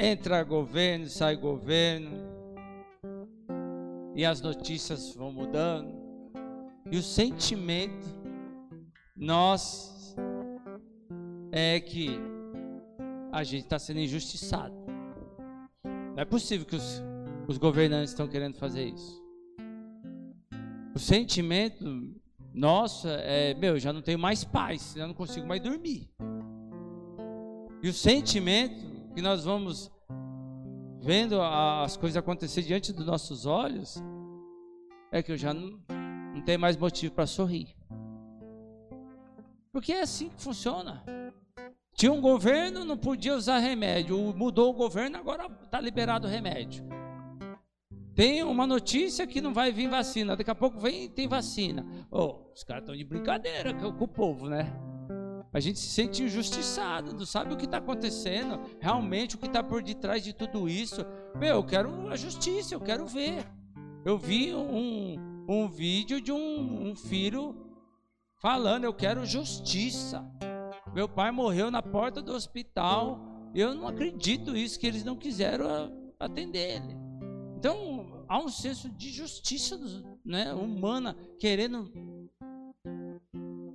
entra 0.00 0.42
governo, 0.42 1.06
sai 1.06 1.36
governo, 1.36 2.10
e 4.16 4.24
as 4.24 4.40
notícias 4.40 5.14
vão 5.14 5.30
mudando, 5.30 5.94
e 6.90 6.96
o 6.96 7.02
sentimento, 7.02 8.06
nós, 9.14 10.16
é 11.52 11.78
que 11.78 12.18
a 13.30 13.44
gente 13.44 13.64
está 13.64 13.78
sendo 13.78 14.00
injustiçado. 14.00 14.74
Não 15.84 16.18
é 16.18 16.24
possível 16.24 16.66
que 16.66 16.76
os, 16.76 17.02
os 17.46 17.58
governantes 17.58 18.10
estão 18.10 18.26
querendo 18.26 18.56
fazer 18.56 18.86
isso. 18.86 19.20
O 20.94 20.98
sentimento 20.98 22.14
nosso 22.52 23.06
é, 23.08 23.54
meu, 23.54 23.78
já 23.78 23.92
não 23.92 24.02
tenho 24.02 24.18
mais 24.18 24.42
paz, 24.42 24.94
já 24.96 25.06
não 25.06 25.14
consigo 25.14 25.46
mais 25.46 25.60
dormir. 25.60 26.10
E 27.82 27.88
o 27.88 27.92
sentimento 27.92 28.90
que 29.14 29.22
nós 29.22 29.44
vamos 29.44 29.90
vendo 31.00 31.40
as 31.40 31.96
coisas 31.96 32.16
acontecer 32.16 32.62
diante 32.62 32.92
dos 32.92 33.06
nossos 33.06 33.46
olhos 33.46 34.02
é 35.10 35.22
que 35.22 35.32
eu 35.32 35.36
já 35.36 35.52
não, 35.52 35.80
não 36.34 36.42
tenho 36.44 36.60
mais 36.60 36.76
motivo 36.76 37.14
para 37.14 37.26
sorrir. 37.26 37.74
Porque 39.72 39.92
é 39.92 40.02
assim 40.02 40.28
que 40.28 40.42
funciona. 40.42 41.02
Tinha 41.94 42.12
um 42.12 42.20
governo, 42.20 42.84
não 42.84 42.96
podia 42.96 43.34
usar 43.34 43.58
remédio. 43.58 44.18
Mudou 44.36 44.70
o 44.70 44.74
governo, 44.74 45.16
agora 45.16 45.46
está 45.62 45.80
liberado 45.80 46.26
o 46.26 46.30
remédio. 46.30 46.84
Tem 48.14 48.42
uma 48.42 48.66
notícia 48.66 49.26
que 49.26 49.40
não 49.40 49.54
vai 49.54 49.72
vir 49.72 49.88
vacina. 49.88 50.36
Daqui 50.36 50.50
a 50.50 50.54
pouco 50.54 50.78
vem 50.78 51.08
tem 51.08 51.26
vacina. 51.26 51.86
Oh, 52.10 52.52
os 52.52 52.62
caras 52.62 52.82
estão 52.82 52.96
de 52.96 53.04
brincadeira 53.04 53.72
com 53.72 54.04
o 54.04 54.08
povo, 54.08 54.48
né? 54.48 54.89
A 55.52 55.58
gente 55.58 55.80
se 55.80 55.88
sente 55.88 56.22
injustiçado, 56.22 57.12
não 57.12 57.26
sabe 57.26 57.52
o 57.52 57.56
que 57.56 57.64
está 57.64 57.78
acontecendo, 57.78 58.60
realmente 58.78 59.34
o 59.34 59.38
que 59.38 59.46
está 59.46 59.62
por 59.62 59.82
detrás 59.82 60.22
de 60.22 60.32
tudo 60.32 60.68
isso. 60.68 61.04
Meu, 61.36 61.56
eu 61.56 61.64
quero 61.64 62.08
a 62.08 62.16
justiça, 62.16 62.74
eu 62.74 62.80
quero 62.80 63.04
ver. 63.06 63.44
Eu 64.04 64.16
vi 64.16 64.54
um, 64.54 65.44
um 65.48 65.68
vídeo 65.68 66.20
de 66.20 66.30
um, 66.30 66.90
um 66.90 66.94
filho 66.94 67.54
falando: 68.40 68.84
eu 68.84 68.94
quero 68.94 69.26
justiça. 69.26 70.24
Meu 70.94 71.08
pai 71.08 71.32
morreu 71.32 71.70
na 71.70 71.82
porta 71.82 72.22
do 72.22 72.32
hospital. 72.32 73.20
Eu 73.52 73.74
não 73.74 73.88
acredito 73.88 74.56
isso 74.56 74.78
que 74.78 74.86
eles 74.86 75.02
não 75.02 75.16
quiseram 75.16 76.12
atender 76.18 76.76
ele. 76.76 76.96
Então 77.56 78.24
há 78.28 78.38
um 78.38 78.48
senso 78.48 78.88
de 78.88 79.10
justiça 79.10 79.76
né, 80.24 80.54
humana 80.54 81.16
querendo 81.38 81.90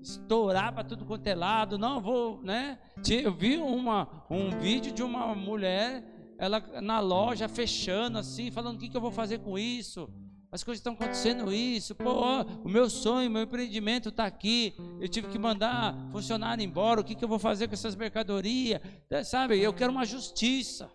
estourar 0.10 0.74
para 0.74 0.84
tudo 0.84 1.06
quanto 1.06 1.28
é 1.28 1.36
lado. 1.36 1.78
Não, 1.78 2.00
vou, 2.00 2.42
né? 2.44 2.80
Eu 3.10 3.34
vi 3.34 3.58
uma, 3.58 4.26
um 4.30 4.50
vídeo 4.60 4.94
de 4.94 5.04
uma 5.04 5.34
mulher, 5.36 6.04
ela 6.38 6.60
na 6.82 7.00
loja 7.00 7.48
fechando 7.48 8.18
assim, 8.18 8.52
falando 8.52 8.76
o 8.76 8.80
que, 8.80 8.90
que 8.90 8.96
eu 8.98 9.02
vou 9.02 9.12
fazer 9.12 9.40
com 9.40 9.58
isso. 9.58 10.10
As 10.52 10.64
coisas 10.64 10.80
estão 10.80 10.94
acontecendo 10.94 11.52
isso, 11.52 11.94
pô, 11.96 12.44
o 12.64 12.70
meu 12.70 12.90
sonho, 12.90 13.30
meu 13.30 13.42
empreendimento 13.42 14.10
está 14.10 14.26
aqui. 14.26 14.74
Eu 15.02 15.10
tive 15.10 15.28
que 15.28 15.38
mandar 15.38 15.94
funcionário 16.12 16.64
embora. 16.64 17.02
O 17.02 17.04
que, 17.04 17.16
que 17.16 17.24
eu 17.24 17.28
vou 17.28 17.40
fazer 17.40 17.68
com 17.68 17.74
essas 17.74 17.96
mercadorias? 17.96 18.80
É, 19.10 19.24
sabe? 19.24 19.60
Eu 19.60 19.74
quero 19.74 19.92
uma 19.92 20.06
justiça. 20.06 20.90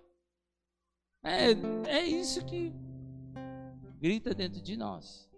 É, 1.22 1.50
é 1.86 2.06
isso 2.06 2.42
que 2.46 2.72
grita 4.00 4.34
dentro 4.34 4.62
de 4.62 4.78
nós 4.78 5.29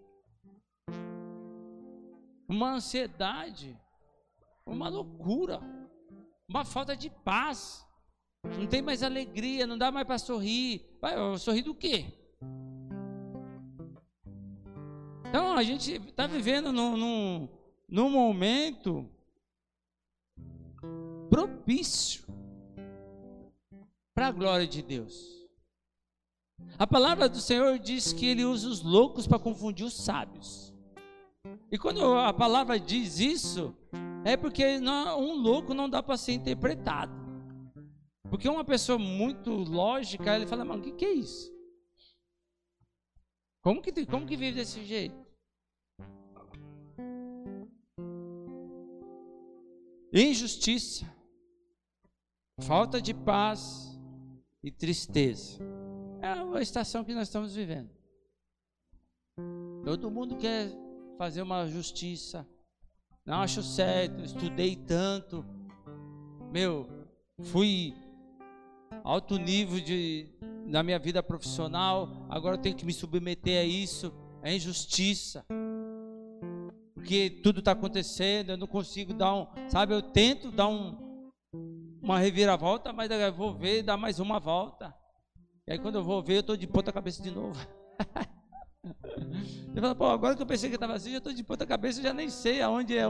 uma 2.52 2.74
ansiedade, 2.74 3.76
uma 4.66 4.88
loucura, 4.88 5.60
uma 6.48 6.64
falta 6.64 6.94
de 6.94 7.08
paz. 7.08 7.86
Não 8.58 8.66
tem 8.66 8.82
mais 8.82 9.02
alegria, 9.02 9.66
não 9.66 9.78
dá 9.78 9.90
mais 9.90 10.06
para 10.06 10.18
sorrir. 10.18 10.84
Vai, 11.00 11.14
sorrir 11.38 11.62
do 11.62 11.74
quê? 11.74 12.12
Então 15.28 15.56
a 15.56 15.62
gente 15.62 15.92
está 15.92 16.26
vivendo 16.26 16.72
num, 16.72 16.96
num, 16.96 17.48
num 17.88 18.10
momento 18.10 19.08
propício 21.30 22.26
para 24.14 24.26
a 24.26 24.32
glória 24.32 24.66
de 24.66 24.82
Deus. 24.82 25.42
A 26.78 26.86
palavra 26.86 27.28
do 27.28 27.40
Senhor 27.40 27.78
diz 27.78 28.12
que 28.12 28.26
ele 28.26 28.44
usa 28.44 28.68
os 28.68 28.82
loucos 28.82 29.26
para 29.26 29.38
confundir 29.38 29.86
os 29.86 29.94
sábios. 29.94 30.71
E 31.72 31.78
quando 31.78 32.04
a 32.18 32.34
palavra 32.34 32.78
diz 32.78 33.18
isso, 33.18 33.74
é 34.26 34.36
porque 34.36 34.62
um 34.76 35.32
louco 35.32 35.72
não 35.72 35.88
dá 35.88 36.02
para 36.02 36.18
ser 36.18 36.32
interpretado. 36.32 37.10
Porque 38.28 38.46
uma 38.46 38.62
pessoa 38.62 38.98
muito 38.98 39.50
lógica, 39.50 40.36
ele 40.36 40.46
fala, 40.46 40.66
mano, 40.66 40.82
o 40.82 40.84
que, 40.84 40.92
que 40.92 41.04
é 41.06 41.12
isso? 41.12 41.50
Como 43.62 43.80
que, 43.80 44.04
como 44.04 44.26
que 44.26 44.36
vive 44.36 44.58
desse 44.58 44.84
jeito? 44.84 45.16
Injustiça, 50.12 51.10
falta 52.60 53.00
de 53.00 53.14
paz 53.14 53.98
e 54.62 54.70
tristeza. 54.70 55.58
É 56.20 56.28
a 56.28 56.60
estação 56.60 57.02
que 57.02 57.14
nós 57.14 57.28
estamos 57.28 57.54
vivendo. 57.54 57.90
Todo 59.84 60.10
mundo 60.10 60.36
quer 60.36 60.81
fazer 61.22 61.40
uma 61.40 61.68
justiça. 61.68 62.44
Não 63.24 63.42
acho 63.42 63.62
certo, 63.62 64.24
estudei 64.24 64.74
tanto. 64.74 65.46
Meu, 66.50 66.88
fui 67.44 67.94
alto 69.04 69.38
nível 69.38 69.78
de 69.78 70.28
na 70.66 70.82
minha 70.82 70.98
vida 70.98 71.22
profissional, 71.22 72.26
agora 72.28 72.58
tenho 72.58 72.74
que 72.74 72.84
me 72.84 72.92
submeter 72.92 73.60
a 73.60 73.64
isso, 73.64 74.12
é 74.42 74.52
injustiça. 74.52 75.46
Porque 76.92 77.30
tudo 77.30 77.60
está 77.60 77.70
acontecendo, 77.70 78.50
eu 78.50 78.56
não 78.56 78.66
consigo 78.66 79.14
dar 79.14 79.32
um, 79.32 79.46
sabe, 79.68 79.94
eu 79.94 80.02
tento 80.02 80.50
dar 80.50 80.66
um, 80.66 81.30
uma 82.02 82.18
reviravolta, 82.18 82.92
mas 82.92 83.08
eu 83.08 83.32
vou 83.32 83.54
ver, 83.54 83.84
dar 83.84 83.96
mais 83.96 84.18
uma 84.18 84.40
volta. 84.40 84.92
E 85.68 85.72
aí 85.74 85.78
quando 85.78 85.94
eu 85.94 86.02
vou 86.02 86.20
ver, 86.20 86.38
eu 86.38 86.40
estou 86.40 86.56
de 86.56 86.66
ponta 86.66 86.92
cabeça 86.92 87.22
de 87.22 87.30
novo. 87.30 87.64
Fala, 89.74 89.94
pô, 89.94 90.06
agora 90.06 90.34
que 90.34 90.42
eu 90.42 90.46
pensei 90.46 90.68
que 90.68 90.76
estava 90.76 90.94
assim, 90.94 91.12
já 91.12 91.18
estou 91.18 91.32
de 91.32 91.44
ponta 91.44 91.66
cabeça, 91.66 92.02
já 92.02 92.12
nem 92.12 92.28
sei 92.28 92.60
aonde 92.60 92.96
é, 92.96 93.04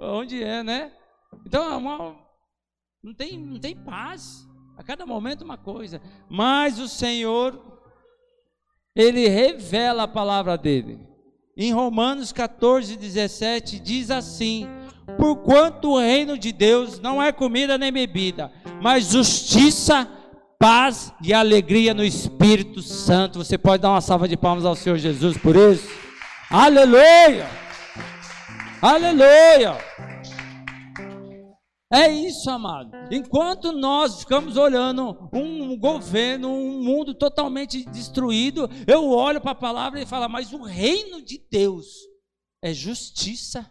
aonde 0.00 0.42
é, 0.42 0.62
né? 0.62 0.92
Então, 1.46 1.78
uma, 1.78 2.16
não, 3.02 3.14
tem, 3.14 3.38
não 3.38 3.58
tem 3.58 3.76
paz. 3.76 4.46
A 4.76 4.82
cada 4.82 5.06
momento 5.06 5.44
uma 5.44 5.58
coisa. 5.58 6.00
Mas 6.28 6.78
o 6.78 6.88
Senhor, 6.88 7.60
Ele 8.96 9.28
revela 9.28 10.04
a 10.04 10.08
palavra 10.08 10.56
dele. 10.56 10.98
Em 11.56 11.72
Romanos 11.72 12.32
14, 12.32 12.96
17, 12.96 13.78
diz 13.78 14.10
assim: 14.10 14.66
Porquanto 15.18 15.90
o 15.90 15.98
reino 15.98 16.38
de 16.38 16.52
Deus 16.52 16.98
não 16.98 17.22
é 17.22 17.30
comida 17.32 17.76
nem 17.76 17.92
bebida, 17.92 18.50
mas 18.80 19.12
justiça, 19.12 20.08
paz 20.62 21.12
e 21.20 21.34
alegria 21.34 21.92
no 21.92 22.04
Espírito 22.04 22.82
Santo. 22.82 23.40
Você 23.40 23.58
pode 23.58 23.82
dar 23.82 23.90
uma 23.90 24.00
salva 24.00 24.28
de 24.28 24.36
palmas 24.36 24.64
ao 24.64 24.76
Senhor 24.76 24.96
Jesus 24.96 25.36
por 25.36 25.56
isso? 25.56 25.88
Aleluia! 26.48 27.48
Aleluia! 28.80 29.76
É 31.92 32.08
isso, 32.08 32.48
amado. 32.48 32.92
Enquanto 33.10 33.72
nós 33.72 34.20
ficamos 34.20 34.56
olhando 34.56 35.28
um 35.32 35.76
governo, 35.76 36.48
um 36.48 36.80
mundo 36.80 37.12
totalmente 37.12 37.84
destruído, 37.86 38.70
eu 38.86 39.10
olho 39.10 39.40
para 39.40 39.50
a 39.50 39.56
palavra 39.56 40.00
e 40.00 40.06
falo, 40.06 40.28
mas 40.28 40.52
o 40.52 40.62
reino 40.62 41.20
de 41.20 41.44
Deus 41.50 41.86
é 42.62 42.72
justiça, 42.72 43.68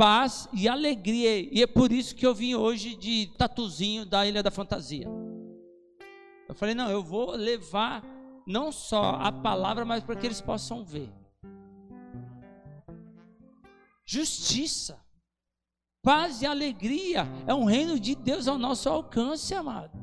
paz 0.00 0.48
e 0.50 0.66
alegria. 0.66 1.38
E 1.54 1.62
é 1.62 1.66
por 1.66 1.92
isso 1.92 2.16
que 2.16 2.26
eu 2.26 2.34
vim 2.34 2.54
hoje 2.54 2.96
de 2.96 3.26
tatuzinho 3.36 4.06
da 4.06 4.26
Ilha 4.26 4.42
da 4.42 4.50
Fantasia. 4.50 5.06
Eu 6.48 6.54
falei, 6.54 6.74
não, 6.74 6.90
eu 6.90 7.02
vou 7.02 7.32
levar 7.32 8.02
não 8.46 8.72
só 8.72 9.16
a 9.16 9.30
palavra, 9.30 9.84
mas 9.84 10.02
para 10.02 10.16
que 10.16 10.26
eles 10.26 10.40
possam 10.40 10.82
ver. 10.82 11.12
Justiça, 14.06 14.98
paz 16.02 16.40
e 16.40 16.46
alegria 16.46 17.28
é 17.46 17.52
um 17.52 17.66
reino 17.66 18.00
de 18.00 18.14
Deus 18.14 18.48
ao 18.48 18.56
nosso 18.56 18.88
alcance, 18.88 19.54
amado. 19.54 20.00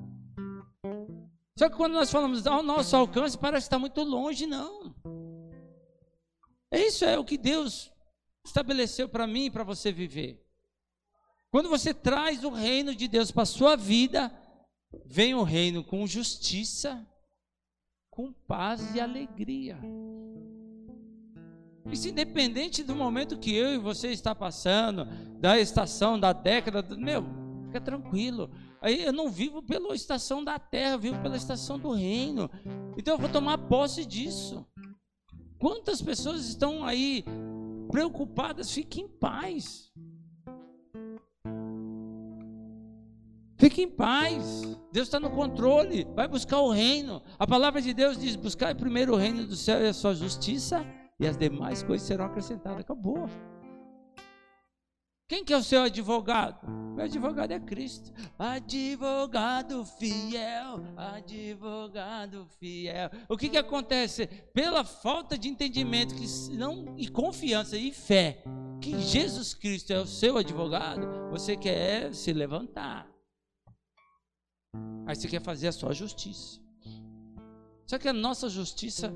Só 1.57 1.71
que 1.71 1.75
quando 1.75 1.93
nós 1.93 2.11
falamos 2.11 2.45
ao 2.45 2.61
nosso 2.61 2.95
alcance, 2.95 3.35
parece 3.35 3.63
que 3.63 3.69
está 3.69 3.79
muito 3.79 4.03
longe, 4.03 4.45
não. 4.45 4.93
Isso 6.71 7.03
é 7.03 7.17
o 7.17 7.25
que 7.25 7.35
Deus 7.35 7.91
estabeleceu 8.47 9.07
para 9.07 9.27
mim 9.27 9.45
e 9.45 9.51
para 9.51 9.63
você 9.63 9.91
viver. 9.91 10.43
Quando 11.51 11.69
você 11.69 11.93
traz 11.93 12.43
o 12.43 12.49
reino 12.49 12.93
de 12.93 13.07
Deus 13.07 13.31
para 13.31 13.43
a 13.43 13.45
sua 13.45 13.75
vida, 13.75 14.31
vem 15.05 15.33
o 15.33 15.43
reino 15.43 15.83
com 15.83 16.05
justiça, 16.05 17.05
com 18.09 18.33
paz 18.33 18.93
e 18.95 18.99
alegria. 18.99 19.79
Isso 21.91 22.09
independente 22.09 22.83
do 22.83 22.95
momento 22.95 23.37
que 23.37 23.53
eu 23.53 23.73
e 23.73 23.77
você 23.77 24.09
está 24.09 24.35
passando, 24.35 25.05
da 25.39 25.57
estação, 25.57 26.19
da 26.19 26.33
década, 26.33 26.83
meu, 26.97 27.25
fica 27.65 27.79
tranquilo. 27.79 28.51
Aí 28.81 29.03
eu 29.03 29.13
não 29.13 29.29
vivo 29.29 29.63
pela 29.63 29.95
estação 29.95 30.43
da 30.43 30.59
terra, 30.59 30.95
eu 30.95 30.99
vivo 30.99 31.21
pela 31.21 31.37
estação 31.37 31.79
do 31.79 31.91
reino. 31.91 32.49
Então 32.97 33.13
eu 33.13 33.19
vou 33.19 33.29
tomar 33.29 33.57
posse 33.57 34.05
disso. 34.05 34.65
Quantas 35.57 36.01
pessoas 36.01 36.45
estão 36.45 36.85
aí 36.85 37.23
preocupadas? 37.87 38.71
Fique 38.71 39.01
em 39.01 39.07
paz. 39.07 39.91
Fique 43.57 43.81
em 43.81 43.89
paz. 43.89 44.61
Deus 44.91 45.07
está 45.07 45.19
no 45.19 45.31
controle. 45.31 46.07
Vai 46.15 46.27
buscar 46.27 46.59
o 46.59 46.71
reino. 46.71 47.21
A 47.39 47.47
palavra 47.47 47.81
de 47.81 47.93
Deus 47.93 48.17
diz: 48.17 48.35
buscar 48.35 48.75
primeiro 48.75 49.13
o 49.13 49.17
reino 49.17 49.45
do 49.45 49.55
céu 49.55 49.81
e 49.81 49.87
a 49.87 49.93
sua 49.93 50.13
justiça, 50.13 50.85
e 51.19 51.27
as 51.27 51.37
demais 51.37 51.81
coisas 51.81 52.07
serão 52.07 52.25
acrescentadas. 52.25 52.81
Acabou. 52.81 53.27
Quem 55.27 55.43
que 55.43 55.53
é 55.53 55.57
o 55.57 55.63
seu 55.63 55.81
advogado? 55.83 56.65
Meu 56.95 57.03
advogado 57.03 57.51
é 57.51 57.59
Cristo. 57.59 58.13
Advogado 58.39 59.83
fiel, 59.83 60.81
advogado 60.95 62.47
fiel. 62.57 63.09
O 63.27 63.35
que 63.35 63.49
que 63.49 63.57
acontece? 63.57 64.25
Pela 64.53 64.85
falta 64.85 65.37
de 65.37 65.49
entendimento 65.49 66.15
que 66.15 66.25
não, 66.55 66.95
e 66.97 67.09
confiança 67.09 67.77
e 67.77 67.91
fé 67.91 68.41
que 68.81 68.97
Jesus 69.01 69.53
Cristo 69.53 69.91
é 69.91 69.99
o 69.99 70.07
seu 70.07 70.37
advogado, 70.37 71.29
você 71.29 71.57
quer 71.57 72.13
se 72.13 72.31
levantar. 72.31 73.05
Aí 75.05 75.13
você 75.13 75.27
quer 75.27 75.41
fazer 75.41 75.67
a 75.67 75.73
sua 75.73 75.93
justiça. 75.93 76.61
Só 77.85 77.97
que 77.97 78.07
a 78.07 78.13
nossa 78.13 78.47
justiça 78.47 79.13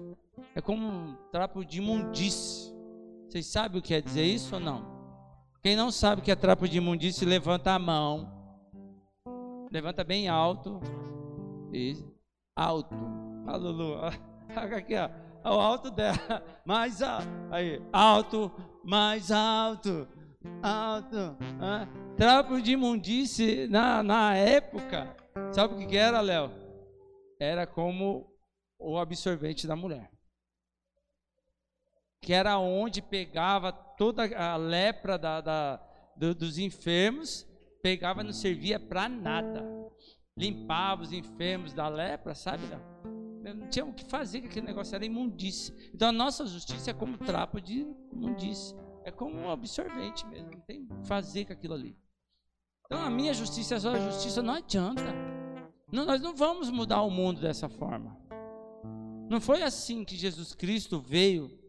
é 0.54 0.60
como 0.60 0.86
um 0.86 1.16
trapo 1.32 1.64
de 1.64 1.78
imundície. 1.78 2.74
Vocês 3.30 3.46
sabem 3.46 3.80
o 3.80 3.82
que 3.82 3.90
quer 3.90 4.02
dizer 4.02 4.26
isso 4.26 4.56
ou 4.56 4.60
não? 4.60 4.91
Quem 5.62 5.76
não 5.76 5.92
sabe 5.92 6.24
que 6.24 6.32
é 6.32 6.36
trapo 6.36 6.68
de 6.68 6.80
imundície, 6.80 7.24
levanta 7.24 7.72
a 7.72 7.80
mão. 7.80 8.28
Levanta 9.72 10.04
bem 10.04 10.28
alto. 10.28 10.80
E 11.72 11.96
alto. 12.56 12.96
A 13.46 13.56
Lulu. 13.56 13.96
Aqui, 14.56 14.96
ó. 14.96 15.10
O 15.44 15.60
alto 15.60 15.92
dela. 15.92 16.44
Mais 16.66 17.02
alto. 17.02 17.28
Aí. 17.52 17.80
Alto. 17.94 18.52
Mais 18.84 19.32
alto. 19.32 20.08
Alto. 20.64 21.38
Ah. 21.60 21.88
Trapo 22.18 22.60
de 22.60 22.72
imundície 22.72 23.68
na, 23.68 24.02
na 24.02 24.36
época. 24.36 25.16
Sabe 25.52 25.76
o 25.76 25.88
que 25.88 25.96
era, 25.96 26.22
Léo? 26.22 26.52
Era 27.40 27.68
como 27.68 28.34
o 28.80 28.98
absorvente 28.98 29.68
da 29.68 29.76
mulher 29.76 30.11
que 32.22 32.34
era 32.34 32.58
onde 32.60 33.02
pegava 33.02 33.72
toda 33.72 34.24
a 34.38 34.56
lepra 34.56 35.18
da, 35.18 35.42
da 35.42 35.82
do, 36.16 36.36
dos 36.36 36.60
enfermos, 36.60 37.48
pegava 37.82 38.22
e 38.22 38.26
não 38.26 38.34
servia 38.34 38.80
para 38.80 39.10
nada. 39.10 39.66
Limpava 40.38 41.02
os 41.02 41.12
enfermos 41.12 41.74
da 41.74 41.88
lepra, 41.88 42.36
sabe? 42.36 42.64
Não, 42.68 43.54
não 43.56 43.68
tinha 43.70 43.84
o 43.84 43.94
que 43.94 44.06
fazer, 44.06 44.42
que 44.42 44.48
aquele 44.48 44.68
negócio 44.68 44.96
era 44.96 45.04
imundície. 45.04 45.74
Então 45.94 46.10
a 46.10 46.12
nossa 46.12 46.46
justiça 46.46 46.92
é 46.92 46.94
como 46.94 47.18
trapo 47.18 47.60
de 47.60 47.88
imundície. 48.14 48.76
É 49.04 49.10
como 49.10 49.36
um 49.36 49.50
absorvente 49.50 50.26
mesmo, 50.28 50.52
não 50.52 50.62
tem 50.62 50.84
o 50.84 50.88
que 50.88 51.08
fazer 51.08 51.46
com 51.46 51.54
aquilo 51.54 51.74
ali. 51.74 51.98
Então 52.86 53.04
a 53.04 53.10
minha 53.10 53.34
justiça, 53.34 53.76
a 53.76 53.80
sua 53.80 54.00
justiça 54.00 54.44
não 54.44 54.54
adianta. 54.54 55.04
Não, 55.92 56.06
nós 56.06 56.22
não 56.22 56.36
vamos 56.36 56.70
mudar 56.70 57.02
o 57.02 57.10
mundo 57.10 57.42
dessa 57.42 57.68
forma. 57.68 58.16
Não 59.28 59.42
foi 59.42 59.64
assim 59.64 60.06
que 60.06 60.16
Jesus 60.16 60.54
Cristo 60.54 61.00
veio 61.00 61.61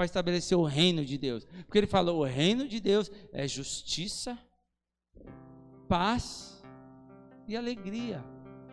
para 0.00 0.06
estabelecer 0.06 0.56
o 0.56 0.64
reino 0.64 1.04
de 1.04 1.18
Deus. 1.18 1.44
Porque 1.66 1.76
ele 1.76 1.86
falou: 1.86 2.20
o 2.20 2.24
reino 2.24 2.66
de 2.66 2.80
Deus 2.80 3.12
é 3.34 3.46
justiça, 3.46 4.38
paz 5.86 6.64
e 7.46 7.54
alegria. 7.54 8.24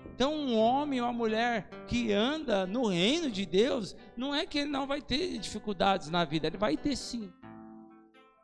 Então, 0.06 0.34
um 0.34 0.58
homem 0.58 1.02
ou 1.02 1.08
uma 1.08 1.12
mulher 1.12 1.70
que 1.86 2.14
anda 2.14 2.66
no 2.66 2.88
reino 2.88 3.30
de 3.30 3.46
Deus, 3.46 3.94
não 4.16 4.34
é 4.34 4.46
que 4.46 4.60
ele 4.60 4.72
não 4.72 4.88
vai 4.88 5.02
ter 5.02 5.38
dificuldades 5.38 6.10
na 6.10 6.24
vida, 6.24 6.48
ele 6.48 6.58
vai 6.58 6.78
ter 6.78 6.96
sim. 6.96 7.30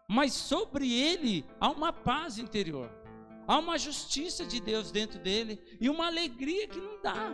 Mas 0.05 0.33
sobre 0.33 0.93
ele 0.93 1.45
há 1.61 1.69
uma 1.69 1.93
paz 1.93 2.37
interior, 2.37 2.91
há 3.47 3.59
uma 3.59 3.77
justiça 3.77 4.45
de 4.45 4.59
Deus 4.59 4.91
dentro 4.91 5.19
dele 5.19 5.57
e 5.79 5.89
uma 5.89 6.07
alegria 6.07 6.67
que 6.67 6.81
não 6.81 7.01
dá. 7.01 7.31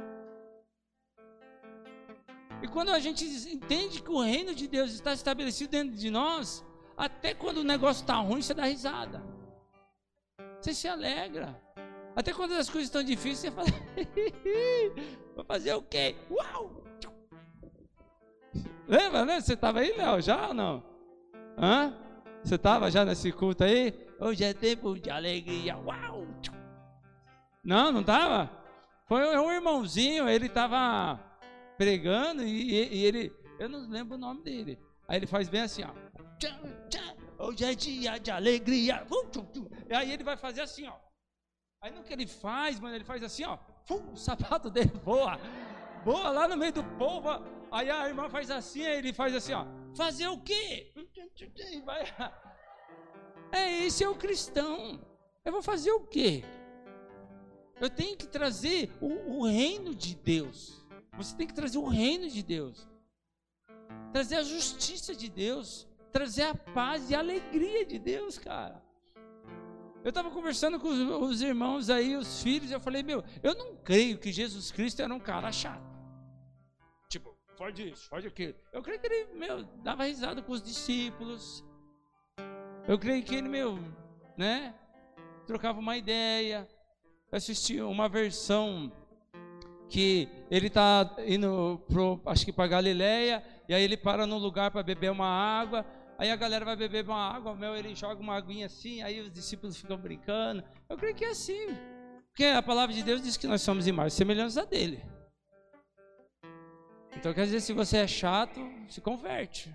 E 2.61 2.67
quando 2.67 2.89
a 2.89 2.99
gente 2.99 3.25
entende 3.25 4.01
que 4.01 4.11
o 4.11 4.21
reino 4.21 4.53
de 4.53 4.67
Deus 4.67 4.91
está 4.91 5.13
estabelecido 5.13 5.71
dentro 5.71 5.95
de 5.95 6.09
nós, 6.09 6.65
até 6.97 7.33
quando 7.33 7.59
o 7.59 7.63
negócio 7.63 8.01
está 8.01 8.15
ruim, 8.15 8.41
você 8.41 8.53
dá 8.53 8.65
risada. 8.65 9.23
Você 10.59 10.73
se 10.73 10.87
alegra. 10.87 11.59
Até 12.15 12.33
quando 12.33 12.51
as 12.53 12.69
coisas 12.69 12.87
estão 12.87 13.01
difíceis, 13.01 13.39
você 13.39 13.51
fala: 13.51 13.67
Vou 15.35 15.45
fazer 15.45 15.73
o 15.73 15.81
quê? 15.81 16.17
Uau! 16.29 16.83
Lembra, 18.87 19.25
né? 19.25 19.39
Você 19.39 19.53
estava 19.53 19.79
aí, 19.79 19.95
Léo, 19.95 20.19
já 20.19 20.47
ou 20.47 20.53
não? 20.53 20.83
Hã? 21.57 21.93
Você 22.43 22.55
estava 22.55 22.91
já 22.91 23.05
nesse 23.05 23.31
culto 23.31 23.63
aí? 23.63 23.93
Hoje 24.19 24.43
é 24.43 24.53
tempo 24.53 24.99
de 24.99 25.09
alegria. 25.09 25.77
Uau! 25.77 26.27
Não, 27.63 27.91
não 27.91 28.01
estava? 28.01 28.49
Foi 29.05 29.37
um 29.37 29.51
irmãozinho, 29.51 30.27
ele 30.27 30.47
estava 30.47 31.19
pregando 31.79 32.43
e, 32.43 32.93
e, 32.93 33.05
ele, 33.05 33.33
eu 33.57 33.69
não 33.69 33.89
lembro 33.89 34.15
o 34.15 34.19
nome 34.19 34.43
dele. 34.43 34.77
Aí 35.07 35.17
ele 35.17 35.25
faz 35.25 35.47
bem 35.47 35.61
assim, 35.61 35.81
ó. 35.83 35.93
Hoje 37.41 37.63
é 37.63 37.73
dia 37.73 38.17
de 38.17 38.29
alegria. 38.29 39.07
E 39.89 39.95
aí 39.95 40.11
ele 40.11 40.25
vai 40.25 40.35
fazer 40.35 40.59
assim, 40.59 40.85
ó. 40.85 40.97
Aí 41.81 41.89
no 41.91 42.03
que 42.03 42.11
ele 42.11 42.27
faz, 42.27 42.81
mano, 42.81 42.95
ele 42.95 43.05
faz 43.05 43.23
assim, 43.23 43.45
ó. 43.45 43.57
o 43.89 44.17
sapato 44.17 44.69
dele 44.69 44.91
voa. 45.05 45.39
Voa 46.03 46.29
lá 46.31 46.49
no 46.49 46.57
meio 46.57 46.73
do 46.73 46.83
povo. 46.97 47.29
Aí 47.71 47.89
a 47.89 48.09
irmã 48.09 48.27
faz 48.29 48.51
assim, 48.51 48.85
aí 48.85 48.97
ele 48.97 49.13
faz 49.13 49.33
assim, 49.33 49.53
ó. 49.53 49.65
Fazer 49.95 50.27
o 50.27 50.41
quê? 50.41 50.93
Vai. 51.85 52.03
É 53.53 53.85
esse 53.85 54.03
é 54.03 54.09
o 54.09 54.15
cristão. 54.15 54.99
Eu 55.45 55.53
vou 55.53 55.61
fazer 55.61 55.91
o 55.91 56.01
quê? 56.01 56.43
Eu 57.79 57.89
tenho 57.89 58.17
que 58.17 58.27
trazer 58.27 58.91
o, 58.99 59.39
o 59.39 59.47
reino 59.47 59.95
de 59.95 60.13
Deus. 60.13 60.79
Você 61.19 61.35
tem 61.35 61.45
que 61.45 61.53
trazer 61.53 61.77
o 61.77 61.85
reino 61.85 62.29
de 62.29 62.41
Deus, 62.41 62.87
trazer 64.13 64.37
a 64.37 64.41
justiça 64.41 65.13
de 65.13 65.29
Deus, 65.29 65.85
trazer 66.13 66.43
a 66.43 66.55
paz 66.55 67.11
e 67.11 67.15
a 67.15 67.19
alegria 67.19 67.85
de 67.85 67.99
Deus, 67.99 68.37
cara. 68.37 68.81
Eu 70.01 70.09
estava 70.09 70.31
conversando 70.31 70.79
com 70.79 70.87
os, 70.87 70.97
os, 70.97 71.41
irmãos 71.41 71.89
aí, 71.89 72.15
os 72.15 72.41
filhos, 72.41 72.71
e 72.71 72.73
eu 72.73 72.79
falei, 72.79 73.03
meu, 73.03 73.21
eu 73.43 73.53
não 73.53 73.75
creio 73.75 74.17
que 74.17 74.31
Jesus 74.31 74.71
Cristo 74.71 75.01
era 75.01 75.13
um 75.13 75.19
cara 75.19 75.51
chato. 75.51 75.83
Tipo, 77.09 77.35
faz 77.57 77.77
isso, 77.77 78.07
faz 78.07 78.25
aquilo. 78.25 78.55
Eu 78.71 78.81
creio 78.81 79.01
que 79.01 79.07
ele, 79.07 79.33
meu, 79.33 79.65
dava 79.83 80.05
risada 80.05 80.41
com 80.41 80.53
os 80.53 80.61
discípulos. 80.61 81.65
Eu 82.87 82.97
creio 82.97 83.25
que 83.25 83.35
ele, 83.35 83.49
meu, 83.49 83.77
né, 84.37 84.73
trocava 85.45 85.79
uma 85.79 85.97
ideia. 85.97 86.65
Eu 87.29 87.35
assisti 87.35 87.81
uma 87.81 88.07
versão 88.07 88.89
que 89.89 90.29
ele 90.51 90.67
está 90.67 91.15
indo, 91.25 91.81
pro, 91.87 92.21
acho 92.27 92.45
que 92.45 92.53
para 92.53 92.67
Galileia, 92.67 93.43
e 93.67 93.73
aí 93.73 93.83
ele 93.83 93.97
para 93.97 94.27
num 94.27 94.37
lugar 94.37 94.69
para 94.69 94.83
beber 94.83 95.11
uma 95.11 95.27
água, 95.27 95.85
aí 96.17 96.29
a 96.29 96.35
galera 96.35 96.63
vai 96.63 96.75
beber 96.75 97.03
uma 97.05 97.17
água, 97.17 97.55
meu, 97.55 97.75
ele 97.75 97.95
joga 97.95 98.21
uma 98.21 98.35
aguinha 98.35 98.67
assim, 98.67 99.01
aí 99.01 99.19
os 99.19 99.31
discípulos 99.31 99.77
ficam 99.77 99.97
brincando. 99.97 100.63
Eu 100.87 100.95
creio 100.95 101.15
que 101.15 101.25
é 101.25 101.29
assim, 101.29 101.75
porque 102.29 102.45
a 102.45 102.61
palavra 102.61 102.93
de 102.93 103.03
Deus 103.03 103.21
diz 103.21 103.35
que 103.35 103.47
nós 103.47 103.61
somos 103.61 103.87
imagens 103.87 104.13
semelhantes 104.13 104.57
a 104.57 104.63
dele. 104.63 105.03
Então 107.17 107.33
quer 107.33 107.45
dizer, 107.45 107.59
se 107.59 107.73
você 107.73 107.97
é 107.97 108.07
chato, 108.07 108.61
se 108.87 109.01
converte. 109.01 109.73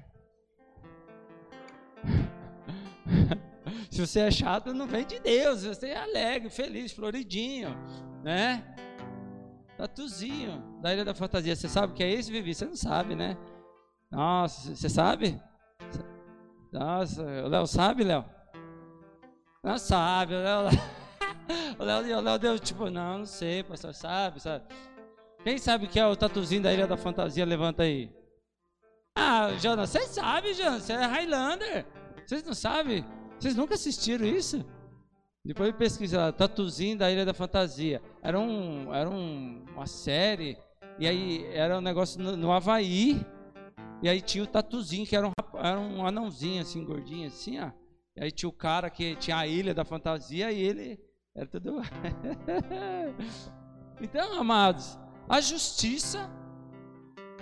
se 3.90 4.00
você 4.00 4.21
é 4.21 4.30
chato, 4.30 4.73
não 4.73 4.87
vem 4.87 5.04
de 5.04 5.18
Deus, 5.18 5.64
você 5.64 5.88
é 5.88 5.97
alegre, 5.99 6.49
feliz, 6.50 6.92
floridinho, 6.92 7.76
né? 8.23 8.75
Tatuzinho 9.85 10.81
da 10.81 10.95
Ilha 10.95 11.05
da 11.05 11.14
Fantasia. 11.14 11.55
Você 11.55 11.69
sabe 11.69 11.93
o 11.93 11.95
que 11.95 12.03
é 12.03 12.11
isso, 12.11 12.33
Vivi? 12.33 12.55
Você 12.55 12.64
não 12.64 12.75
sabe, 12.75 13.14
né? 13.14 13.37
Nossa, 14.11 14.75
você 14.75 14.88
sabe? 14.88 15.38
Nossa, 16.73 17.23
o 17.23 17.49
Léo 17.49 17.67
sabe, 17.67 18.03
Léo? 18.03 18.25
Não 19.62 19.76
sabe, 19.76 20.35
o 20.35 20.38
Léo. 20.38 20.69
O 21.79 21.85
Léo, 21.85 22.19
o 22.19 22.21
Léo 22.23 22.38
deu 22.38 22.59
tipo, 22.59 22.88
não, 22.88 23.19
não 23.19 23.26
sei, 23.26 23.62
pastor, 23.62 23.93
sabe, 23.93 24.41
sabe? 24.41 24.64
Quem 25.43 25.59
sabe 25.59 25.85
o 25.85 25.88
que 25.88 26.00
é 26.00 26.07
o 26.07 26.17
tatuzinho 26.17 26.62
da 26.62 26.73
Ilha 26.73 26.87
da 26.87 26.97
Fantasia? 26.97 27.45
Levanta 27.45 27.83
aí. 27.83 28.11
Ah, 29.14 29.50
Jonas, 29.59 29.91
você 29.91 30.07
sabe, 30.07 30.55
Jonas, 30.55 30.85
você 30.85 30.95
é 30.95 31.05
Highlander. 31.05 31.85
Vocês 32.25 32.43
não 32.45 32.55
sabem? 32.55 33.05
Vocês 33.38 33.55
nunca 33.55 33.75
assistiram 33.75 34.25
isso? 34.25 34.64
Depois 35.45 35.75
pesquisei 35.77 36.19
lá, 36.19 36.33
Tatuzinho 36.33 36.97
da 36.97 37.11
Ilha 37.11 37.27
da 37.27 37.35
Fantasia. 37.35 38.01
Era, 38.23 38.39
um, 38.39 38.95
era 38.95 39.11
um, 39.11 39.63
uma 39.75 39.87
série, 39.87 40.57
e 40.99 41.07
aí 41.07 41.45
era 41.53 41.77
um 41.77 41.83
negócio 41.83 42.19
no, 42.23 42.35
no 42.35 42.51
Havaí, 42.51 43.21
e 44.03 44.09
aí 44.09 44.23
tinha 44.23 44.43
o 44.43 44.47
Tatuzinho, 44.47 45.07
que 45.07 45.15
era 45.15 45.29
um, 45.29 45.33
era 45.59 45.79
um 45.79 46.07
anãozinho, 46.07 46.63
assim, 46.63 46.83
gordinho, 46.83 47.27
assim, 47.27 47.61
ó. 47.61 47.71
E 48.17 48.25
aí 48.25 48.33
tinha 48.33 48.49
o 48.49 48.53
cara 48.53 48.89
que 48.89 49.17
tinha 49.17 49.37
a 49.37 49.47
Ilha 49.47 49.75
da 49.75 49.85
Fantasia, 49.85 50.51
e 50.51 50.61
ele 50.61 50.99
Era 51.37 51.47
tudo. 51.47 51.83
então, 54.01 54.39
amados, 54.39 54.99
a 55.29 55.43
justiça, 55.43 56.31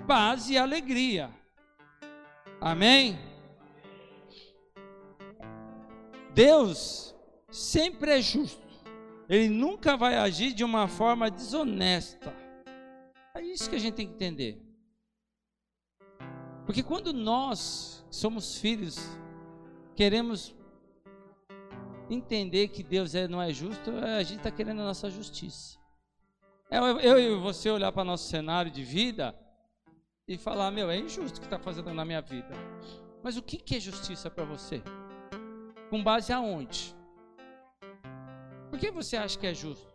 paz 0.08 0.50
e 0.50 0.58
alegria. 0.58 1.30
Amém? 2.60 3.16
Deus 6.34 7.11
sempre 7.52 8.10
é 8.10 8.20
justo. 8.20 8.66
Ele 9.28 9.48
nunca 9.48 9.96
vai 9.96 10.16
agir 10.16 10.52
de 10.52 10.64
uma 10.64 10.88
forma 10.88 11.30
desonesta. 11.30 12.34
É 13.34 13.40
isso 13.40 13.70
que 13.70 13.76
a 13.76 13.78
gente 13.78 13.94
tem 13.94 14.06
que 14.06 14.14
entender. 14.14 14.60
Porque 16.66 16.82
quando 16.82 17.12
nós 17.12 18.04
somos 18.10 18.58
filhos, 18.58 18.98
queremos 19.94 20.54
entender 22.10 22.68
que 22.68 22.82
Deus 22.82 23.14
é, 23.14 23.28
não 23.28 23.40
é 23.40 23.52
justo, 23.52 23.90
a 23.90 24.22
gente 24.22 24.38
está 24.38 24.50
querendo 24.50 24.80
a 24.80 24.84
nossa 24.84 25.10
justiça. 25.10 25.78
É, 26.70 26.78
eu, 26.78 27.00
eu 27.00 27.18
e 27.18 27.40
você 27.40 27.70
olhar 27.70 27.92
para 27.92 28.04
nosso 28.04 28.28
cenário 28.28 28.70
de 28.70 28.82
vida 28.82 29.38
e 30.26 30.38
falar: 30.38 30.70
meu, 30.70 30.90
é 30.90 30.98
injusto 30.98 31.38
o 31.38 31.40
que 31.40 31.46
está 31.46 31.58
fazendo 31.58 31.92
na 31.92 32.04
minha 32.04 32.20
vida. 32.20 32.54
Mas 33.22 33.36
o 33.36 33.42
que, 33.42 33.56
que 33.56 33.76
é 33.76 33.80
justiça 33.80 34.30
para 34.30 34.44
você? 34.44 34.82
Com 35.90 36.02
base 36.02 36.32
aonde? 36.32 36.94
Por 38.72 38.78
que 38.78 38.90
você 38.90 39.18
acha 39.18 39.38
que 39.38 39.46
é 39.46 39.52
justo? 39.52 39.86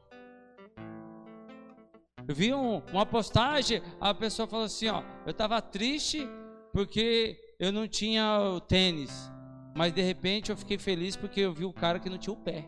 Eu 2.28 2.36
vi 2.36 2.54
um, 2.54 2.78
uma 2.94 3.08
postagem, 3.08 3.82
a 4.00 4.14
pessoa 4.14 4.48
falou 4.48 4.66
assim: 4.66 4.88
ó, 4.88 5.02
eu 5.26 5.32
estava 5.32 5.60
triste 5.60 6.28
porque 6.72 7.56
eu 7.60 7.72
não 7.72 7.88
tinha 7.88 8.40
o 8.40 8.62
tênis. 8.62 9.32
Mas 9.76 9.92
de 9.94 10.04
repente 10.04 10.52
eu 10.52 10.58
fiquei 10.58 10.78
feliz 10.78 11.16
porque 11.16 11.42
eu 11.42 11.56
vi 11.56 11.66
o 11.66 11.74
cara 11.74 12.00
que 12.00 12.08
não 12.08 12.20
tinha 12.20 12.34
o 12.34 12.38
pé. 12.38 12.68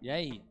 E 0.00 0.08
aí? 0.08 0.42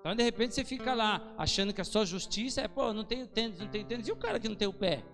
Então 0.00 0.16
de 0.16 0.24
repente 0.24 0.56
você 0.56 0.64
fica 0.64 0.92
lá 0.92 1.34
achando 1.38 1.72
que 1.72 1.80
a 1.80 1.84
sua 1.84 2.04
justiça 2.04 2.62
é, 2.62 2.66
pô, 2.66 2.92
não 2.92 3.04
tenho 3.04 3.28
tênis, 3.28 3.60
não 3.60 3.68
tenho 3.68 3.86
tênis. 3.86 4.08
E 4.08 4.12
o 4.12 4.16
cara 4.16 4.40
que 4.40 4.48
não 4.48 4.56
tem 4.56 4.66
o 4.66 4.74
pé? 4.74 5.04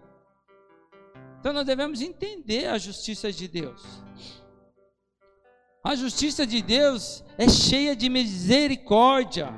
Então 1.38 1.52
nós 1.52 1.66
devemos 1.66 2.00
entender 2.00 2.66
a 2.66 2.78
justiça 2.78 3.30
de 3.30 3.46
Deus. 3.46 4.02
A 5.82 5.94
justiça 5.94 6.46
de 6.46 6.60
Deus 6.60 7.24
é 7.38 7.48
cheia 7.48 7.96
de 7.96 8.08
misericórdia 8.08 9.48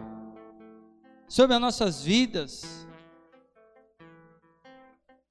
sobre 1.26 1.56
as 1.56 1.60
nossas 1.60 2.02
vidas. 2.02 2.86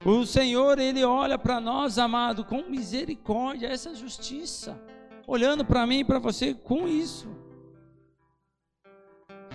O 0.04 0.26
Senhor, 0.26 0.78
Ele 0.78 1.04
olha 1.04 1.38
para 1.38 1.60
nós, 1.60 1.96
amado, 1.96 2.44
com 2.44 2.68
misericórdia, 2.68 3.68
essa 3.68 3.94
justiça, 3.94 4.78
olhando 5.26 5.64
para 5.64 5.86
mim 5.86 6.00
e 6.00 6.04
para 6.04 6.18
você 6.18 6.52
com 6.52 6.88
isso. 6.88 7.28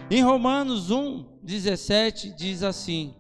Em 0.10 0.24
Romanos 0.24 0.90
1, 0.90 1.40
17, 1.44 2.34
diz 2.34 2.64
assim: 2.64 3.14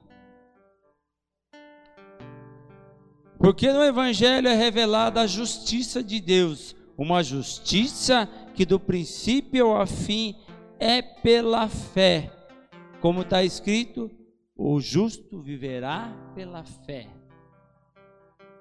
Porque 3.37 3.73
no 3.73 3.83
Evangelho 3.83 4.47
é 4.47 4.55
revelada 4.55 5.19
a 5.19 5.27
justiça 5.27 6.01
de 6.01 6.21
Deus, 6.21 6.76
uma 6.97 7.23
justiça 7.23 8.27
que 8.55 8.65
do 8.65 8.79
princípio 8.79 9.67
ao 9.67 9.85
fim 9.85 10.35
é 10.79 11.01
pela 11.01 11.67
fé. 11.67 12.31
Como 12.99 13.21
está 13.21 13.43
escrito, 13.43 14.09
o 14.55 14.79
justo 14.81 15.39
viverá 15.39 16.11
pela 16.33 16.63
fé. 16.63 17.07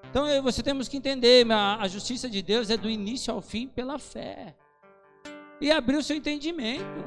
Então 0.09 0.25
você 0.43 0.61
temos 0.61 0.87
que 0.87 0.95
entender, 0.95 1.45
a 1.51 1.87
justiça 1.87 2.29
de 2.29 2.41
Deus 2.41 2.69
é 2.69 2.77
do 2.77 2.89
início 2.89 3.33
ao 3.33 3.41
fim 3.41 3.67
pela 3.67 3.97
fé. 3.97 4.55
E 5.59 5.71
abrir 5.71 5.97
o 5.97 6.03
seu 6.03 6.15
entendimento. 6.15 7.03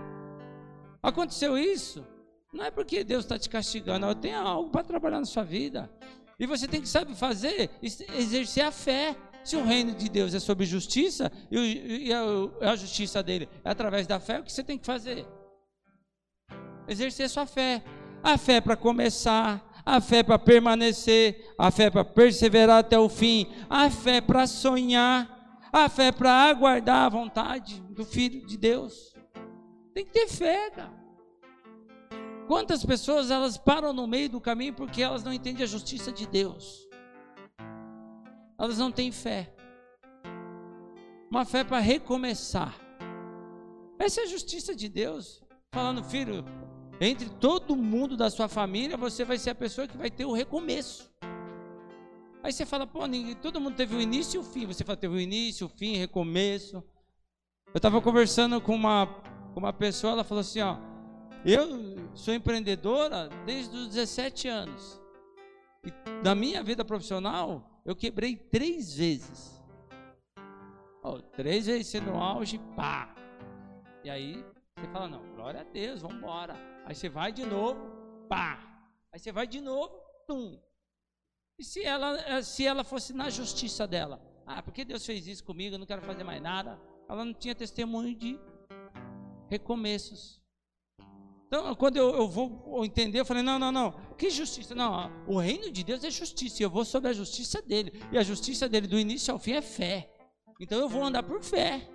Aconteceu 1.02 1.56
isso? 1.56 2.04
Não 2.52 2.64
é 2.64 2.70
porque 2.70 3.04
Deus 3.04 3.24
está 3.24 3.38
te 3.38 3.48
castigando, 3.48 4.06
eu 4.06 4.14
tenho 4.14 4.38
algo 4.38 4.70
para 4.70 4.82
trabalhar 4.82 5.20
na 5.20 5.24
sua 5.24 5.44
vida. 5.44 5.88
E 6.38 6.46
você 6.46 6.66
tem 6.66 6.80
que 6.80 6.88
saber 6.88 7.14
fazer, 7.14 7.70
exercer 7.80 8.64
a 8.64 8.72
fé. 8.72 9.16
Se 9.42 9.56
o 9.56 9.64
reino 9.64 9.94
de 9.94 10.08
Deus 10.08 10.34
é 10.34 10.38
sobre 10.38 10.66
justiça, 10.66 11.32
e 11.50 12.10
a 12.60 12.76
justiça 12.76 13.22
dele 13.22 13.48
é 13.64 13.70
através 13.70 14.06
da 14.06 14.20
fé, 14.20 14.40
o 14.40 14.44
que 14.44 14.52
você 14.52 14.62
tem 14.62 14.78
que 14.78 14.86
fazer? 14.86 15.26
Exercer 16.86 17.28
sua 17.28 17.46
fé. 17.46 17.82
A 18.22 18.36
fé 18.36 18.60
para 18.60 18.76
começar, 18.76 19.66
a 19.84 19.98
fé 19.98 20.22
para 20.22 20.38
permanecer, 20.38 21.54
a 21.56 21.70
fé 21.70 21.88
para 21.90 22.04
perseverar 22.04 22.80
até 22.80 22.98
o 22.98 23.08
fim, 23.08 23.46
a 23.68 23.88
fé 23.88 24.20
para 24.20 24.46
sonhar, 24.46 25.68
a 25.72 25.88
fé 25.88 26.12
para 26.12 26.30
aguardar 26.30 27.06
a 27.06 27.08
vontade 27.08 27.80
do 27.88 28.04
Filho 28.04 28.46
de 28.46 28.58
Deus. 28.58 29.14
Tem 29.94 30.04
que 30.04 30.12
ter 30.12 30.28
fé, 30.28 30.70
cara. 30.70 31.00
Quantas 32.46 32.84
pessoas 32.84 33.30
elas 33.30 33.56
param 33.56 33.92
no 33.92 34.06
meio 34.06 34.28
do 34.28 34.40
caminho 34.40 34.74
porque 34.74 35.00
elas 35.00 35.24
não 35.24 35.32
entendem 35.32 35.62
a 35.62 35.66
justiça 35.66 36.12
de 36.12 36.26
Deus? 36.26 36.89
Elas 38.60 38.76
não 38.76 38.92
têm 38.92 39.10
fé. 39.10 39.50
Uma 41.30 41.46
fé 41.46 41.64
para 41.64 41.78
recomeçar. 41.78 42.78
Essa 43.98 44.20
é 44.20 44.24
a 44.24 44.26
justiça 44.26 44.76
de 44.76 44.86
Deus. 44.86 45.42
Falando, 45.72 46.04
filho, 46.04 46.44
entre 47.00 47.30
todo 47.30 47.74
mundo 47.74 48.18
da 48.18 48.28
sua 48.28 48.48
família, 48.48 48.98
você 48.98 49.24
vai 49.24 49.38
ser 49.38 49.50
a 49.50 49.54
pessoa 49.54 49.88
que 49.88 49.96
vai 49.96 50.10
ter 50.10 50.26
o 50.26 50.32
recomeço. 50.32 51.10
Aí 52.42 52.52
você 52.52 52.66
fala, 52.66 52.86
pô, 52.86 53.06
ninguém, 53.06 53.34
todo 53.34 53.60
mundo 53.60 53.76
teve 53.76 53.96
o 53.96 54.00
início 54.00 54.36
e 54.36 54.40
o 54.40 54.44
fim. 54.44 54.66
Você 54.66 54.84
fala, 54.84 54.96
teve 54.98 55.14
o 55.14 55.20
início, 55.20 55.66
o 55.66 55.70
fim, 55.70 55.96
recomeço. 55.96 56.84
Eu 57.72 57.78
estava 57.78 57.98
conversando 58.02 58.60
com 58.60 58.74
uma, 58.74 59.06
com 59.54 59.60
uma 59.60 59.72
pessoa, 59.72 60.12
ela 60.12 60.24
falou 60.24 60.40
assim, 60.40 60.60
ó, 60.60 60.76
eu 61.46 61.96
sou 62.14 62.34
empreendedora 62.34 63.30
desde 63.46 63.74
os 63.74 63.88
17 63.88 64.48
anos. 64.48 64.99
E 65.84 65.92
na 66.22 66.34
minha 66.34 66.62
vida 66.62 66.84
profissional, 66.84 67.80
eu 67.84 67.96
quebrei 67.96 68.36
três 68.36 68.94
vezes. 68.94 69.60
Oh, 71.02 71.20
três 71.20 71.66
vezes 71.66 71.86
sendo 71.86 72.10
auge, 72.12 72.58
pá. 72.76 73.14
E 74.04 74.10
aí 74.10 74.44
você 74.76 74.86
fala, 74.92 75.08
não, 75.08 75.34
glória 75.34 75.60
a 75.60 75.64
Deus, 75.64 76.02
vamos 76.02 76.18
embora. 76.18 76.54
Aí 76.84 76.94
você 76.94 77.08
vai 77.08 77.32
de 77.32 77.44
novo, 77.44 77.80
pá. 78.28 78.58
Aí 79.12 79.18
você 79.18 79.32
vai 79.32 79.46
de 79.46 79.60
novo, 79.60 79.94
tum. 80.26 80.58
E 81.58 81.64
se 81.64 81.82
ela, 81.84 82.18
eh, 82.20 82.42
se 82.42 82.66
ela 82.66 82.84
fosse 82.84 83.12
na 83.12 83.28
justiça 83.28 83.86
dela? 83.86 84.20
Ah, 84.46 84.62
porque 84.62 84.84
Deus 84.84 85.04
fez 85.04 85.26
isso 85.26 85.44
comigo, 85.44 85.74
eu 85.74 85.78
não 85.78 85.86
quero 85.86 86.02
fazer 86.02 86.24
mais 86.24 86.40
nada. 86.40 86.80
Ela 87.08 87.24
não 87.24 87.34
tinha 87.34 87.54
testemunho 87.54 88.14
de 88.14 88.38
recomeços. 89.48 90.39
Então, 91.52 91.74
quando 91.74 91.96
eu, 91.96 92.14
eu 92.14 92.28
vou 92.28 92.84
entender, 92.84 93.18
eu 93.18 93.24
falei: 93.24 93.42
não, 93.42 93.58
não, 93.58 93.72
não, 93.72 93.92
que 94.16 94.30
justiça? 94.30 94.72
Não, 94.72 95.10
o 95.26 95.36
reino 95.36 95.68
de 95.72 95.82
Deus 95.82 96.04
é 96.04 96.10
justiça, 96.10 96.62
e 96.62 96.64
eu 96.64 96.70
vou 96.70 96.84
sobre 96.84 97.10
a 97.10 97.12
justiça 97.12 97.60
dele. 97.60 98.00
E 98.12 98.16
a 98.16 98.22
justiça 98.22 98.68
dele, 98.68 98.86
do 98.86 98.96
início 98.96 99.32
ao 99.32 99.38
fim, 99.38 99.54
é 99.54 99.60
fé. 99.60 100.08
Então 100.60 100.78
eu 100.78 100.88
vou 100.88 101.02
andar 101.02 101.24
por 101.24 101.42
fé. 101.42 101.88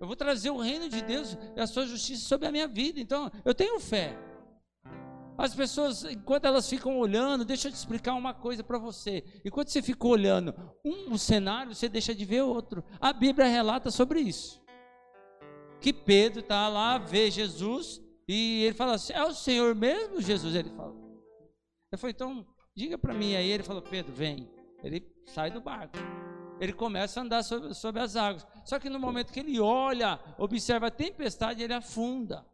Eu 0.00 0.06
vou 0.06 0.16
trazer 0.16 0.48
o 0.48 0.56
reino 0.56 0.88
de 0.88 1.02
Deus 1.02 1.36
e 1.54 1.60
a 1.60 1.66
sua 1.66 1.84
justiça 1.84 2.26
sobre 2.26 2.48
a 2.48 2.50
minha 2.50 2.66
vida. 2.66 2.98
Então, 2.98 3.30
eu 3.44 3.54
tenho 3.54 3.78
fé. 3.78 4.18
As 5.36 5.54
pessoas, 5.54 6.04
enquanto 6.04 6.46
elas 6.46 6.68
ficam 6.68 6.98
olhando, 6.98 7.44
deixa 7.44 7.68
eu 7.68 7.72
te 7.72 7.76
explicar 7.76 8.14
uma 8.14 8.32
coisa 8.32 8.64
para 8.64 8.78
você. 8.78 9.22
Enquanto 9.44 9.68
você 9.68 9.82
fica 9.82 10.06
olhando 10.06 10.54
um 10.84 11.18
cenário, 11.18 11.74
você 11.74 11.88
deixa 11.88 12.14
de 12.14 12.24
ver 12.24 12.42
outro. 12.42 12.82
A 13.00 13.12
Bíblia 13.12 13.46
relata 13.46 13.90
sobre 13.90 14.20
isso. 14.20 14.62
Que 15.80 15.92
Pedro 15.92 16.40
está 16.40 16.66
lá, 16.68 16.96
vê 16.98 17.30
Jesus, 17.30 18.03
e 18.28 18.64
ele 18.64 18.74
fala 18.74 18.94
assim: 18.94 19.12
É 19.12 19.24
o 19.24 19.34
Senhor 19.34 19.74
mesmo, 19.74 20.20
Jesus? 20.20 20.54
Ele 20.54 20.70
fala. 20.70 20.94
Eu 21.92 21.98
falei, 21.98 22.12
então, 22.14 22.46
diga 22.74 22.98
para 22.98 23.14
mim. 23.14 23.34
Aí 23.34 23.48
ele 23.48 23.62
falou: 23.62 23.82
Pedro, 23.82 24.12
vem. 24.12 24.48
Ele 24.82 25.06
sai 25.26 25.50
do 25.50 25.60
barco 25.60 25.98
ele 26.60 26.72
começa 26.72 27.20
a 27.20 27.22
andar 27.22 27.42
sobre, 27.42 27.74
sobre, 27.74 28.00
as 28.00 28.16
águas. 28.16 28.46
Só 28.64 28.78
que 28.78 28.88
no 28.88 28.98
momento 28.98 29.32
que 29.32 29.40
ele 29.40 29.60
olha, 29.60 30.20
observa 30.38 30.86
a 30.86 30.90
tempestade, 30.90 31.62
ele 31.62 31.74
afunda. 31.74 32.46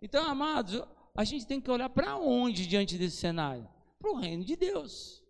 Então, 0.00 0.24
amados, 0.24 0.82
a 1.14 1.24
gente 1.24 1.46
tem 1.46 1.60
que 1.60 1.70
olhar 1.70 1.88
para 1.88 2.16
onde 2.16 2.66
diante 2.66 2.98
desse 2.98 3.16
cenário? 3.16 3.68
Para 3.98 4.10
o 4.10 4.16
reino 4.16 4.44
de 4.44 4.56
Deus. 4.56 5.22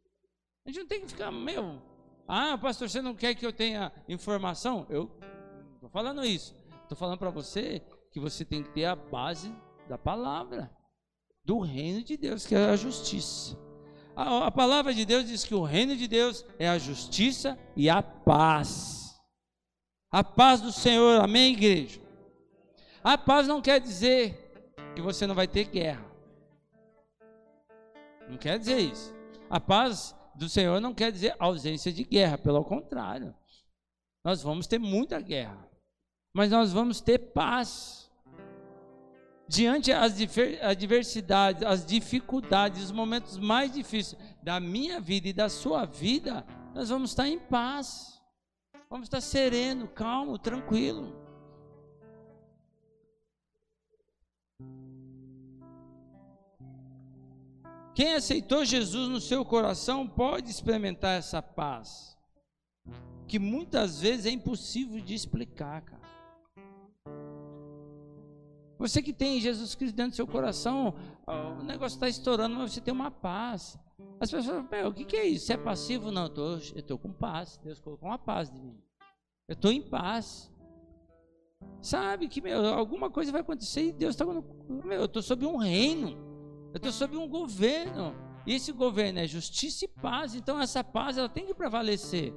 A 0.64 0.70
gente 0.70 0.80
não 0.80 0.88
tem 0.88 1.00
que 1.00 1.08
ficar, 1.08 1.30
meu, 1.30 1.82
ah, 2.26 2.56
pastor, 2.56 2.88
você 2.88 3.02
não 3.02 3.14
quer 3.14 3.34
que 3.34 3.44
eu 3.44 3.52
tenha 3.52 3.92
informação? 4.08 4.86
Eu 4.88 5.10
estou 5.74 5.90
falando 5.90 6.24
isso. 6.24 6.54
Estou 6.82 6.96
falando 6.96 7.18
para 7.18 7.30
você 7.30 7.82
que 8.12 8.20
você 8.20 8.44
tem 8.44 8.62
que 8.62 8.70
ter 8.70 8.84
a 8.84 8.94
base 8.94 9.54
da 9.88 9.98
palavra, 9.98 10.70
do 11.44 11.58
reino 11.60 12.04
de 12.04 12.16
Deus, 12.16 12.46
que 12.46 12.54
é 12.54 12.70
a 12.70 12.76
justiça. 12.76 13.58
A, 14.14 14.46
a 14.46 14.50
palavra 14.50 14.92
de 14.94 15.04
Deus 15.04 15.26
diz 15.26 15.44
que 15.44 15.54
o 15.54 15.62
reino 15.62 15.96
de 15.96 16.06
Deus 16.06 16.44
é 16.58 16.68
a 16.68 16.78
justiça 16.78 17.58
e 17.74 17.88
a 17.88 18.02
paz. 18.02 19.20
A 20.10 20.22
paz 20.22 20.60
do 20.60 20.70
Senhor, 20.70 21.20
amém, 21.22 21.54
igreja? 21.54 22.00
A 23.02 23.16
paz 23.16 23.48
não 23.48 23.62
quer 23.62 23.80
dizer 23.80 24.72
que 24.94 25.00
você 25.00 25.26
não 25.26 25.34
vai 25.34 25.48
ter 25.48 25.64
guerra. 25.64 26.04
Não 28.28 28.36
quer 28.36 28.58
dizer 28.58 28.78
isso. 28.78 29.14
A 29.48 29.58
paz 29.58 30.14
do 30.34 30.48
Senhor 30.48 30.80
não 30.80 30.94
quer 30.94 31.10
dizer 31.10 31.34
ausência 31.38 31.92
de 31.92 32.04
guerra, 32.04 32.38
pelo 32.38 32.64
contrário. 32.64 33.34
Nós 34.24 34.42
vamos 34.42 34.66
ter 34.66 34.78
muita 34.78 35.20
guerra. 35.20 35.68
mas 36.34 36.50
nós 36.50 36.72
vamos 36.72 37.00
ter 37.00 37.18
paz. 37.18 38.01
Diante 39.48 39.92
as 39.92 40.14
adversidades, 40.62 41.62
as 41.62 41.84
dificuldades, 41.84 42.84
os 42.84 42.92
momentos 42.92 43.38
mais 43.38 43.72
difíceis 43.72 44.20
da 44.42 44.58
minha 44.58 45.00
vida 45.00 45.28
e 45.28 45.32
da 45.32 45.48
sua 45.48 45.84
vida, 45.84 46.46
nós 46.74 46.88
vamos 46.88 47.10
estar 47.10 47.28
em 47.28 47.38
paz. 47.38 48.20
Vamos 48.88 49.06
estar 49.06 49.20
sereno, 49.20 49.88
calmo, 49.88 50.38
tranquilo. 50.38 51.22
Quem 57.94 58.14
aceitou 58.14 58.64
Jesus 58.64 59.08
no 59.08 59.20
seu 59.20 59.44
coração 59.44 60.08
pode 60.08 60.50
experimentar 60.50 61.18
essa 61.18 61.42
paz, 61.42 62.16
que 63.28 63.38
muitas 63.38 64.00
vezes 64.00 64.26
é 64.26 64.30
impossível 64.30 65.00
de 65.00 65.14
explicar, 65.14 65.82
cara. 65.82 66.01
Você 68.82 69.00
que 69.00 69.12
tem 69.12 69.38
Jesus 69.38 69.76
Cristo 69.76 69.94
dentro 69.94 70.10
do 70.10 70.16
seu 70.16 70.26
coração, 70.26 70.92
o 71.24 71.62
negócio 71.62 71.94
está 71.94 72.08
estourando, 72.08 72.56
mas 72.56 72.72
você 72.72 72.80
tem 72.80 72.92
uma 72.92 73.12
paz. 73.12 73.78
As 74.18 74.28
pessoas 74.28 74.66
falam, 74.68 74.88
o 74.88 74.92
que, 74.92 75.04
que 75.04 75.16
é 75.16 75.24
isso? 75.24 75.46
Você 75.46 75.52
é 75.52 75.56
passivo? 75.56 76.10
Não, 76.10 76.26
eu 76.26 76.58
estou 76.58 76.98
com 76.98 77.12
paz. 77.12 77.60
Deus 77.62 77.78
colocou 77.78 78.08
uma 78.08 78.18
paz 78.18 78.50
em 78.50 78.60
mim. 78.60 78.76
Eu 79.46 79.52
estou 79.52 79.70
em 79.70 79.80
paz. 79.80 80.50
Sabe 81.80 82.26
que 82.26 82.40
meu, 82.40 82.74
alguma 82.74 83.08
coisa 83.08 83.30
vai 83.30 83.42
acontecer 83.42 83.86
e 83.86 83.92
Deus 83.92 84.16
está. 84.16 84.24
Meu, 84.24 84.42
eu 84.98 85.04
estou 85.04 85.22
sob 85.22 85.46
um 85.46 85.58
reino. 85.58 86.18
Eu 86.72 86.78
estou 86.78 86.90
sob 86.90 87.16
um 87.16 87.28
governo. 87.28 88.16
E 88.44 88.54
esse 88.54 88.72
governo 88.72 89.20
é 89.20 89.28
justiça 89.28 89.84
e 89.84 89.88
paz. 89.88 90.34
Então 90.34 90.60
essa 90.60 90.82
paz 90.82 91.16
ela 91.16 91.28
tem 91.28 91.46
que 91.46 91.54
prevalecer. 91.54 92.34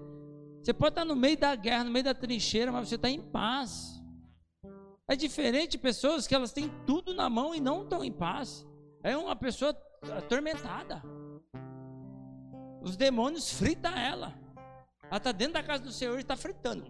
Você 0.62 0.76
pode 0.76 0.92
estar 0.92 1.06
no 1.06 1.16
meio 1.16 1.38
da 1.38 1.56
guerra, 1.56 1.86
no 1.86 1.92
meio 1.92 2.06
da 2.06 2.14
trincheira, 2.14 2.72
mas 2.72 2.88
você 2.88 2.96
está 2.96 3.10
em 3.10 3.20
paz. 3.20 3.95
É 5.08 5.16
diferente 5.16 5.72
de 5.72 5.78
pessoas 5.78 6.26
que 6.26 6.34
elas 6.34 6.52
têm 6.52 6.70
tudo 6.86 7.14
na 7.14 7.30
mão 7.30 7.54
e 7.54 7.60
não 7.60 7.84
estão 7.84 8.04
em 8.04 8.12
paz. 8.12 8.66
É 9.04 9.16
uma 9.16 9.36
pessoa 9.36 9.78
atormentada. 10.18 11.04
Os 12.82 12.98
demônios 12.98 13.52
fritam 13.52 13.96
ela. 13.96 14.34
Ela 15.04 15.18
está 15.18 15.32
dentro 15.32 15.54
da 15.54 15.64
casa 15.64 15.84
do 15.84 15.92
Senhor 15.92 16.18
e 16.18 16.22
está 16.22 16.36
fritando. 16.36 16.86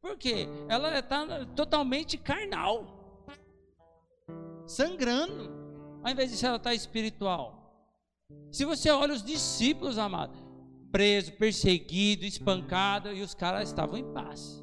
Por 0.00 0.16
quê? 0.16 0.46
Ela 0.68 0.98
está 0.98 1.44
totalmente 1.56 2.16
carnal, 2.16 3.26
sangrando 4.66 5.50
ao 6.02 6.10
invés 6.10 6.36
de 6.36 6.46
ela 6.46 6.56
estar 6.56 6.74
espiritual. 6.74 7.60
Se 8.50 8.64
você 8.64 8.90
olha 8.90 9.12
os 9.12 9.22
discípulos, 9.22 9.98
amado, 9.98 10.36
preso, 10.90 11.32
perseguido, 11.32 12.24
espancado, 12.24 13.12
e 13.12 13.22
os 13.22 13.34
caras 13.34 13.68
estavam 13.68 13.98
em 13.98 14.12
paz. 14.12 14.59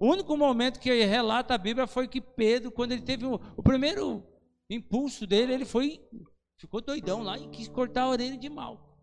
O 0.00 0.06
único 0.06 0.34
momento 0.34 0.80
que 0.80 1.04
relata 1.04 1.54
a 1.54 1.58
Bíblia 1.58 1.86
foi 1.86 2.08
que 2.08 2.22
Pedro, 2.22 2.72
quando 2.72 2.92
ele 2.92 3.02
teve 3.02 3.26
o, 3.26 3.34
o 3.54 3.62
primeiro 3.62 4.26
impulso 4.70 5.26
dele, 5.26 5.52
ele 5.52 5.66
foi, 5.66 6.00
ficou 6.56 6.80
doidão 6.80 7.22
lá 7.22 7.36
e 7.36 7.46
quis 7.48 7.68
cortar 7.68 8.04
a 8.04 8.08
orelha 8.08 8.38
de 8.38 8.48
mal. 8.48 8.98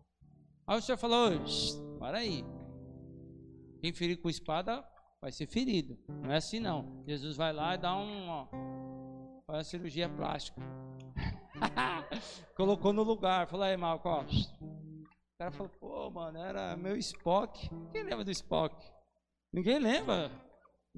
Aí 0.66 0.76
o 0.76 0.82
Senhor 0.82 0.98
falou: 0.98 1.30
para 2.00 2.18
aí. 2.18 2.44
Quem 3.80 3.92
ferir 3.92 4.20
com 4.20 4.28
espada 4.28 4.84
vai 5.20 5.30
ser 5.30 5.46
ferido. 5.46 5.96
Não 6.08 6.32
é 6.32 6.38
assim 6.38 6.58
não. 6.58 7.04
Jesus 7.06 7.36
vai 7.36 7.52
lá 7.52 7.76
e 7.76 7.78
dá 7.78 7.96
um, 7.96 8.28
ó, 8.28 8.48
faz 9.46 9.60
a 9.60 9.70
cirurgia 9.70 10.08
plástica. 10.08 10.60
Colocou 12.56 12.92
no 12.92 13.04
lugar. 13.04 13.46
Falou 13.46 13.64
aí, 13.64 13.76
Malco, 13.76 14.08
ó. 14.08 14.22
O 14.22 15.38
cara 15.38 15.52
falou, 15.52 15.70
pô, 15.78 16.10
mano, 16.10 16.38
era 16.38 16.76
meu 16.76 16.96
Spock. 16.96 17.70
Quem 17.92 18.02
lembra 18.02 18.24
do 18.24 18.32
Spock? 18.32 18.74
Ninguém 19.52 19.78
lembra? 19.78 20.47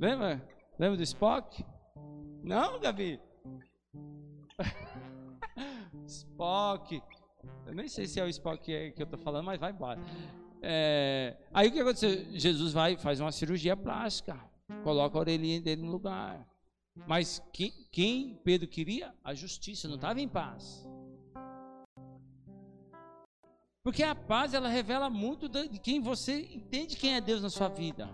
Lembra? 0.01 0.43
Lembra 0.79 0.97
do 0.97 1.03
Spock? 1.03 1.63
Não, 2.43 2.81
Gabi? 2.81 3.21
Spock. 6.09 7.03
Eu 7.67 7.75
nem 7.75 7.87
sei 7.87 8.07
se 8.07 8.19
é 8.19 8.25
o 8.25 8.29
Spock 8.29 8.65
que, 8.65 8.95
eu 8.97 9.07
tô 9.07 9.19
falando, 9.19 9.45
mas 9.45 9.61
vai 9.61 9.73
embora. 9.73 10.01
É, 10.63 11.37
aí 11.53 11.69
o 11.69 11.73
que 11.73 11.81
aconteceu? 11.81 12.33
Jesus 12.33 12.73
vai 12.73 12.97
faz 12.97 13.21
uma 13.21 13.31
cirurgia 13.31 13.77
plástica, 13.77 14.43
coloca 14.83 15.19
a 15.19 15.21
orelhinha 15.21 15.61
dele 15.61 15.83
no 15.83 15.93
lugar. 15.93 16.49
Mas 17.07 17.43
quem, 17.53 17.71
quem 17.93 18.41
Pedro 18.43 18.67
queria? 18.67 19.15
A 19.23 19.35
justiça, 19.35 19.87
não 19.87 19.97
estava 19.97 20.19
em 20.19 20.29
paz. 20.29 20.89
Porque 23.85 24.03
a 24.03 24.15
paz 24.15 24.55
ela 24.55 24.69
revela 24.69 25.11
muito 25.11 25.47
de 25.47 25.79
quem 25.79 26.01
você 26.01 26.41
entende 26.41 26.97
quem 26.97 27.17
é 27.17 27.21
Deus 27.21 27.43
na 27.43 27.51
sua 27.51 27.69
vida. 27.69 28.09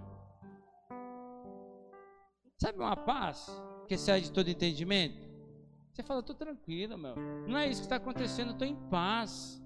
Sabe 2.59 2.79
uma 2.79 2.97
paz 2.97 3.51
que 3.87 3.95
excede 3.95 4.33
todo 4.33 4.49
entendimento? 4.49 5.27
Você 5.93 6.03
fala, 6.03 6.21
estou 6.21 6.35
tranquilo, 6.35 6.97
meu. 6.99 7.17
Não 7.47 7.57
é 7.57 7.69
isso 7.69 7.81
que 7.81 7.87
está 7.87 7.97
acontecendo, 7.97 8.53
estou 8.53 8.67
em 8.67 8.77
paz. 8.89 9.63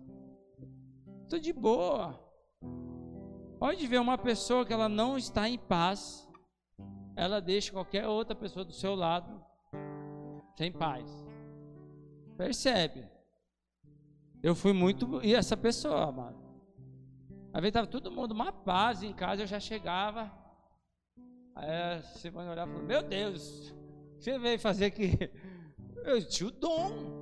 Estou 1.23 1.39
de 1.39 1.53
boa. 1.53 2.19
Pode 3.59 3.87
ver 3.87 4.01
uma 4.01 4.17
pessoa 4.17 4.65
que 4.65 4.73
ela 4.73 4.89
não 4.89 5.19
está 5.19 5.49
em 5.49 5.59
paz, 5.59 6.29
ela 7.15 7.41
deixa 7.41 7.73
qualquer 7.73 8.07
outra 8.07 8.35
pessoa 8.35 8.65
do 8.65 8.73
seu 8.73 8.95
lado 8.95 9.45
sem 10.57 10.73
paz. 10.73 11.05
Percebe? 12.37 13.07
Eu 14.43 14.55
fui 14.55 14.73
muito. 14.73 15.21
E 15.23 15.35
essa 15.35 15.57
pessoa, 15.57 16.09
amado. 16.09 16.41
Às 17.53 17.61
vezes 17.61 17.69
estava 17.69 17.87
todo 17.87 18.11
mundo 18.11 18.33
uma 18.33 18.53
paz 18.53 19.03
em 19.03 19.13
casa, 19.13 19.43
eu 19.43 19.47
já 19.47 19.61
chegava. 19.61 20.40
Aí 21.61 22.03
você 22.03 22.31
vai 22.31 22.49
olhar 22.49 22.67
e 22.67 22.71
falar: 22.73 22.83
Meu 22.85 23.03
Deus, 23.03 23.75
você 24.19 24.39
veio 24.39 24.59
fazer 24.59 24.87
aqui. 24.87 25.13
Eu 26.05 26.27
tinha 26.27 26.49
o 26.49 26.51
dom. 26.51 27.21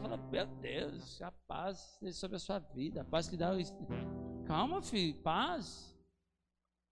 Fala, 0.00 0.16
meu 0.16 0.46
Deus, 0.46 1.22
a 1.22 1.30
paz 1.30 2.00
sobre 2.12 2.36
a 2.36 2.40
sua 2.40 2.58
vida, 2.58 3.02
a 3.02 3.04
paz 3.04 3.28
que 3.28 3.36
dá. 3.36 3.52
Calma, 4.46 4.82
filho, 4.82 5.14
paz. 5.22 5.96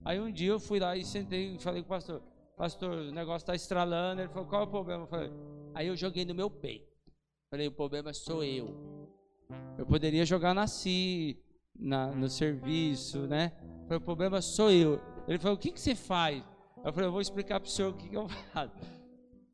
Aí 0.05 0.20
um 0.20 0.31
dia 0.31 0.50
eu 0.50 0.61
fui 0.61 0.79
lá 0.79 0.96
e 0.96 1.05
sentei 1.05 1.55
e 1.55 1.59
falei 1.59 1.83
com 1.83 1.87
o 1.87 1.88
pastor, 1.88 2.22
pastor, 2.57 2.90
o 2.90 3.12
negócio 3.12 3.44
está 3.44 3.55
estralando. 3.55 4.20
Ele 4.20 4.29
falou, 4.29 4.46
qual 4.46 4.62
é 4.62 4.64
o 4.64 4.68
problema? 4.68 5.02
Eu 5.05 5.09
falei, 5.09 5.33
aí 5.74 5.87
eu 5.87 5.96
joguei 5.96 6.24
no 6.24 6.35
meu 6.35 6.50
peito. 6.50 6.94
Falei, 7.50 7.66
o 7.66 7.72
problema 7.72 8.12
sou 8.12 8.44
eu. 8.44 9.09
Eu 9.79 9.87
poderia 9.87 10.26
jogar 10.26 10.55
na 10.55 10.66
CI, 10.66 11.42
na, 11.79 12.09
no 12.09 12.29
serviço, 12.29 13.27
né? 13.27 13.53
Falei, 13.85 13.99
o 13.99 14.01
problema 14.01 14.41
sou 14.41 14.71
eu. 14.71 15.01
Ele 15.29 15.39
falou, 15.39 15.57
o 15.57 15.61
que, 15.61 15.73
que 15.73 15.81
você 15.81 15.95
faz? 15.95 16.43
Eu 16.85 16.93
falei, 16.93 17.09
eu 17.09 17.12
vou 17.12 17.21
explicar 17.21 17.61
para 17.61 17.69
o 17.69 17.71
senhor 17.71 17.93
o 17.93 17.97
que, 17.97 18.09
que 18.09 18.17
eu 18.17 18.29
faço. 18.53 18.73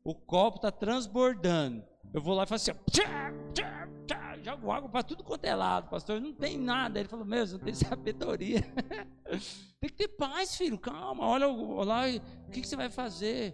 O 0.03 0.13
copo 0.13 0.57
está 0.57 0.71
transbordando. 0.71 1.83
Eu 2.13 2.21
vou 2.21 2.35
lá 2.35 2.43
e 2.43 2.47
faço 2.47 2.69
assim, 2.69 2.79
tchá, 2.91 3.33
tchá, 3.53 3.87
tchá, 4.05 4.37
jogo 4.43 4.71
água 4.71 4.89
para 4.89 5.03
tudo 5.03 5.23
quanto 5.23 5.45
é 5.45 5.55
lado, 5.55 5.89
pastor. 5.89 6.21
Não 6.21 6.33
tem 6.33 6.57
nada. 6.57 6.99
Ele 6.99 7.09
falou, 7.09 7.25
meu, 7.25 7.45
você 7.45 7.53
não 7.53 7.63
tem 7.63 7.73
sabedoria. 7.73 8.61
tem 9.79 9.89
que 9.89 9.95
ter 9.95 10.09
paz, 10.09 10.55
filho. 10.55 10.77
Calma, 10.77 11.25
olha, 11.25 11.47
olha 11.47 11.85
lá, 11.85 12.03
o 12.47 12.51
que, 12.51 12.61
que 12.61 12.67
você 12.67 12.75
vai 12.75 12.89
fazer? 12.89 13.53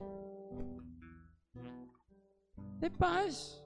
Tem 2.80 2.90
paz. 2.90 3.64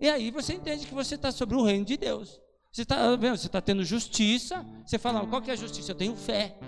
E 0.00 0.08
aí 0.08 0.30
você 0.30 0.54
entende 0.54 0.86
que 0.86 0.94
você 0.94 1.14
está 1.16 1.32
sobre 1.32 1.56
o 1.56 1.64
reino 1.64 1.84
de 1.84 1.96
Deus. 1.96 2.40
Você 2.70 2.82
está? 2.82 3.16
Você 3.16 3.46
está 3.46 3.60
tendo 3.60 3.84
justiça. 3.84 4.64
Você 4.84 4.98
fala, 4.98 5.26
qual 5.26 5.42
que 5.42 5.50
é 5.50 5.54
a 5.54 5.56
justiça? 5.56 5.92
Eu 5.92 5.96
tenho 5.96 6.16
fé. 6.16 6.58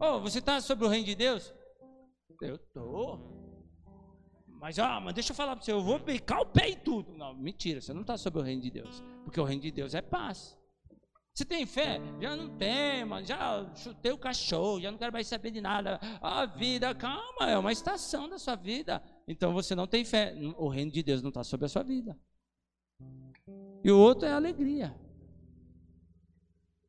Oh, 0.00 0.20
você 0.20 0.38
está 0.38 0.60
sobre 0.60 0.84
o 0.84 0.88
reino 0.88 1.06
de 1.06 1.14
Deus? 1.14 1.54
Eu 2.40 2.56
estou. 2.56 3.34
Mas, 4.60 4.78
ah, 4.78 4.98
mas 5.00 5.14
deixa 5.14 5.32
eu 5.32 5.36
falar 5.36 5.56
para 5.56 5.64
você, 5.64 5.72
eu 5.72 5.82
vou 5.82 6.00
picar 6.00 6.40
o 6.40 6.46
pé 6.46 6.70
e 6.70 6.76
tudo. 6.76 7.12
Não, 7.12 7.34
mentira, 7.34 7.80
você 7.80 7.92
não 7.92 8.00
está 8.00 8.16
sob 8.16 8.38
o 8.38 8.42
reino 8.42 8.62
de 8.62 8.70
Deus. 8.70 9.02
Porque 9.22 9.38
o 9.38 9.44
reino 9.44 9.62
de 9.62 9.70
Deus 9.70 9.94
é 9.94 10.00
paz. 10.00 10.56
Você 11.34 11.44
tem 11.44 11.66
fé? 11.66 12.00
Já 12.20 12.36
não 12.36 12.56
tem, 12.56 13.04
mano. 13.04 13.26
Já 13.26 13.74
chutei 13.74 14.12
o 14.12 14.18
cachorro, 14.18 14.80
já 14.80 14.90
não 14.90 14.98
quero 14.98 15.12
mais 15.12 15.26
saber 15.26 15.50
de 15.50 15.60
nada. 15.60 15.98
A 16.22 16.46
vida, 16.46 16.94
calma, 16.94 17.50
é 17.50 17.58
uma 17.58 17.72
estação 17.72 18.28
da 18.28 18.38
sua 18.38 18.54
vida. 18.54 19.02
Então 19.26 19.52
você 19.52 19.74
não 19.74 19.86
tem 19.86 20.04
fé. 20.04 20.34
O 20.56 20.68
reino 20.68 20.92
de 20.92 21.02
Deus 21.02 21.22
não 21.22 21.30
está 21.30 21.42
sobre 21.42 21.66
a 21.66 21.68
sua 21.68 21.82
vida. 21.82 22.16
E 23.84 23.92
o 23.92 23.98
outro 23.98 24.26
é 24.26 24.32
alegria. 24.32 24.94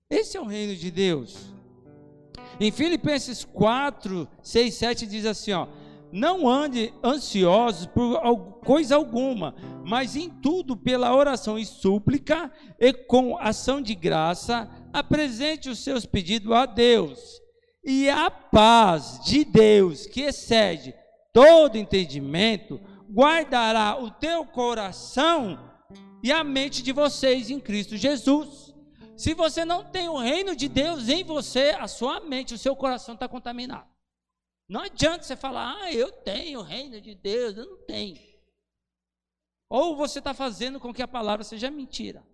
Esse 0.10 0.38
é 0.38 0.42
o 0.42 0.46
reino 0.46 0.74
de 0.76 0.90
Deus. 0.90 1.54
Em 2.58 2.72
Filipenses 2.72 3.44
4, 3.44 4.26
6, 4.42 4.74
7 4.74 5.06
diz 5.06 5.26
assim: 5.26 5.52
ó. 5.52 5.68
Não 6.12 6.48
ande 6.48 6.94
ansiosos 7.04 7.88
por 7.88 8.22
coisa 8.64 8.96
alguma, 8.96 9.54
mas 9.84 10.16
em 10.16 10.30
tudo, 10.30 10.78
pela 10.78 11.14
oração 11.14 11.60
e 11.60 11.66
súplica, 11.66 12.50
e 12.80 12.94
com 12.94 13.38
ação 13.38 13.82
de 13.82 13.94
graça, 13.94 14.70
apresente 14.94 15.68
os 15.68 15.80
seus 15.80 16.06
pedidos 16.06 16.54
a 16.54 16.66
Deus. 16.66 17.42
E 17.84 18.10
a 18.10 18.32
paz 18.32 19.20
de 19.26 19.44
Deus, 19.44 20.08
que 20.08 20.22
excede 20.22 20.96
todo 21.34 21.78
entendimento, 21.78 22.80
guardará 23.12 24.02
o 24.02 24.10
teu 24.10 24.46
coração 24.46 25.60
e 26.26 26.32
a 26.32 26.44
mente 26.44 26.82
de 26.82 26.92
vocês 26.92 27.52
em 27.52 27.60
Cristo 27.60 27.96
Jesus. 27.96 28.74
Se 29.16 29.36
você 29.36 29.64
não 29.64 29.86
tem 29.86 30.10
o 30.10 30.18
reino 30.18 30.56
de 30.56 30.68
Deus 30.68 31.08
em 31.08 31.24
você, 31.24 31.70
a 31.80 31.88
sua 31.88 32.20
mente, 32.20 32.52
o 32.52 32.58
seu 32.58 32.76
coração 32.76 33.14
está 33.14 33.30
contaminado. 33.30 33.88
Não 34.68 34.82
adianta 34.82 35.24
você 35.24 35.36
falar, 35.36 35.78
ah, 35.78 35.94
eu 35.94 36.12
tenho 36.12 36.62
o 36.62 36.64
reino 36.64 37.00
de 37.00 37.14
Deus, 37.14 37.56
eu 37.56 37.68
não 37.68 37.78
tenho. 37.86 38.20
Ou 39.70 39.96
você 39.96 40.18
está 40.18 40.34
fazendo 40.34 40.80
com 40.80 40.92
que 40.92 41.04
a 41.04 41.08
palavra 41.08 41.44
seja 41.44 41.70
mentira. 41.70 42.26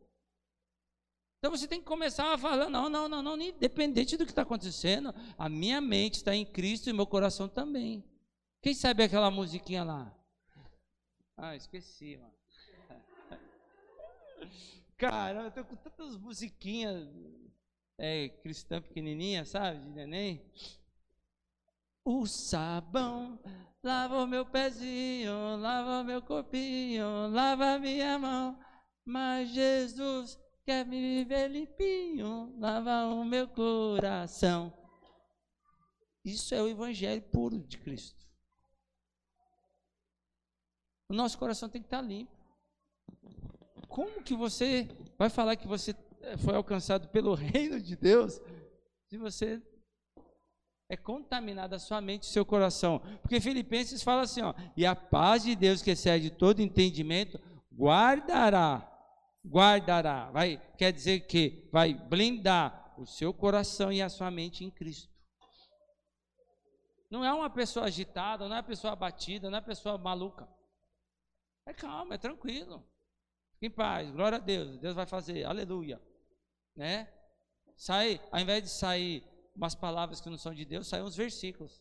Então 1.40 1.52
você 1.52 1.68
tem 1.68 1.82
que 1.82 1.86
começar 1.86 2.34
a 2.34 2.38
falar, 2.38 2.70
não, 2.70 2.88
não, 2.88 3.10
não, 3.10 3.22
não, 3.22 3.42
independente 3.42 4.16
do 4.16 4.24
que 4.24 4.32
está 4.32 4.44
acontecendo, 4.44 5.14
a 5.38 5.50
minha 5.50 5.82
mente 5.82 6.16
está 6.16 6.34
em 6.34 6.46
Cristo 6.46 6.90
e 6.90 6.94
meu 6.94 7.06
coração 7.06 7.50
também. 7.50 8.06
Quem 8.62 8.74
sabe 8.74 9.04
aquela 9.04 9.30
musiquinha 9.30 9.84
lá? 9.84 10.18
Ah, 11.36 11.58
esqueci, 11.58 12.16
mano. 12.16 12.41
Cara, 14.98 15.44
eu 15.44 15.52
tô 15.52 15.66
com 15.66 15.76
tantas 15.76 16.18
musiquinhas 16.18 17.08
é, 17.98 18.30
cristã 18.30 18.82
pequenininha, 18.82 19.46
sabe, 19.46 19.80
de 19.80 19.90
neném. 19.90 20.46
O 22.04 22.26
sabão 22.26 23.40
lava 23.84 24.24
o 24.24 24.28
meu 24.28 24.46
pezinho, 24.46 25.56
lava 25.58 26.04
meu 26.04 26.22
corpinho, 26.22 27.28
lava 27.28 27.80
minha 27.80 28.18
mão. 28.18 28.60
Mas 29.06 29.50
Jesus 29.50 30.40
quer 30.64 30.86
me 30.86 31.24
ver 31.26 31.48
limpinho, 31.50 32.56
lava 32.60 33.08
o 33.14 33.24
meu 33.26 33.48
coração. 33.48 34.74
Isso 36.24 36.54
é 36.54 36.62
o 36.62 36.68
evangelho 36.68 37.22
puro 37.24 37.60
de 37.60 37.78
Cristo. 37.78 38.22
O 41.10 41.14
nosso 41.14 41.38
coração 41.38 41.68
tem 41.68 41.82
que 41.82 41.88
estar 41.88 42.02
limpo. 42.02 42.41
Como 43.92 44.24
que 44.24 44.34
você 44.34 44.88
vai 45.18 45.30
falar 45.30 45.58
que 45.58 45.68
você 45.68 45.94
foi 46.38 46.56
alcançado 46.56 47.10
pelo 47.10 47.36
reino 47.36 47.80
de 47.80 47.98
Deus 47.98 48.40
se 49.10 49.18
você 49.18 49.62
é 50.90 50.96
contaminado 50.96 51.76
a 51.76 51.80
sua 51.80 52.00
mente 52.00 52.24
e 52.24 52.28
seu 52.28 52.46
coração? 52.46 53.00
Porque 53.22 53.42
Filipenses 53.42 54.02
fala 54.02 54.22
assim, 54.22 54.42
ó, 54.42 54.54
e 54.78 54.86
a 54.86 54.96
paz 54.96 55.44
de 55.44 55.58
Deus 55.58 55.82
que 55.82 55.92
excede 55.92 56.30
todo 56.30 56.62
entendimento 56.62 57.38
guardará, 57.74 58.90
guardará, 59.46 60.32
vai, 60.32 60.58
quer 60.78 60.94
dizer 60.94 61.28
que 61.28 61.68
vai 61.70 61.94
blindar 61.94 62.94
o 62.98 63.06
seu 63.06 63.34
coração 63.34 63.92
e 63.92 64.02
a 64.02 64.08
sua 64.08 64.32
mente 64.32 64.64
em 64.64 64.72
Cristo. 64.72 65.12
Não 67.10 67.26
é 67.26 67.34
uma 67.34 67.50
pessoa 67.50 67.88
agitada, 67.88 68.48
não 68.48 68.56
é 68.56 68.60
uma 68.60 68.64
pessoa 68.64 68.94
abatida, 68.94 69.50
não 69.50 69.58
é 69.58 69.60
uma 69.60 69.68
pessoa 69.68 69.98
maluca. 69.98 70.48
É 71.66 71.74
calma, 71.74 72.16
é 72.16 72.18
tranquilo. 72.18 72.90
Em 73.62 73.70
paz, 73.70 74.10
glória 74.10 74.38
a 74.38 74.42
Deus. 74.42 74.80
Deus 74.80 74.96
vai 74.96 75.06
fazer, 75.06 75.44
aleluia. 75.44 76.02
Né? 76.76 77.08
Sai, 77.76 78.20
ao 78.32 78.40
invés 78.40 78.64
de 78.64 78.70
sair 78.70 79.24
umas 79.56 79.76
palavras 79.76 80.20
que 80.20 80.30
não 80.30 80.38
são 80.38 80.54
de 80.54 80.66
Deus, 80.66 80.88
saem 80.88 81.04
uns 81.04 81.16
versículos. 81.16 81.80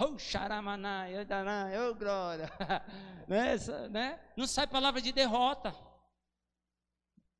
Oh, 0.00 0.18
xaramanai, 0.18 1.14
oh, 1.18 1.94
glória. 1.94 2.50
né? 3.28 3.56
né? 3.90 4.20
Não 4.36 4.46
sai 4.46 4.66
palavra 4.66 5.00
de 5.00 5.12
derrota. 5.12 5.74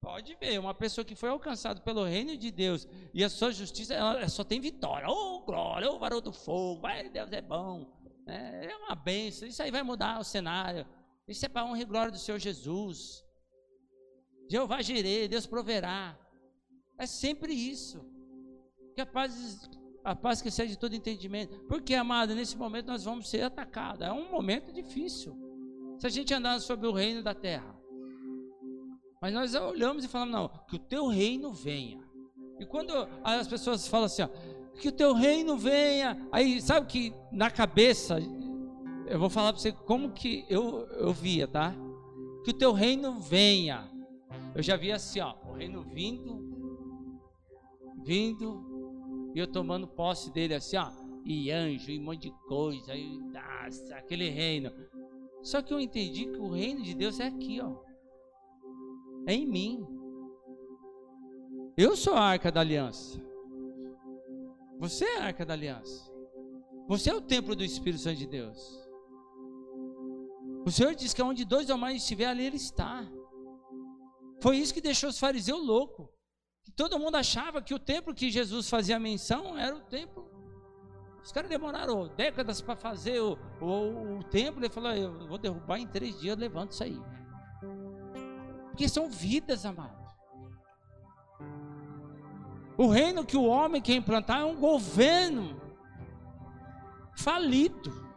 Pode 0.00 0.34
ver, 0.36 0.58
uma 0.58 0.72
pessoa 0.72 1.04
que 1.04 1.14
foi 1.14 1.28
alcançada 1.28 1.80
pelo 1.80 2.04
reino 2.04 2.36
de 2.36 2.50
Deus 2.50 2.86
e 3.12 3.24
a 3.24 3.28
sua 3.28 3.52
justiça, 3.52 3.92
ela 3.92 4.28
só 4.28 4.44
tem 4.44 4.60
vitória. 4.60 5.08
Oh, 5.08 5.40
glória, 5.40 5.90
oh, 5.90 5.98
varão 5.98 6.20
do 6.20 6.32
fogo, 6.32 6.80
vai, 6.80 7.08
Deus 7.08 7.32
é 7.32 7.42
bom. 7.42 7.98
É, 8.26 8.66
é 8.66 8.76
uma 8.76 8.94
benção, 8.94 9.48
isso 9.48 9.62
aí 9.62 9.70
vai 9.70 9.82
mudar 9.82 10.20
o 10.20 10.24
cenário. 10.24 10.86
Isso 11.26 11.44
é 11.44 11.48
para 11.48 11.64
honra 11.64 11.82
e 11.82 11.84
glória 11.84 12.12
do 12.12 12.18
Senhor 12.18 12.38
Jesus. 12.38 13.24
Jeová 14.50 14.82
Jireh, 14.82 15.28
Deus 15.28 15.46
proverá. 15.46 16.18
É 16.98 17.06
sempre 17.06 17.54
isso. 17.54 18.04
Que 18.96 19.00
a 19.00 19.06
paz, 19.06 19.70
a 20.02 20.16
paz 20.16 20.42
que 20.42 20.48
excede 20.48 20.76
todo 20.76 20.92
entendimento. 20.92 21.56
Porque, 21.68 21.94
amado, 21.94 22.34
nesse 22.34 22.56
momento 22.56 22.88
nós 22.88 23.04
vamos 23.04 23.30
ser 23.30 23.42
atacados. 23.42 24.02
É 24.02 24.10
um 24.10 24.28
momento 24.28 24.72
difícil. 24.72 25.38
Se 26.00 26.06
a 26.08 26.10
gente 26.10 26.34
andar 26.34 26.58
sobre 26.60 26.88
o 26.88 26.92
reino 26.92 27.22
da 27.22 27.32
terra. 27.32 27.78
Mas 29.22 29.32
nós 29.32 29.54
olhamos 29.54 30.04
e 30.04 30.08
falamos, 30.08 30.34
não, 30.34 30.48
que 30.66 30.74
o 30.74 30.80
teu 30.80 31.06
reino 31.06 31.52
venha. 31.52 32.02
E 32.58 32.66
quando 32.66 32.92
as 33.22 33.46
pessoas 33.46 33.86
falam 33.86 34.06
assim, 34.06 34.22
ó, 34.22 34.28
que 34.80 34.88
o 34.88 34.92
teu 34.92 35.14
reino 35.14 35.56
venha, 35.56 36.26
aí 36.32 36.60
sabe 36.60 36.86
que 36.86 37.14
na 37.30 37.50
cabeça 37.50 38.18
eu 39.06 39.18
vou 39.18 39.30
falar 39.30 39.52
para 39.52 39.60
você 39.60 39.70
como 39.70 40.10
que 40.10 40.44
eu, 40.48 40.88
eu 40.88 41.12
via, 41.12 41.46
tá? 41.46 41.72
Que 42.44 42.50
o 42.50 42.54
teu 42.54 42.72
reino 42.72 43.20
venha. 43.20 43.89
Eu 44.54 44.62
já 44.62 44.76
vi 44.76 44.90
assim, 44.90 45.20
ó, 45.20 45.34
o 45.48 45.52
reino 45.52 45.82
vindo, 45.82 46.50
vindo, 48.02 49.32
e 49.34 49.38
eu 49.38 49.46
tomando 49.46 49.86
posse 49.86 50.32
dele 50.32 50.54
assim, 50.54 50.76
ó, 50.76 50.90
e 51.24 51.50
anjo, 51.50 51.90
e 51.90 51.98
um 51.98 52.04
monte 52.04 52.22
de 52.22 52.32
coisa, 52.48 52.94
e 52.94 53.18
nossa, 53.18 53.94
aquele 53.94 54.28
reino. 54.28 54.72
Só 55.42 55.62
que 55.62 55.72
eu 55.72 55.80
entendi 55.80 56.26
que 56.26 56.38
o 56.38 56.50
reino 56.50 56.82
de 56.82 56.94
Deus 56.94 57.20
é 57.20 57.26
aqui, 57.26 57.60
ó. 57.60 57.76
É 59.26 59.34
em 59.34 59.46
mim. 59.46 59.86
Eu 61.76 61.96
sou 61.96 62.14
a 62.14 62.20
arca 62.20 62.50
da 62.50 62.60
aliança. 62.60 63.20
Você 64.78 65.04
é 65.04 65.18
a 65.18 65.24
arca 65.26 65.46
da 65.46 65.54
aliança. 65.54 66.10
Você 66.88 67.10
é 67.10 67.14
o 67.14 67.20
templo 67.20 67.54
do 67.54 67.62
Espírito 67.62 68.02
Santo 68.02 68.18
de 68.18 68.26
Deus. 68.26 68.80
O 70.66 70.70
Senhor 70.70 70.94
diz 70.94 71.14
que 71.14 71.22
onde 71.22 71.44
dois 71.44 71.70
ou 71.70 71.78
mais 71.78 72.02
estiver, 72.02 72.26
ali 72.26 72.44
Ele 72.44 72.56
está. 72.56 73.06
Foi 74.40 74.56
isso 74.56 74.72
que 74.72 74.80
deixou 74.80 75.10
os 75.10 75.18
fariseus 75.18 75.64
loucos. 75.64 76.08
Todo 76.76 76.98
mundo 76.98 77.16
achava 77.16 77.60
que 77.60 77.74
o 77.74 77.78
templo 77.78 78.14
que 78.14 78.30
Jesus 78.30 78.68
fazia 78.68 78.98
menção 78.98 79.58
era 79.58 79.74
o 79.74 79.80
templo. 79.80 80.30
Os 81.22 81.30
caras 81.32 81.50
demoraram 81.50 82.08
décadas 82.08 82.62
para 82.62 82.74
fazer 82.76 83.20
o, 83.20 83.38
o, 83.60 84.18
o, 84.18 84.24
templo. 84.24 84.60
Ele 84.64 84.72
falou: 84.72 84.92
Eu 84.92 85.28
vou 85.28 85.38
derrubar 85.38 85.78
em 85.78 85.86
três 85.86 86.18
dias, 86.18 86.38
levanto 86.38 86.72
isso 86.72 86.84
aí. 86.84 87.00
Porque 88.68 88.88
são 88.88 89.10
vidas, 89.10 89.66
amado. 89.66 90.00
O 92.78 92.88
reino 92.88 93.26
que 93.26 93.36
o 93.36 93.44
homem 93.44 93.82
quer 93.82 93.94
implantar 93.94 94.40
é 94.40 94.44
um 94.44 94.56
governo 94.56 95.60
falido. 97.14 98.08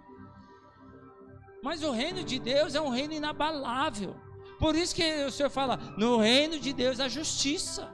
Mas 1.62 1.84
o 1.84 1.92
reino 1.92 2.24
de 2.24 2.40
Deus 2.40 2.76
é 2.76 2.80
um 2.80 2.90
reino 2.90 3.14
inabalável. 3.14 4.16
Por 4.64 4.78
isso 4.78 4.96
que 4.96 5.26
o 5.26 5.30
Senhor 5.30 5.50
fala: 5.50 5.76
no 5.98 6.20
reino 6.20 6.58
de 6.58 6.72
Deus 6.72 7.02
a 7.02 7.10
justiça. 7.10 7.94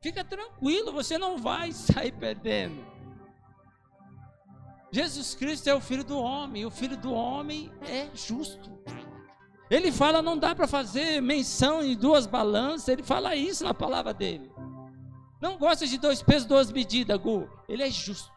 Fica 0.00 0.24
tranquilo, 0.24 0.90
você 0.90 1.18
não 1.18 1.36
vai 1.36 1.70
sair 1.86 2.12
perdendo. 2.12 2.82
Jesus 4.90 5.34
Cristo 5.34 5.68
é 5.68 5.74
o 5.74 5.82
filho 5.82 6.02
do 6.02 6.18
homem, 6.18 6.64
o 6.64 6.70
filho 6.70 6.96
do 6.96 7.12
homem 7.12 7.70
é 7.82 8.08
justo. 8.14 8.72
Ele 9.70 9.92
fala, 9.92 10.22
não 10.22 10.38
dá 10.38 10.54
para 10.54 10.66
fazer 10.66 11.20
menção 11.20 11.82
em 11.82 11.94
duas 11.94 12.26
balanças, 12.26 12.88
ele 12.88 13.02
fala 13.02 13.36
isso 13.36 13.64
na 13.64 13.74
palavra 13.74 14.14
dele. 14.14 14.50
Não 15.42 15.58
gosta 15.58 15.86
de 15.86 15.98
dois 15.98 16.22
pesos, 16.22 16.48
duas 16.48 16.72
medidas, 16.72 17.18
Gu. 17.20 17.46
Ele 17.68 17.82
é 17.82 17.90
justo. 17.90 18.32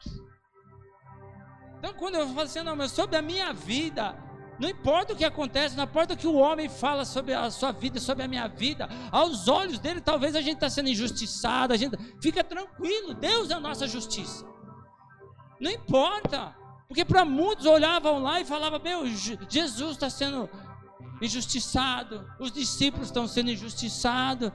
Então, 1.78 1.93
quando 1.93 2.15
eu 2.15 2.28
falo 2.28 2.41
assim, 2.41 2.63
não, 2.63 2.76
mas 2.76 2.91
sobre 2.91 3.15
a 3.15 3.22
minha 3.22 3.54
vida, 3.54 4.27
não 4.60 4.70
importa 4.70 5.13
o 5.13 5.15
que 5.15 5.24
acontece, 5.24 5.76
não 5.76 5.84
importa 5.84 6.13
o 6.13 6.17
que 6.17 6.28
o 6.28 6.36
homem 6.36 6.67
fala 6.67 7.06
sobre 7.06 7.34
a 7.34 7.50
sua 7.52 7.72
vida, 7.72 8.00
sobre 8.00 8.24
a 8.24 8.28
minha 8.28 8.48
vida, 8.48 8.89
aos 9.12 9.48
olhos 9.48 9.78
dele, 9.78 10.02
talvez 10.02 10.36
a 10.36 10.41
gente 10.41 10.56
está 10.56 10.70
sendo 10.70 10.89
injustiçado, 10.89 11.74
a 11.74 11.78
gente 11.78 11.98
fica 12.22 12.43
tranquilo, 12.43 13.13
Deus 13.13 13.52
é 13.52 13.54
a 13.54 13.60
nossa 13.60 13.88
justiça. 13.88 14.46
Não 15.60 15.70
importa, 15.70 16.56
porque 16.88 17.06
para 17.06 17.24
muitos 17.24 17.65
olhavam 17.65 18.20
lá 18.20 18.39
e 18.41 18.46
falavam, 18.46 18.80
meu, 18.80 19.06
Jesus 19.06 19.91
está 19.91 20.10
sendo 20.10 20.50
injustiçado, 21.22 22.28
os 22.39 22.52
discípulos 22.52 23.08
estão 23.08 23.28
sendo 23.28 23.52
injustiçados. 23.52 24.52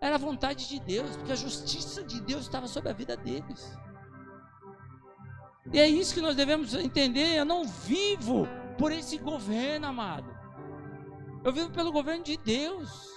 Era 0.00 0.16
a 0.16 0.18
vontade 0.18 0.68
de 0.68 0.80
Deus, 0.80 1.16
porque 1.16 1.32
a 1.32 1.36
justiça 1.36 2.02
de 2.02 2.20
Deus 2.20 2.42
estava 2.42 2.66
sobre 2.66 2.90
a 2.90 2.92
vida 2.92 3.16
deles. 3.16 3.76
E 5.70 5.78
é 5.78 5.86
isso 5.86 6.14
que 6.14 6.20
nós 6.20 6.34
devemos 6.34 6.74
entender. 6.74 7.36
Eu 7.36 7.44
não 7.44 7.64
vivo 7.64 8.48
por 8.78 8.90
esse 8.90 9.18
governo, 9.18 9.86
amado. 9.86 10.34
Eu 11.44 11.52
vivo 11.52 11.70
pelo 11.70 11.92
governo 11.92 12.24
de 12.24 12.36
Deus. 12.36 13.12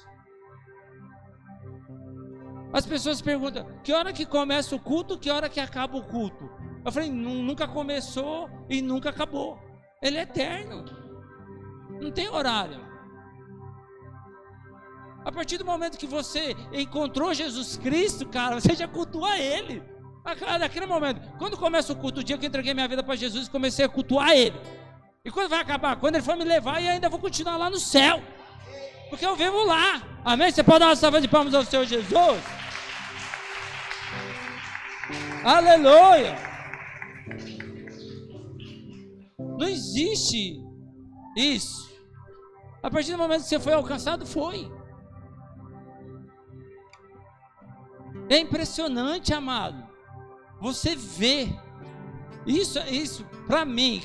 As 2.74 2.86
pessoas 2.86 3.22
perguntam: 3.22 3.66
que 3.84 3.94
hora 3.94 4.12
que 4.12 4.26
começa 4.26 4.76
o 4.76 4.80
culto, 4.80 5.18
que 5.18 5.30
hora 5.30 5.50
que 5.50 5.60
acaba 5.60 5.98
o 5.98 6.04
culto? 6.04 6.50
Eu 6.84 6.92
falei: 6.92 7.10
nunca 7.10 7.68
começou 7.68 8.50
e 8.70 8.82
nunca 8.82 9.10
acabou. 9.10 9.58
Ele 10.02 10.18
é 10.18 10.22
eterno. 10.22 10.86
Não 12.02 12.12
tem 12.12 12.30
horário. 12.30 12.86
A 15.24 15.32
partir 15.32 15.58
do 15.58 15.66
momento 15.66 15.98
que 15.98 16.06
você 16.06 16.56
encontrou 16.72 17.34
Jesus 17.34 17.78
Cristo, 17.78 18.28
cara, 18.28 18.60
você 18.62 18.76
já 18.76 18.88
cultua 18.88 19.38
Ele. 19.40 19.82
Naquele 20.60 20.88
momento, 20.88 21.22
quando 21.38 21.56
começa 21.56 21.94
o 21.94 21.96
culto, 21.96 22.22
o 22.22 22.24
dia 22.24 22.36
que 22.36 22.46
eu 22.46 22.48
entreguei 22.48 22.74
minha 22.74 22.88
vida 22.88 23.04
para 23.04 23.16
Jesus, 23.16 23.48
comecei 23.48 23.86
a 23.86 23.90
cultuar 23.90 24.32
Ele. 24.32 24.60
E 25.24 25.30
quando 25.30 25.50
vai 25.50 25.60
acabar? 25.60 25.96
Quando 25.98 26.16
Ele 26.16 26.24
for 26.24 26.36
me 26.36 26.44
levar, 26.44 26.82
e 26.82 26.88
ainda 26.88 27.10
vou 27.10 27.20
continuar 27.20 27.58
lá 27.58 27.70
no 27.70 27.78
céu. 27.78 28.22
Porque 29.10 29.24
eu 29.24 29.36
vivo 29.36 29.64
lá. 29.66 30.02
Amém? 30.24 30.52
Você 30.52 30.64
pode 30.64 30.80
dar 30.80 30.88
uma 30.88 30.96
salva 30.96 31.22
de 31.22 31.28
palmas 31.28 31.54
ao 31.54 31.64
Senhor 31.64 31.86
Jesus? 31.86 32.44
Aleluia! 35.44 36.36
Não 39.38 39.68
existe 39.68 40.60
isso. 41.38 41.86
A 42.82 42.90
partir 42.90 43.12
do 43.12 43.20
momento 43.20 43.44
que 43.44 43.50
você 43.50 43.60
foi 43.60 43.74
alcançado, 43.74 44.26
foi. 44.26 44.72
É 48.28 48.40
impressionante, 48.40 49.32
amado. 49.32 49.85
Você 50.66 50.96
vê. 50.96 51.56
Isso, 52.44 52.80
isso 52.90 53.24
para 53.46 53.64
mim, 53.64 54.02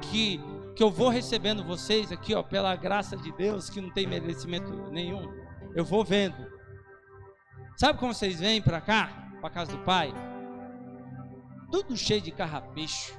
que, 0.00 0.40
que 0.74 0.82
eu 0.82 0.90
vou 0.90 1.10
recebendo 1.10 1.62
vocês 1.62 2.10
aqui, 2.10 2.34
ó, 2.34 2.42
pela 2.42 2.74
graça 2.74 3.18
de 3.18 3.30
Deus, 3.32 3.68
que 3.68 3.78
não 3.78 3.90
tem 3.90 4.06
merecimento 4.06 4.72
nenhum. 4.90 5.30
Eu 5.74 5.84
vou 5.84 6.02
vendo. 6.02 6.50
Sabe 7.76 7.98
como 7.98 8.14
vocês 8.14 8.40
vêm 8.40 8.62
para 8.62 8.80
cá, 8.80 9.30
para 9.42 9.50
casa 9.50 9.72
do 9.72 9.84
Pai? 9.84 10.10
Tudo 11.70 11.94
cheio 11.98 12.22
de 12.22 12.30
carrapicho, 12.30 13.14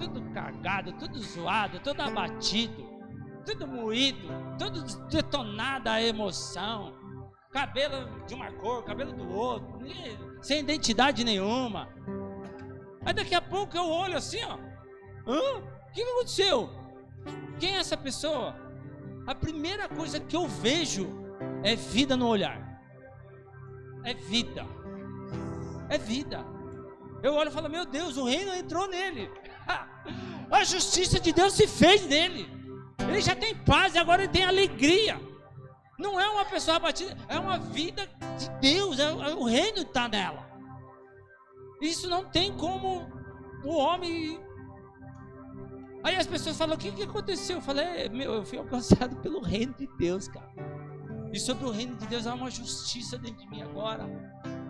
tudo 0.00 0.22
cagado, 0.32 0.94
tudo 0.94 1.20
zoado, 1.20 1.80
tudo 1.80 2.00
abatido, 2.00 2.82
tudo 3.44 3.66
moído, 3.66 4.26
tudo 4.58 5.06
detonado 5.08 5.90
a 5.90 6.00
emoção 6.00 6.96
cabelo 7.50 8.24
de 8.26 8.34
uma 8.34 8.52
cor, 8.52 8.84
cabelo 8.84 9.12
do 9.12 9.28
outro, 9.30 9.78
sem 10.40 10.60
identidade 10.60 11.24
nenhuma. 11.24 11.88
Aí 13.04 13.12
daqui 13.12 13.34
a 13.34 13.40
pouco 13.40 13.76
eu 13.76 13.86
olho 13.88 14.16
assim, 14.16 14.42
ó. 14.44 14.58
Hã? 15.26 15.58
O 15.58 15.92
que 15.92 16.02
aconteceu? 16.02 16.70
Quem 17.58 17.76
é 17.76 17.80
essa 17.80 17.96
pessoa? 17.96 18.56
A 19.26 19.34
primeira 19.34 19.88
coisa 19.88 20.20
que 20.20 20.36
eu 20.36 20.46
vejo 20.46 21.08
é 21.62 21.76
vida 21.76 22.16
no 22.16 22.26
olhar. 22.26 22.82
É 24.04 24.14
vida. 24.14 24.66
É 25.88 25.98
vida. 25.98 26.44
Eu 27.22 27.34
olho 27.34 27.50
e 27.50 27.52
falo, 27.52 27.68
meu 27.68 27.84
Deus, 27.84 28.16
o 28.16 28.24
reino 28.24 28.54
entrou 28.54 28.88
nele. 28.88 29.30
A 30.50 30.64
justiça 30.64 31.20
de 31.20 31.32
Deus 31.32 31.52
se 31.52 31.66
fez 31.66 32.06
nele. 32.06 32.48
Ele 33.08 33.20
já 33.20 33.34
tem 33.34 33.54
paz 33.54 33.96
agora 33.96 34.22
ele 34.22 34.32
tem 34.32 34.44
alegria. 34.44 35.20
Não 35.98 36.18
é 36.18 36.28
uma 36.28 36.44
pessoa 36.44 36.76
abatida, 36.76 37.16
é 37.28 37.38
uma 37.38 37.58
vida 37.58 38.08
de 38.38 38.48
Deus, 38.60 39.00
é, 39.00 39.12
o 39.34 39.44
reino 39.44 39.78
está 39.78 40.08
nela. 40.08 40.48
Isso 41.80 42.08
não 42.08 42.24
tem 42.24 42.56
como 42.56 43.08
o 43.64 43.76
homem. 43.76 44.40
Aí 46.04 46.14
as 46.14 46.26
pessoas 46.26 46.56
falam: 46.56 46.76
o 46.76 46.78
que, 46.78 46.92
que 46.92 47.02
aconteceu? 47.02 47.56
Eu 47.56 47.62
falei: 47.62 47.84
é, 47.84 48.08
meu, 48.08 48.32
eu 48.34 48.44
fui 48.44 48.58
alcançado 48.58 49.16
pelo 49.22 49.40
reino 49.40 49.74
de 49.74 49.88
Deus, 49.98 50.28
cara. 50.28 50.48
E 51.32 51.38
sobre 51.38 51.66
o 51.66 51.70
reino 51.70 51.96
de 51.96 52.06
Deus 52.06 52.26
há 52.26 52.34
uma 52.34 52.50
justiça 52.50 53.18
dentro 53.18 53.38
de 53.38 53.50
mim 53.50 53.62
agora. 53.62 54.04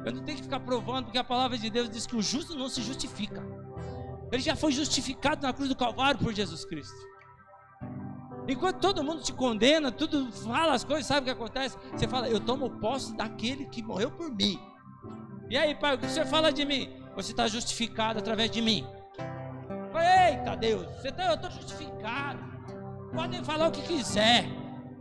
Eu 0.05 0.13
não 0.13 0.25
tenho 0.25 0.39
que 0.39 0.45
ficar 0.45 0.61
provando, 0.61 1.05
porque 1.05 1.19
a 1.19 1.25
palavra 1.25 1.59
de 1.59 1.69
Deus 1.69 1.91
diz 1.91 2.07
que 2.07 2.17
o 2.17 2.23
justo 2.23 2.57
não 2.57 2.69
se 2.69 2.83
justifica. 2.83 3.45
Ele 4.33 4.43
já 4.43 4.57
foi 4.57 4.73
justificado 4.73 5.47
na 5.47 5.53
cruz 5.53 5.69
do 5.69 5.77
Calvário 5.77 6.19
por 6.19 6.33
Jesus 6.35 6.65
Cristo. 6.65 6.97
Enquanto 8.49 8.81
todo 8.81 9.05
mundo 9.05 9.23
te 9.23 9.31
condena, 9.31 9.93
tudo 9.93 10.33
fala 10.33 10.73
as 10.73 10.83
coisas, 10.83 11.05
sabe 11.05 11.21
o 11.21 11.25
que 11.25 11.31
acontece? 11.31 11.77
Você 11.93 12.09
fala, 12.09 12.31
eu 12.31 12.41
tomo 12.41 12.71
posse 12.81 13.15
daquele 13.15 13.67
que 13.67 13.83
morreu 13.83 14.11
por 14.11 14.35
mim. 14.35 14.59
E 15.51 15.57
aí, 15.57 15.75
pai, 15.75 15.97
o 15.97 15.99
que 15.99 16.07
você 16.07 16.25
fala 16.25 16.51
de 16.51 16.65
mim? 16.65 16.91
Você 17.15 17.33
está 17.33 17.47
justificado 17.47 18.19
através 18.19 18.51
de 18.51 18.63
mim. 18.63 18.87
Eita 20.31 20.57
Deus, 20.57 20.87
você 20.97 21.13
tá, 21.13 21.27
eu 21.27 21.35
estou 21.35 21.51
justificado. 21.51 22.39
Podem 23.15 23.45
falar 23.45 23.69
o 23.69 23.73
que 23.73 23.83
quiser. 23.83 24.47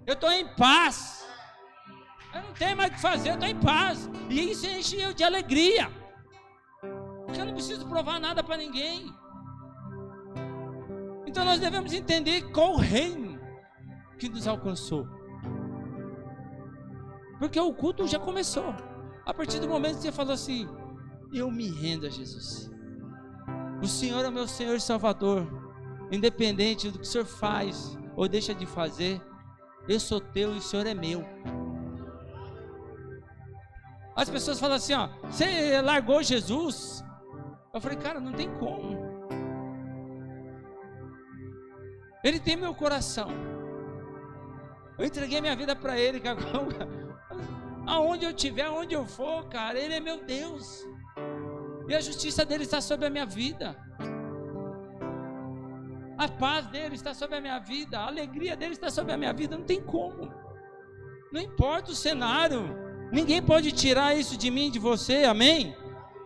Eu 0.05 0.13
estou 0.13 0.31
em 0.31 0.47
paz. 0.55 1.25
Eu 2.33 2.41
não 2.41 2.53
tenho 2.53 2.75
mais 2.75 2.89
o 2.89 2.93
que 2.95 3.01
fazer, 3.01 3.29
eu 3.29 3.33
estou 3.35 3.47
em 3.47 3.59
paz. 3.59 4.09
E 4.29 4.51
isso 4.51 4.67
enche 4.67 4.99
eu 4.99 5.13
de 5.13 5.23
alegria. 5.23 5.89
Porque 7.25 7.39
eu 7.39 7.45
não 7.45 7.53
preciso 7.53 7.87
provar 7.87 8.19
nada 8.19 8.43
para 8.43 8.57
ninguém. 8.57 9.09
Então 11.25 11.45
nós 11.45 11.59
devemos 11.59 11.93
entender 11.93 12.41
qual 12.51 12.75
reino 12.75 13.26
que 14.17 14.29
nos 14.29 14.47
alcançou. 14.47 15.07
Porque 17.39 17.59
o 17.59 17.73
culto 17.73 18.07
já 18.07 18.19
começou. 18.19 18.73
A 19.25 19.33
partir 19.33 19.59
do 19.59 19.67
momento 19.67 19.97
que 19.97 20.01
você 20.03 20.11
falou 20.11 20.33
assim: 20.33 20.67
Eu 21.33 21.51
me 21.51 21.69
rendo 21.69 22.05
a 22.05 22.09
Jesus. 22.09 22.71
O 23.81 23.87
Senhor 23.87 24.25
é 24.25 24.29
meu 24.29 24.47
Senhor 24.47 24.75
e 24.75 24.81
Salvador. 24.81 25.47
Independente 26.11 26.89
do 26.89 26.99
que 26.99 27.05
o 27.05 27.07
Senhor 27.07 27.25
faz 27.25 27.97
ou 28.15 28.27
deixa 28.27 28.55
de 28.55 28.65
fazer, 28.65 29.21
eu 29.87 29.99
sou 29.99 30.19
teu 30.19 30.55
e 30.55 30.57
o 30.57 30.61
Senhor 30.61 30.87
é 30.87 30.93
meu. 30.93 31.23
As 34.15 34.29
pessoas 34.29 34.59
falam 34.59 34.77
assim: 34.77 34.93
Ó, 34.93 35.09
você 35.29 35.79
largou 35.81 36.23
Jesus? 36.23 37.03
Eu 37.77 37.81
falei, 37.81 37.97
cara, 37.99 38.19
não 38.19 38.33
tem 38.33 38.51
como. 38.55 38.97
Ele 42.23 42.39
tem 42.39 42.55
meu 42.55 42.73
coração. 42.73 43.27
Eu 44.97 45.05
entreguei 45.05 45.39
minha 45.39 45.55
vida 45.55 45.75
para 45.75 45.97
Ele, 45.97 46.19
cara. 46.19 46.39
Aonde 47.85 48.25
eu 48.25 48.31
estiver, 48.31 48.65
aonde 48.65 48.93
eu 48.93 49.05
for, 49.05 49.47
cara, 49.47 49.79
Ele 49.79 49.93
é 49.93 49.99
meu 49.99 50.25
Deus. 50.25 50.85
E 51.87 51.95
a 51.95 52.01
justiça 52.01 52.43
dele 52.43 52.63
está 52.63 52.81
sobre 52.81 53.05
a 53.05 53.09
minha 53.09 53.25
vida. 53.25 53.77
A 56.17 56.27
paz 56.27 56.67
dele 56.67 56.95
está 56.95 57.13
sobre 57.13 57.37
a 57.37 57.41
minha 57.41 57.59
vida. 57.59 57.99
A 57.99 58.07
alegria 58.07 58.57
dele 58.57 58.73
está 58.73 58.89
sobre 58.89 59.13
a 59.13 59.17
minha 59.17 59.31
vida. 59.31 59.57
Não 59.57 59.63
tem 59.63 59.81
como. 59.81 60.33
Não 61.31 61.39
importa 61.39 61.91
o 61.91 61.95
cenário. 61.95 62.75
Ninguém 63.09 63.41
pode 63.41 63.71
tirar 63.71 64.17
isso 64.17 64.35
de 64.35 64.51
mim, 64.51 64.69
de 64.69 64.79
você. 64.79 65.23
Amém? 65.23 65.73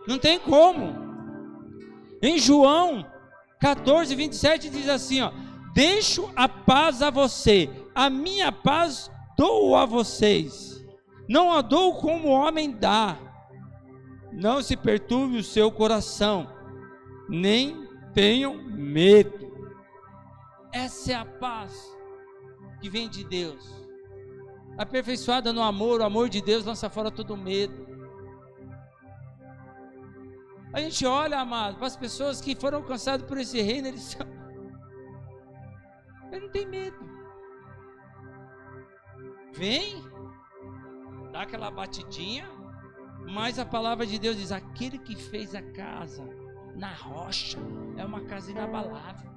Não 0.08 0.18
tem 0.18 0.40
como. 0.40 0.94
Em 2.20 2.38
João 2.38 3.06
14, 3.60 4.16
27 4.16 4.68
diz 4.68 4.88
assim: 4.88 5.20
ó, 5.20 5.30
Deixo 5.72 6.30
a 6.34 6.48
paz 6.48 7.02
a 7.02 7.10
você 7.10 7.70
a 7.94 8.08
minha 8.08 8.50
paz 8.50 9.10
dou 9.36 9.76
a 9.76 9.84
vocês, 9.84 10.84
não 11.28 11.52
a 11.52 11.60
dou 11.60 11.96
como 11.96 12.28
o 12.28 12.32
homem 12.32 12.70
dá. 12.70 13.18
Não 14.32 14.62
se 14.62 14.76
perturbe 14.76 15.36
o 15.36 15.44
seu 15.44 15.70
coração, 15.70 16.50
nem 17.28 17.86
tenham 18.14 18.54
medo. 18.54 19.52
Essa 20.72 21.12
é 21.12 21.14
a 21.14 21.24
paz 21.24 21.74
que 22.80 22.88
vem 22.88 23.08
de 23.10 23.24
Deus. 23.24 23.82
Aperfeiçoada 24.78 25.52
no 25.52 25.62
amor, 25.62 26.00
o 26.00 26.04
amor 26.04 26.30
de 26.30 26.40
Deus 26.40 26.64
lança 26.64 26.88
fora 26.88 27.10
todo 27.10 27.36
medo. 27.36 27.86
A 30.72 30.80
gente 30.80 31.04
olha, 31.04 31.38
amado, 31.38 31.76
para 31.76 31.86
as 31.86 31.96
pessoas 31.96 32.40
que 32.40 32.54
foram 32.54 32.78
alcançadas 32.78 33.26
por 33.26 33.36
esse 33.36 33.60
reino, 33.60 33.88
eles, 33.88 34.00
são... 34.00 34.26
eles 36.30 36.44
não 36.44 36.50
têm 36.50 36.66
medo. 36.66 36.96
Vem, 39.52 40.02
dá 41.30 41.42
aquela 41.42 41.70
batidinha, 41.70 42.48
mas 43.30 43.58
a 43.58 43.64
palavra 43.64 44.06
de 44.06 44.18
Deus 44.18 44.36
diz: 44.36 44.50
aquele 44.50 44.98
que 44.98 45.14
fez 45.14 45.54
a 45.54 45.62
casa 45.62 46.24
na 46.74 46.92
rocha 46.94 47.58
é 47.96 48.04
uma 48.04 48.22
casa 48.22 48.50
inabalável. 48.50 49.30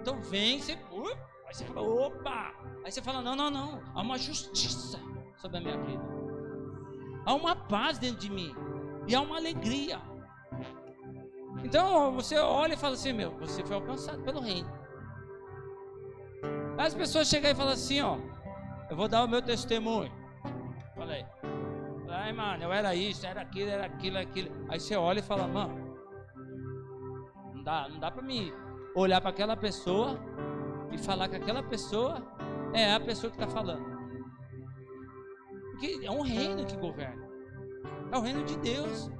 Então 0.00 0.20
vem, 0.20 0.60
você, 0.60 0.74
uh, 0.74 1.18
aí 1.46 1.54
você 1.54 1.64
fala, 1.64 1.82
opa! 1.82 2.54
Aí 2.84 2.90
você 2.90 3.00
fala: 3.00 3.22
não, 3.22 3.36
não, 3.36 3.50
não, 3.50 3.82
há 3.94 4.02
uma 4.02 4.18
justiça 4.18 5.00
sobre 5.36 5.58
a 5.58 5.60
minha 5.60 5.78
vida, 5.78 6.04
há 7.24 7.34
uma 7.34 7.54
paz 7.54 7.98
dentro 7.98 8.18
de 8.18 8.30
mim, 8.30 8.54
e 9.06 9.14
há 9.14 9.20
uma 9.20 9.36
alegria. 9.36 10.00
Então 11.64 12.12
você 12.12 12.36
olha 12.38 12.74
e 12.74 12.76
fala 12.76 12.94
assim: 12.94 13.12
meu, 13.12 13.30
você 13.38 13.64
foi 13.64 13.76
alcançado 13.76 14.22
pelo 14.22 14.40
reino. 14.40 14.70
Aí 16.76 16.86
as 16.86 16.94
pessoas 16.94 17.28
chegam 17.28 17.50
e 17.50 17.54
falam 17.54 17.72
assim: 17.72 18.00
ó. 18.00 18.18
Eu 18.88 18.96
vou 18.96 19.08
dar 19.08 19.24
o 19.24 19.28
meu 19.28 19.42
testemunho. 19.42 20.12
Falei. 20.94 21.26
Ai, 22.08 22.32
mano, 22.32 22.64
eu 22.64 22.72
era 22.72 22.94
isso, 22.94 23.26
era 23.26 23.42
aquilo, 23.42 23.70
era 23.70 23.86
aquilo, 23.86 24.18
aquilo. 24.18 24.50
Aí 24.68 24.80
você 24.80 24.96
olha 24.96 25.18
e 25.18 25.22
fala, 25.22 25.46
mano, 25.46 25.96
não 27.54 27.62
dá, 27.62 27.88
não 27.88 27.98
dá 27.98 28.10
para 28.10 28.22
mim 28.22 28.52
olhar 28.94 29.20
para 29.20 29.30
aquela 29.30 29.56
pessoa 29.56 30.18
e 30.90 30.98
falar 30.98 31.28
que 31.28 31.36
aquela 31.36 31.62
pessoa 31.62 32.22
é 32.72 32.94
a 32.94 33.00
pessoa 33.00 33.30
que 33.30 33.36
está 33.36 33.48
falando. 33.48 33.84
Porque 35.72 36.00
é 36.02 36.10
um 36.10 36.22
reino 36.22 36.64
que 36.64 36.76
governa. 36.76 37.28
É 38.10 38.16
o 38.16 38.20
reino 38.20 38.44
de 38.44 38.56
Deus. 38.58 39.10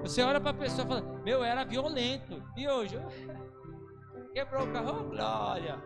Você 0.00 0.22
olha 0.22 0.40
para 0.40 0.50
a 0.50 0.54
pessoa 0.54 0.84
e 0.84 0.88
fala, 0.88 1.20
meu, 1.22 1.44
era 1.44 1.64
violento. 1.64 2.42
E 2.56 2.66
hoje? 2.66 2.98
Quebrou 4.32 4.64
o 4.64 4.72
carro, 4.72 5.00
oh, 5.00 5.10
glória. 5.10 5.76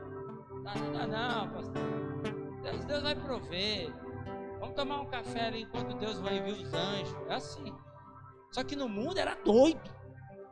Não, 0.51 0.75
não, 0.93 1.07
não, 1.09 1.49
pastor. 1.51 2.06
Deus, 2.67 2.85
Deus 2.85 3.03
vai 3.03 3.15
prover. 3.15 3.93
Vamos 4.59 4.75
tomar 4.75 5.01
um 5.01 5.07
café 5.07 5.47
ali 5.47 5.63
enquanto 5.63 5.97
Deus 5.97 6.19
vai 6.21 6.39
enviar 6.39 6.59
os 6.59 6.75
anjos. 6.75 7.17
É 7.29 7.35
assim. 7.35 7.73
Só 8.51 8.65
que 8.65 8.75
no 8.75 8.89
mundo 8.89 9.19
era 9.19 9.35
doido. 9.37 9.91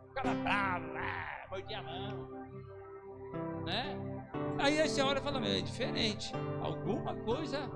Ficava 0.08 0.34
bravo, 0.34 0.86
ah, 0.96 1.46
mordia 1.50 1.78
a 1.78 1.82
mão. 1.82 2.28
Né? 3.64 3.96
Aí 4.58 4.88
você 4.88 5.02
olha 5.02 5.18
e 5.18 5.22
fala, 5.22 5.44
é 5.44 5.60
diferente. 5.60 6.32
Alguma 6.62 7.16
coisa. 7.16 7.68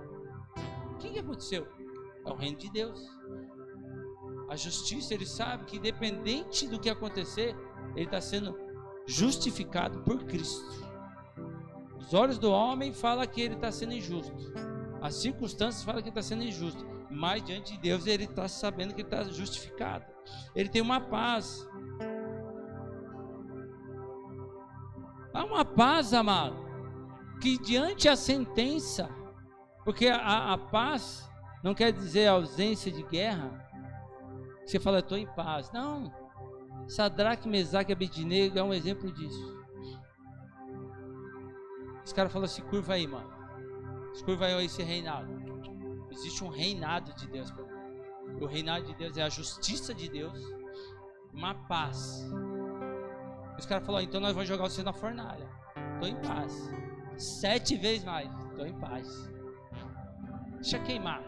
O 0.93 0.97
que, 0.99 1.11
que 1.11 1.19
aconteceu? 1.19 1.67
É 2.25 2.31
o 2.31 2.37
reino 2.37 2.59
de 2.59 2.71
Deus. 2.71 3.01
A 4.49 4.57
justiça, 4.57 5.15
ele 5.15 5.27
sabe 5.27 5.65
que 5.65 5.77
independente 5.77 6.69
do 6.69 6.79
que 6.79 6.89
acontecer, 6.89 7.57
ele 7.97 8.05
está 8.05 8.21
sendo 8.21 8.57
justificado 9.07 10.01
por 10.03 10.25
Cristo. 10.25 10.88
Os 12.09 12.15
olhos 12.15 12.39
do 12.39 12.51
homem 12.51 12.91
falam 12.91 13.27
que 13.27 13.39
ele 13.39 13.55
está 13.55 13.71
sendo 13.71 13.93
injusto. 13.93 14.35
As 14.99 15.17
circunstâncias 15.17 15.85
falam 15.85 16.01
que 16.01 16.09
está 16.09 16.23
sendo 16.23 16.43
injusto. 16.43 16.83
Mas 17.11 17.45
diante 17.45 17.75
de 17.75 17.79
Deus 17.81 18.07
ele 18.07 18.25
está 18.25 18.49
sabendo 18.49 18.95
que 18.95 19.03
está 19.03 19.25
justificado. 19.25 20.07
Ele 20.55 20.71
tem 20.71 20.81
uma 20.81 21.03
paz. 21.03 21.69
Há 25.35 25.45
uma 25.45 25.67
paz, 25.67 26.15
amado, 26.15 26.57
que 27.43 27.59
diante 27.59 28.09
a 28.09 28.17
sentença, 28.17 29.11
porque 29.85 30.09
a, 30.09 30.55
a 30.55 30.57
paz 30.57 31.31
não 31.63 31.75
quer 31.75 31.93
dizer 31.93 32.27
ausência 32.27 32.91
de 32.91 33.03
guerra. 33.03 33.69
Você 34.65 34.81
fala, 34.81 35.01
estou 35.01 35.19
em 35.19 35.27
paz. 35.27 35.71
Não. 35.73 36.11
Sadraque, 36.89 37.47
Mesaque 37.47 37.93
e 37.93 37.95
Abednego 37.95 38.59
é 38.59 38.63
um 38.63 38.73
exemplo 38.73 39.13
disso. 39.13 39.58
Os 42.09 42.13
caras 42.15 42.33
falam 42.33 42.47
assim, 42.47 42.63
curva 42.63 42.95
aí, 42.95 43.07
mano. 43.07 43.31
Curva 44.25 44.47
aí 44.47 44.65
esse 44.65 44.83
reinado. 44.83 45.31
Existe 46.11 46.43
um 46.43 46.49
reinado 46.49 47.13
de 47.13 47.27
Deus. 47.29 47.53
O 48.41 48.47
reinado 48.47 48.87
de 48.87 48.95
Deus 48.95 49.19
é 49.19 49.23
a 49.25 49.29
justiça 49.29 49.93
de 49.93 50.09
Deus, 50.09 50.43
uma 51.35 51.55
paz. 51.55 52.27
Os 53.59 53.67
caras 53.67 53.85
falaram, 53.85 54.07
então 54.07 54.23
nós 54.23 54.33
vamos 54.33 54.49
jogar 54.49 54.71
você 54.71 54.83
na 54.83 54.93
fornalha. 54.95 55.47
Estou 55.93 56.09
em 56.09 56.17
paz. 56.23 56.71
Sete 57.19 57.77
vezes 57.77 58.05
mais. 58.05 58.33
Estou 58.47 58.67
em 58.67 58.81
paz. 58.81 59.31
Deixa 60.55 60.79
queimar. 60.79 61.23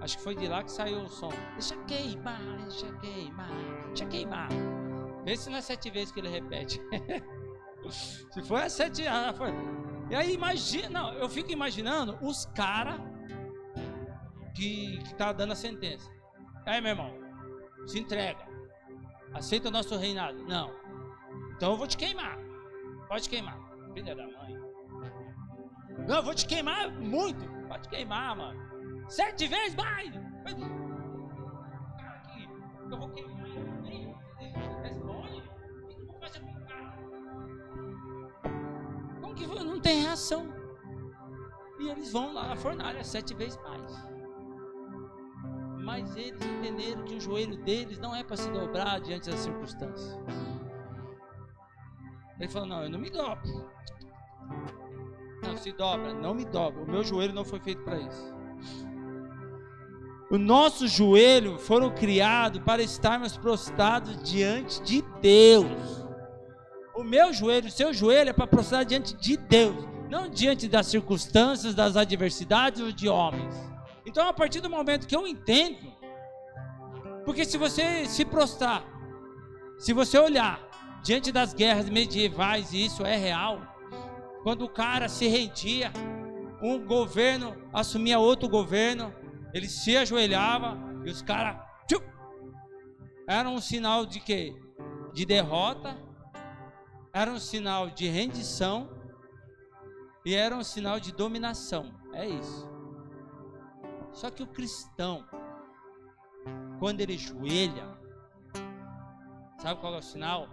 Acho 0.00 0.16
que 0.16 0.22
foi 0.22 0.36
de 0.36 0.46
lá 0.46 0.62
que 0.62 0.70
saiu 0.70 1.00
o 1.00 1.08
som. 1.08 1.32
Deixa 1.54 1.76
queimar, 1.86 2.40
deixa 2.62 2.92
queimar, 2.98 3.50
deixa 3.88 4.06
queimar. 4.06 4.48
Vê 5.24 5.36
se 5.36 5.50
não 5.50 5.58
é 5.58 5.60
sete 5.60 5.90
vezes 5.90 6.12
que 6.12 6.20
ele 6.20 6.28
repete. 6.28 6.80
Se 7.88 8.42
for 8.42 8.62
as 8.62 8.72
sete. 8.72 9.06
Ah, 9.06 9.32
foi. 9.32 9.50
E 10.10 10.14
aí 10.14 10.34
imagina, 10.34 11.12
eu 11.14 11.28
fico 11.28 11.50
imaginando 11.52 12.18
os 12.20 12.44
caras 12.46 13.00
que, 14.54 14.98
que 14.98 15.14
tá 15.14 15.32
dando 15.32 15.52
a 15.52 15.56
sentença. 15.56 16.10
Aí, 16.66 16.80
meu 16.80 16.90
irmão, 16.90 17.12
se 17.86 17.98
entrega. 17.98 18.46
Aceita 19.32 19.68
o 19.68 19.70
nosso 19.70 19.96
reinado. 19.96 20.42
Não. 20.44 20.70
Então 21.56 21.72
eu 21.72 21.76
vou 21.76 21.86
te 21.86 21.96
queimar. 21.96 22.38
Pode 23.08 23.28
queimar. 23.28 23.58
Filha 23.94 24.14
da 24.14 24.26
mãe. 24.26 24.58
Não, 26.06 26.16
eu 26.16 26.22
vou 26.22 26.34
te 26.34 26.46
queimar 26.46 26.90
muito. 26.90 27.44
Pode 27.68 27.88
queimar, 27.88 28.36
mano. 28.36 29.10
Sete 29.10 29.46
vezes 29.46 29.74
mais. 29.74 30.12
Eu 32.90 32.98
vou 32.98 33.08
queimar. 33.10 33.40
Não 39.80 39.82
tem 39.82 40.02
reação. 40.02 40.46
E 41.78 41.88
eles 41.88 42.12
vão 42.12 42.34
lá 42.34 42.48
na 42.48 42.56
fornalha 42.56 43.02
sete 43.02 43.34
vezes 43.34 43.58
mais. 43.62 43.90
Mas 45.82 46.14
eles 46.14 46.40
entenderam 46.42 47.02
que 47.04 47.14
o 47.14 47.20
joelho 47.20 47.56
deles 47.64 47.98
não 47.98 48.14
é 48.14 48.22
para 48.22 48.36
se 48.36 48.50
dobrar 48.50 49.00
diante 49.00 49.30
das 49.30 49.40
circunstâncias. 49.40 50.20
Ele 52.38 52.48
falou: 52.48 52.68
Não, 52.68 52.82
eu 52.84 52.90
não 52.90 52.98
me 52.98 53.08
dobro. 53.08 53.70
Não, 55.42 55.56
se 55.56 55.72
dobra, 55.72 56.12
não 56.12 56.34
me 56.34 56.44
dobra. 56.44 56.82
O 56.82 56.90
meu 56.90 57.02
joelho 57.02 57.32
não 57.32 57.44
foi 57.44 57.58
feito 57.60 57.82
para 57.82 57.98
isso. 57.98 58.34
O 60.30 60.36
nosso 60.36 60.86
joelho 60.86 61.58
foram 61.58 61.90
criados 61.90 62.62
para 62.62 62.82
estarmos 62.82 63.36
prostrados 63.36 64.22
diante 64.22 64.82
de 64.82 65.02
Deus. 65.22 65.99
O 67.00 67.02
meu 67.02 67.32
joelho, 67.32 67.66
o 67.66 67.70
seu 67.70 67.94
joelho 67.94 68.28
é 68.28 68.32
para 68.34 68.46
prostrar 68.46 68.84
diante 68.84 69.16
de 69.16 69.34
Deus, 69.34 69.88
não 70.10 70.28
diante 70.28 70.68
das 70.68 70.86
circunstâncias, 70.86 71.74
das 71.74 71.96
adversidades 71.96 72.82
ou 72.82 72.92
de 72.92 73.08
homens. 73.08 73.54
Então, 74.04 74.28
a 74.28 74.34
partir 74.34 74.60
do 74.60 74.68
momento 74.68 75.06
que 75.06 75.16
eu 75.16 75.26
entendo, 75.26 75.90
porque 77.24 77.46
se 77.46 77.56
você 77.56 78.04
se 78.04 78.22
prostrar, 78.22 78.84
se 79.78 79.94
você 79.94 80.18
olhar 80.18 80.60
diante 81.02 81.32
das 81.32 81.54
guerras 81.54 81.88
medievais, 81.88 82.74
e 82.74 82.84
isso 82.84 83.02
é 83.06 83.16
real, 83.16 83.62
quando 84.42 84.66
o 84.66 84.68
cara 84.68 85.08
se 85.08 85.26
rendia, 85.26 85.90
um 86.60 86.84
governo 86.84 87.56
assumia 87.72 88.18
outro 88.18 88.46
governo, 88.46 89.10
ele 89.54 89.70
se 89.70 89.96
ajoelhava 89.96 90.76
e 91.02 91.08
os 91.08 91.22
caras 91.22 91.56
era 93.26 93.48
um 93.48 93.60
sinal 93.60 94.04
de 94.04 94.20
quê? 94.20 94.52
De 95.14 95.24
derrota 95.24 96.09
era 97.12 97.30
um 97.30 97.38
sinal 97.38 97.90
de 97.90 98.08
rendição 98.08 98.88
e 100.24 100.34
era 100.34 100.54
um 100.54 100.62
sinal 100.62 101.00
de 101.00 101.12
dominação. 101.12 101.92
É 102.12 102.26
isso. 102.26 102.68
Só 104.12 104.30
que 104.30 104.42
o 104.42 104.46
cristão, 104.46 105.26
quando 106.78 107.00
ele 107.00 107.16
joelha, 107.16 107.98
sabe 109.58 109.80
qual 109.80 109.94
é 109.94 109.98
o 109.98 110.02
sinal? 110.02 110.48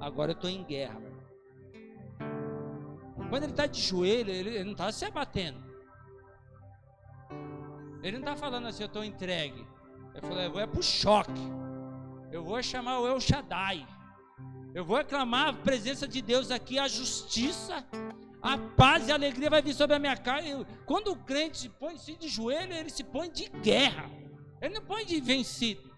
Agora 0.00 0.32
eu 0.32 0.36
estou 0.36 0.50
em 0.50 0.64
guerra. 0.64 1.00
Quando 3.30 3.44
ele 3.44 3.52
está 3.52 3.66
de 3.66 3.80
joelho, 3.80 4.30
ele, 4.30 4.64
não 4.64 4.72
está 4.72 4.90
se 4.92 5.04
abatendo. 5.04 5.62
Ele 8.02 8.18
não 8.18 8.30
está 8.30 8.36
falando 8.36 8.66
assim, 8.66 8.82
eu 8.82 8.88
estou 8.88 9.04
entregue. 9.04 9.66
Ele 10.12 10.26
falou, 10.26 10.42
eu 10.42 10.50
vou 10.50 10.60
é 10.60 10.66
para 10.66 10.80
o 10.80 10.82
choque. 10.82 11.40
Eu 12.30 12.44
vou 12.44 12.62
chamar 12.62 12.98
o 13.00 13.06
El 13.06 13.20
Shaddai. 13.20 13.86
Eu 14.74 14.84
vou 14.84 14.96
aclamar 14.96 15.48
a 15.48 15.52
presença 15.52 16.08
de 16.08 16.22
Deus 16.22 16.50
aqui, 16.50 16.78
a 16.78 16.88
justiça, 16.88 17.84
a 18.40 18.56
paz 18.56 19.06
e 19.06 19.12
a 19.12 19.14
alegria 19.14 19.50
vai 19.50 19.60
vir 19.60 19.74
sobre 19.74 19.96
a 19.96 19.98
minha 19.98 20.16
cara. 20.16 20.44
Quando 20.86 21.12
o 21.12 21.16
crente 21.16 21.58
se 21.58 21.68
põe-se 21.68 22.16
de 22.16 22.28
joelho, 22.28 22.72
ele 22.72 22.90
se 22.90 23.04
põe 23.04 23.30
de 23.30 23.48
guerra. 23.48 24.10
Ele 24.60 24.74
não 24.74 24.84
põe 24.84 25.04
de 25.04 25.20
vencido. 25.20 25.92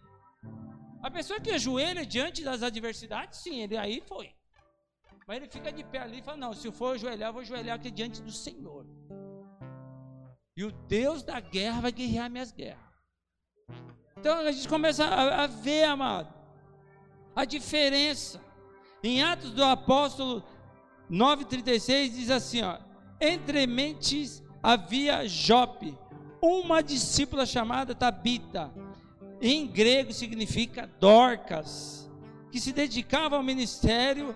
A 1.02 1.10
pessoa 1.10 1.40
que 1.40 1.50
ajoelha 1.50 2.04
diante 2.04 2.42
das 2.42 2.62
adversidades, 2.62 3.38
sim, 3.40 3.60
ele 3.60 3.76
aí 3.76 4.02
foi. 4.06 4.34
Mas 5.26 5.37
ele 5.37 5.48
fica 5.48 5.72
de 5.72 5.84
pé 5.84 5.98
ali 5.98 6.18
e 6.18 6.22
fala: 6.22 6.37
Não, 6.37 6.52
se 6.52 6.66
eu 6.66 6.72
for 6.72 6.94
ajoelhar, 6.94 7.28
eu 7.28 7.32
vou 7.32 7.42
ajoelhar 7.42 7.76
aqui 7.76 7.90
diante 7.90 8.20
do 8.20 8.32
Senhor. 8.32 8.87
E 10.56 10.64
o 10.64 10.70
Deus 10.70 11.22
da 11.22 11.40
guerra 11.40 11.80
vai 11.80 11.92
guerrear 11.92 12.30
minhas 12.30 12.52
guerras. 12.52 12.84
Então 14.18 14.38
a 14.38 14.50
gente 14.50 14.68
começa 14.68 15.04
a 15.04 15.46
ver, 15.46 15.84
amado, 15.84 16.32
a 17.34 17.44
diferença. 17.44 18.43
Em 19.07 19.23
Atos 19.23 19.51
do 19.51 19.62
Apóstolo 19.62 20.43
9,36 21.11 22.09
diz 22.11 22.31
assim: 22.31 22.62
ó, 22.62 22.79
entre 23.21 23.67
mentes 23.67 24.43
havia 24.62 25.29
Jope, 25.29 25.95
uma 26.40 26.83
discípula 26.83 27.45
chamada 27.45 27.95
Tabita, 27.95 28.73
em 29.43 29.67
grego 29.67 30.11
significa 30.11 30.90
Dorcas, 30.99 32.11
que 32.51 32.59
se 32.59 32.73
dedicava 32.73 33.37
ao 33.37 33.43
ministério 33.43 34.35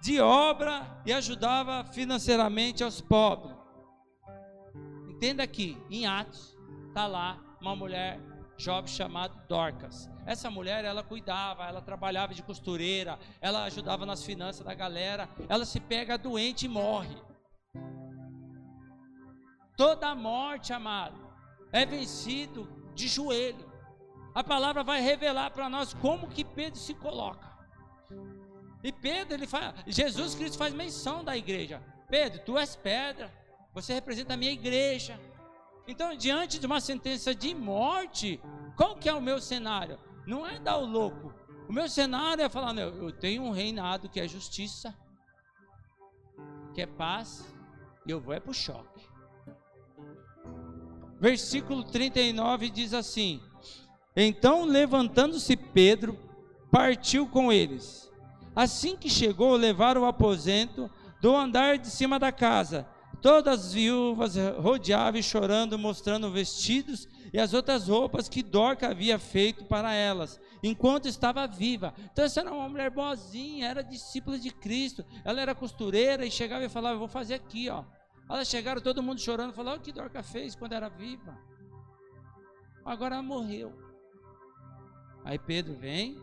de 0.00 0.20
obra 0.20 1.02
e 1.04 1.12
ajudava 1.12 1.84
financeiramente 1.92 2.84
aos 2.84 3.00
pobres. 3.00 3.56
Entenda 5.08 5.42
aqui, 5.42 5.76
em 5.90 6.06
Atos, 6.06 6.56
está 6.86 7.08
lá 7.08 7.42
uma 7.60 7.74
mulher 7.74 8.20
jovem 8.56 8.88
chamada 8.88 9.34
Dorcas. 9.48 10.10
Essa 10.26 10.50
mulher, 10.50 10.84
ela 10.84 11.02
cuidava, 11.02 11.64
ela 11.64 11.82
trabalhava 11.82 12.34
de 12.34 12.42
costureira, 12.42 13.18
ela 13.40 13.64
ajudava 13.64 14.06
nas 14.06 14.24
finanças 14.24 14.64
da 14.64 14.74
galera. 14.74 15.28
Ela 15.48 15.64
se 15.64 15.80
pega 15.80 16.16
doente 16.16 16.66
e 16.66 16.68
morre. 16.68 17.16
Toda 19.76 20.14
morte, 20.14 20.72
amado, 20.72 21.18
é 21.72 21.84
vencido 21.84 22.68
de 22.94 23.08
joelho. 23.08 23.72
A 24.34 24.42
palavra 24.42 24.82
vai 24.82 25.00
revelar 25.00 25.50
para 25.50 25.68
nós 25.68 25.92
como 25.94 26.28
que 26.28 26.44
Pedro 26.44 26.78
se 26.78 26.94
coloca. 26.94 27.52
E 28.82 28.92
Pedro, 28.92 29.34
ele 29.34 29.46
faz, 29.46 29.74
Jesus 29.86 30.34
Cristo 30.34 30.58
faz 30.58 30.72
menção 30.74 31.24
da 31.24 31.36
igreja. 31.36 31.82
Pedro, 32.08 32.40
tu 32.44 32.58
és 32.58 32.76
pedra, 32.76 33.32
você 33.72 33.94
representa 33.94 34.34
a 34.34 34.36
minha 34.36 34.52
igreja. 34.52 35.18
Então, 35.86 36.16
diante 36.16 36.58
de 36.58 36.66
uma 36.66 36.80
sentença 36.80 37.34
de 37.34 37.54
morte, 37.54 38.40
qual 38.76 38.96
que 38.96 39.08
é 39.08 39.14
o 39.14 39.20
meu 39.20 39.40
cenário? 39.40 39.98
Não 40.26 40.46
é 40.46 40.58
dar 40.58 40.78
o 40.78 40.86
louco. 40.86 41.34
O 41.68 41.72
meu 41.72 41.88
cenário 41.88 42.42
é 42.42 42.48
falar, 42.48 42.72
meu, 42.72 42.88
eu 43.02 43.12
tenho 43.12 43.42
um 43.42 43.50
reinado 43.50 44.08
que 44.08 44.18
é 44.18 44.26
justiça, 44.26 44.96
que 46.74 46.80
é 46.80 46.86
paz, 46.86 47.44
e 48.06 48.10
eu 48.10 48.20
vou 48.20 48.34
é 48.34 48.40
para 48.40 48.50
o 48.50 48.54
choque. 48.54 49.06
Versículo 51.20 51.84
39 51.84 52.68
diz 52.70 52.92
assim: 52.92 53.40
Então, 54.16 54.64
levantando-se 54.64 55.56
Pedro, 55.56 56.18
partiu 56.70 57.26
com 57.26 57.52
eles. 57.52 58.10
Assim 58.54 58.96
que 58.96 59.08
chegou, 59.08 59.56
levaram 59.56 60.02
o 60.02 60.06
aposento 60.06 60.90
do 61.20 61.34
andar 61.34 61.78
de 61.78 61.88
cima 61.88 62.18
da 62.18 62.30
casa. 62.30 62.86
Todas 63.24 63.68
as 63.68 63.72
viúvas 63.72 64.34
rodeavam 64.58 65.18
e 65.18 65.22
chorando, 65.22 65.78
mostrando 65.78 66.30
vestidos 66.30 67.08
e 67.32 67.40
as 67.40 67.54
outras 67.54 67.88
roupas 67.88 68.28
que 68.28 68.42
Dorca 68.42 68.90
havia 68.90 69.18
feito 69.18 69.64
para 69.64 69.94
elas, 69.94 70.38
enquanto 70.62 71.08
estava 71.08 71.46
viva. 71.46 71.94
Então, 72.12 72.22
essa 72.22 72.40
era 72.40 72.52
uma 72.52 72.68
mulher 72.68 72.90
boazinha, 72.90 73.66
era 73.66 73.80
discípula 73.80 74.38
de 74.38 74.50
Cristo. 74.50 75.02
Ela 75.24 75.40
era 75.40 75.54
costureira 75.54 76.26
e 76.26 76.30
chegava 76.30 76.66
e 76.66 76.68
falava: 76.68 76.98
Vou 76.98 77.08
fazer 77.08 77.32
aqui, 77.32 77.70
ó. 77.70 77.82
Elas 78.28 78.46
chegaram, 78.46 78.82
todo 78.82 79.02
mundo 79.02 79.18
chorando, 79.18 79.54
falando: 79.54 79.78
O 79.78 79.82
que 79.82 79.90
Dorca 79.90 80.22
fez 80.22 80.54
quando 80.54 80.74
era 80.74 80.90
viva? 80.90 81.34
Agora 82.84 83.14
ela 83.14 83.22
morreu. 83.22 83.72
Aí 85.24 85.38
Pedro 85.38 85.74
vem. 85.76 86.18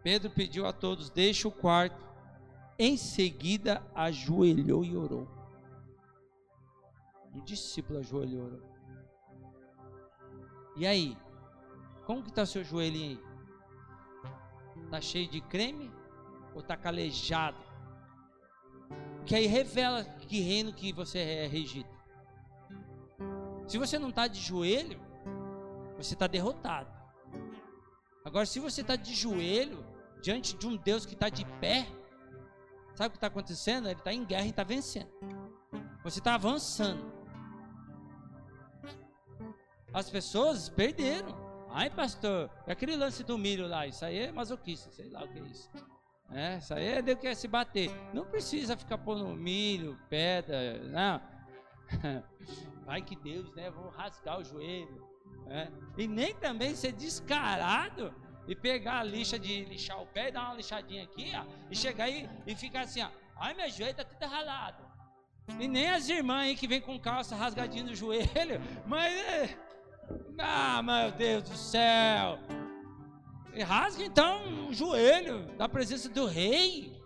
Pedro 0.00 0.30
pediu 0.30 0.64
a 0.64 0.72
todos: 0.72 1.10
Deixe 1.10 1.48
o 1.48 1.50
quarto 1.50 2.07
em 2.78 2.96
seguida, 2.96 3.82
ajoelhou 3.94 4.84
e 4.84 4.96
orou. 4.96 5.26
Um 7.34 7.44
discípulo 7.44 7.98
ajoelhou 7.98 8.44
e 8.44 8.52
orou. 8.52 8.62
E 10.76 10.86
aí? 10.86 11.16
Como 12.06 12.22
que 12.22 12.30
está 12.30 12.42
o 12.42 12.46
seu 12.46 12.62
joelhinho 12.62 13.18
aí? 13.18 14.84
Está 14.84 15.00
cheio 15.00 15.28
de 15.28 15.40
creme? 15.40 15.90
Ou 16.54 16.60
está 16.60 16.76
calejado? 16.76 17.58
Que 19.26 19.34
aí 19.34 19.46
revela 19.46 20.04
que 20.04 20.40
reino 20.40 20.72
que 20.72 20.92
você 20.92 21.18
é 21.18 21.46
regido. 21.46 21.88
Se 23.66 23.76
você 23.76 23.98
não 23.98 24.08
está 24.08 24.26
de 24.26 24.40
joelho, 24.40 24.98
você 25.96 26.14
está 26.14 26.26
derrotado. 26.26 26.88
Agora, 28.24 28.46
se 28.46 28.60
você 28.60 28.80
está 28.80 28.96
de 28.96 29.14
joelho 29.14 29.84
diante 30.22 30.56
de 30.56 30.66
um 30.66 30.76
Deus 30.76 31.04
que 31.04 31.14
está 31.14 31.28
de 31.28 31.44
pé, 31.60 31.86
Sabe 32.98 33.06
o 33.06 33.10
que 33.12 33.16
está 33.18 33.28
acontecendo? 33.28 33.86
Ele 33.86 33.96
está 33.96 34.12
em 34.12 34.24
guerra 34.24 34.46
e 34.46 34.50
está 34.50 34.64
vencendo. 34.64 35.08
Você 36.02 36.18
está 36.18 36.34
avançando. 36.34 37.00
As 39.94 40.10
pessoas 40.10 40.68
perderam. 40.68 41.32
Ai, 41.70 41.90
pastor, 41.90 42.50
é 42.66 42.72
aquele 42.72 42.96
lance 42.96 43.22
do 43.22 43.38
milho 43.38 43.68
lá, 43.68 43.86
isso 43.86 44.04
aí 44.04 44.18
é 44.18 44.32
masoquista, 44.32 44.90
sei 44.90 45.08
lá 45.10 45.22
o 45.22 45.28
que 45.28 45.38
é 45.38 45.42
isso. 45.42 45.70
É, 46.32 46.58
isso 46.58 46.74
aí 46.74 46.86
é 46.88 47.00
Deus 47.00 47.20
quer 47.20 47.36
se 47.36 47.46
bater. 47.46 47.88
Não 48.12 48.24
precisa 48.24 48.76
ficar 48.76 48.98
pondo 48.98 49.28
milho, 49.28 49.96
pedra, 50.10 50.82
não. 50.88 51.22
Vai 52.84 53.00
que 53.00 53.14
Deus, 53.14 53.54
né? 53.54 53.70
Vou 53.70 53.90
rasgar 53.90 54.40
o 54.40 54.44
joelho. 54.44 55.06
É. 55.46 55.70
E 55.96 56.08
nem 56.08 56.34
também 56.34 56.74
ser 56.74 56.90
descarado 56.90 58.12
e 58.48 58.56
pegar 58.56 59.00
a 59.00 59.04
lixa 59.04 59.38
de 59.38 59.66
lixar 59.66 60.00
o 60.02 60.06
pé 60.06 60.28
e 60.28 60.32
dar 60.32 60.46
uma 60.46 60.54
lixadinha 60.54 61.04
aqui, 61.04 61.30
ó, 61.36 61.44
e 61.70 61.76
chegar 61.76 62.04
aí 62.04 62.28
e 62.46 62.56
ficar 62.56 62.80
assim, 62.80 63.02
ó, 63.02 63.10
ai 63.36 63.52
meu 63.52 63.68
joelho 63.70 63.94
tá 63.94 64.04
tudo 64.04 64.26
ralado. 64.26 64.82
E 65.60 65.68
nem 65.68 65.90
as 65.90 66.08
irmãs 66.08 66.44
aí 66.44 66.56
que 66.56 66.66
vem 66.66 66.80
com 66.80 66.98
calça 66.98 67.36
rasgadinha 67.36 67.84
no 67.84 67.94
joelho, 67.94 68.60
mas 68.86 69.14
é, 69.14 69.58
ah, 70.38 70.82
meu 70.82 71.12
Deus 71.12 71.42
do 71.44 71.56
céu. 71.56 72.38
E 73.52 73.62
rasga 73.62 74.04
então 74.04 74.68
o 74.68 74.72
joelho 74.72 75.46
da 75.56 75.68
presença 75.68 76.08
do 76.08 76.26
rei. 76.26 76.96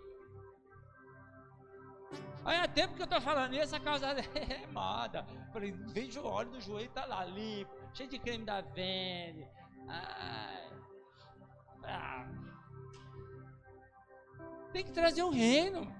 Olha 2.45 2.67
tempo 2.67 2.95
que 2.95 3.01
eu 3.01 3.05
estou 3.05 3.21
falando, 3.21 3.53
e 3.53 3.59
essa 3.59 3.79
calça 3.79 4.07
é 4.35 4.67
moda. 4.67 5.25
Falei, 5.51 5.71
vejo 5.71 6.21
o 6.21 6.25
óleo 6.25 6.51
do 6.51 6.61
joelho, 6.61 6.89
tá 6.91 7.05
lá 7.05 7.25
limpo, 7.25 7.71
cheio 7.93 8.09
de 8.09 8.19
creme 8.19 8.45
da 8.45 8.61
Vene. 8.61 9.47
Ai. 9.87 10.82
Ah. 11.83 12.27
Tem 14.71 14.83
que 14.83 14.91
trazer 14.91 15.23
o 15.23 15.29
reino. 15.29 15.91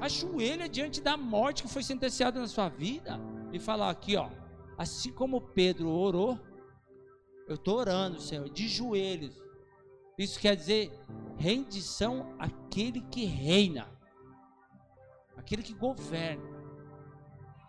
Ajoelha 0.00 0.68
diante 0.68 1.00
da 1.00 1.16
morte 1.16 1.62
que 1.62 1.68
foi 1.68 1.82
sentenciada 1.82 2.40
na 2.40 2.48
sua 2.48 2.68
vida 2.68 3.20
e 3.52 3.58
falar 3.58 3.90
aqui, 3.90 4.16
ó. 4.16 4.28
Assim 4.76 5.12
como 5.12 5.40
Pedro 5.40 5.88
orou, 5.88 6.38
eu 7.46 7.54
estou 7.54 7.78
orando, 7.78 8.20
Senhor, 8.20 8.48
de 8.50 8.68
joelhos. 8.68 9.40
Isso 10.18 10.40
quer 10.40 10.56
dizer 10.56 10.92
rendição 11.36 12.34
àquele 12.38 13.00
que 13.02 13.24
reina, 13.24 13.88
aquele 15.36 15.62
que 15.62 15.74
governa. 15.74 16.56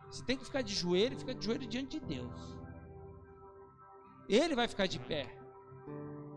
Você 0.10 0.24
tem 0.24 0.38
que 0.38 0.46
ficar 0.46 0.62
de 0.62 0.74
joelho, 0.74 1.20
fica 1.20 1.36
de 1.36 1.46
joelho 1.46 1.68
diante 1.68 2.00
de 2.00 2.06
Deus. 2.06 2.58
Ele 4.28 4.56
vai 4.56 4.68
ficar 4.68 4.88
de 4.88 5.00
pé 5.00 5.26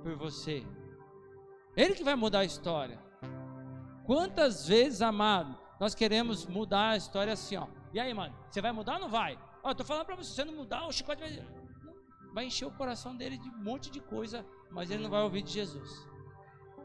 por 0.02 0.16
você. 0.16 0.64
Ele 1.76 1.94
que 1.94 2.04
vai 2.04 2.14
mudar 2.14 2.40
a 2.40 2.44
história. 2.44 2.98
Quantas 4.04 4.66
vezes, 4.66 5.02
amado, 5.02 5.56
nós 5.78 5.94
queremos 5.94 6.46
mudar 6.46 6.90
a 6.90 6.96
história 6.96 7.32
assim, 7.32 7.56
ó. 7.56 7.66
E 7.92 8.00
aí, 8.00 8.12
mano, 8.12 8.34
você 8.48 8.60
vai 8.60 8.72
mudar 8.72 8.94
ou 8.94 9.00
não 9.00 9.08
vai? 9.08 9.38
Ó, 9.62 9.72
tô 9.74 9.84
falando 9.84 10.06
para 10.06 10.16
você, 10.16 10.30
se 10.30 10.36
você 10.36 10.44
não 10.44 10.54
mudar, 10.54 10.86
o 10.86 10.92
chicote 10.92 11.20
vai, 11.20 11.46
vai 12.32 12.44
encher 12.46 12.66
o 12.66 12.70
coração 12.70 13.16
dele 13.16 13.38
de 13.38 13.48
um 13.48 13.62
monte 13.62 13.90
de 13.90 14.00
coisa, 14.00 14.44
mas 14.70 14.90
ele 14.90 15.02
não 15.02 15.10
vai 15.10 15.22
ouvir 15.22 15.42
de 15.42 15.52
Jesus. 15.52 16.06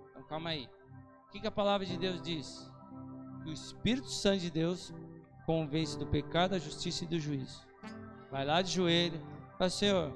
Então, 0.10 0.24
calma 0.24 0.50
aí. 0.52 0.70
O 1.28 1.32
que, 1.32 1.40
que 1.40 1.48
a 1.48 1.52
palavra 1.52 1.86
de 1.86 1.98
Deus 1.98 2.22
diz? 2.22 2.72
Que 3.44 3.50
o 3.50 3.54
Espírito 3.54 4.10
Santo 4.10 4.40
de 4.40 4.52
Deus 4.52 4.94
convence 5.46 5.98
do 5.98 6.08
pecado, 6.08 6.52
da 6.52 6.60
justiça 6.60 7.04
e 7.04 7.08
do 7.08 7.20
juízo. 7.20 7.66
Vai 8.32 8.46
lá 8.46 8.62
de 8.62 8.72
joelho, 8.72 9.22
fala, 9.58 9.70
Senhor, 9.70 10.14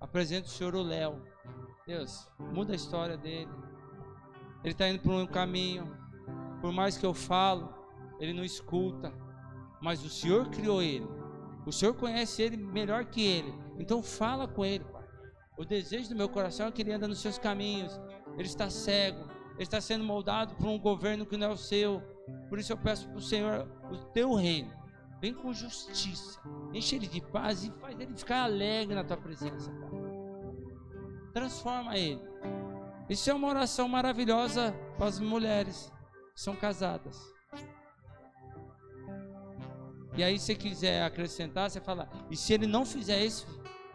apresenta 0.00 0.46
o 0.46 0.50
Senhor 0.50 0.74
o 0.74 0.82
Léo. 0.82 1.22
Deus, 1.88 2.28
muda 2.38 2.74
a 2.74 2.76
história 2.76 3.16
dele. 3.16 3.48
Ele 4.62 4.72
está 4.72 4.86
indo 4.86 5.00
por 5.00 5.10
um 5.10 5.26
caminho. 5.26 5.90
Por 6.60 6.70
mais 6.70 6.98
que 6.98 7.06
eu 7.06 7.14
falo, 7.14 7.74
ele 8.20 8.34
não 8.34 8.44
escuta. 8.44 9.10
Mas 9.80 10.04
o 10.04 10.10
Senhor 10.10 10.50
criou 10.50 10.82
ele. 10.82 11.08
O 11.64 11.72
Senhor 11.72 11.94
conhece 11.94 12.42
ele 12.42 12.58
melhor 12.58 13.06
que 13.06 13.24
ele. 13.24 13.54
Então 13.78 14.02
fala 14.02 14.46
com 14.46 14.66
ele, 14.66 14.84
Pai. 14.84 15.02
O 15.56 15.64
desejo 15.64 16.10
do 16.10 16.14
meu 16.14 16.28
coração 16.28 16.66
é 16.66 16.70
que 16.70 16.82
ele 16.82 16.92
anda 16.92 17.08
nos 17.08 17.20
seus 17.20 17.38
caminhos. 17.38 17.98
Ele 18.34 18.42
está 18.42 18.68
cego. 18.68 19.24
Ele 19.54 19.62
está 19.62 19.80
sendo 19.80 20.04
moldado 20.04 20.56
por 20.56 20.66
um 20.66 20.78
governo 20.78 21.24
que 21.24 21.38
não 21.38 21.46
é 21.46 21.50
o 21.50 21.56
seu. 21.56 22.02
Por 22.50 22.58
isso 22.58 22.70
eu 22.70 22.76
peço 22.76 23.08
para 23.08 23.16
o 23.16 23.22
Senhor 23.22 23.66
o 23.90 23.96
teu 24.12 24.34
reino. 24.34 24.70
Vem 25.22 25.32
com 25.32 25.54
justiça. 25.54 26.38
Enche 26.74 26.96
ele 26.96 27.06
de 27.06 27.22
paz 27.22 27.64
e 27.64 27.70
faz 27.80 27.98
ele 27.98 28.14
ficar 28.14 28.42
alegre 28.42 28.94
na 28.94 29.04
tua 29.04 29.16
presença, 29.16 29.70
Pai 29.70 30.07
transforma 31.38 31.96
ele. 31.96 32.20
Isso 33.08 33.30
é 33.30 33.34
uma 33.34 33.48
oração 33.48 33.88
maravilhosa 33.88 34.72
para 34.96 35.06
as 35.06 35.20
mulheres 35.20 35.92
que 36.34 36.40
são 36.40 36.54
casadas. 36.56 37.16
E 40.16 40.24
aí, 40.24 40.38
se 40.38 40.54
quiser 40.56 41.04
acrescentar, 41.04 41.70
você 41.70 41.80
fala: 41.80 42.08
e 42.28 42.36
se 42.36 42.52
ele 42.52 42.66
não 42.66 42.84
fizer 42.84 43.24
isso, 43.24 43.46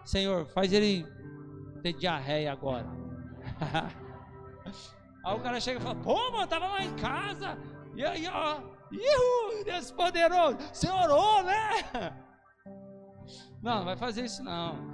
Senhor, 0.06 0.46
faz 0.48 0.72
ele 0.72 1.06
ter 1.82 1.94
diarreia 1.94 2.52
agora. 2.52 2.88
aí 5.26 5.36
o 5.36 5.42
cara 5.42 5.60
chega 5.60 5.80
e 5.80 5.84
fala: 5.84 5.96
pô, 5.96 6.32
mano, 6.32 6.48
tava 6.48 6.68
lá 6.68 6.84
em 6.84 6.96
casa. 6.96 7.58
E 7.96 8.06
aí, 8.06 8.26
ó, 8.28 8.62
Deus 9.66 9.92
poderoso, 9.92 10.58
você 10.72 10.90
orou, 10.90 11.44
né? 11.44 12.24
Não, 13.62 13.78
não 13.78 13.86
vai 13.86 13.96
fazer 13.96 14.26
isso 14.26 14.44
não. 14.44 14.93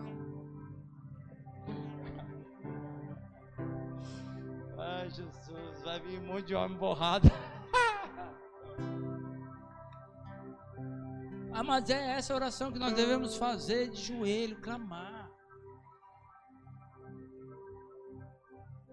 Jesus, 5.10 5.82
vai 5.84 6.00
vir 6.00 6.20
um 6.20 6.26
monte 6.26 6.46
de 6.46 6.56
homem 6.56 6.78
borrado. 6.78 7.28
ah, 11.52 11.64
mas 11.64 11.90
é 11.90 12.12
essa 12.12 12.36
oração 12.36 12.72
que 12.72 12.80
nós 12.80 12.94
devemos 12.94 13.36
fazer 13.36 13.90
de 13.90 14.02
joelho, 14.02 14.62
clamar. 14.62 15.30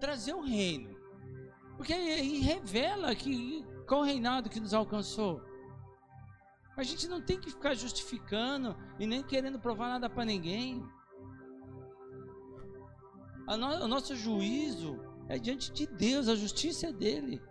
Trazer 0.00 0.34
o 0.34 0.42
reino. 0.42 0.96
Porque 1.76 1.92
aí 1.92 2.40
revela 2.40 3.14
que 3.14 3.64
qual 3.86 4.02
reinado 4.02 4.50
que 4.50 4.60
nos 4.60 4.74
alcançou. 4.74 5.42
A 6.76 6.82
gente 6.82 7.08
não 7.08 7.22
tem 7.22 7.38
que 7.38 7.50
ficar 7.50 7.74
justificando 7.74 8.76
e 8.98 9.06
nem 9.06 9.22
querendo 9.22 9.58
provar 9.58 9.88
nada 9.88 10.10
para 10.10 10.24
ninguém. 10.24 10.84
No, 13.46 13.84
o 13.84 13.88
nosso 13.88 14.16
juízo 14.16 14.98
é 15.28 15.38
diante 15.38 15.72
de 15.72 15.86
Deus, 15.86 16.28
a 16.28 16.34
justiça 16.34 16.88
é 16.88 16.92
dele. 16.92 17.42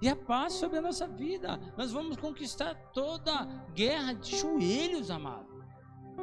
E 0.00 0.08
a 0.08 0.16
paz 0.16 0.54
sobre 0.54 0.78
a 0.78 0.82
nossa 0.82 1.06
vida. 1.06 1.58
Nós 1.76 1.92
vamos 1.92 2.16
conquistar 2.16 2.74
toda 2.92 3.46
guerra 3.74 4.12
de 4.12 4.36
joelhos, 4.36 5.10
amado. 5.10 5.46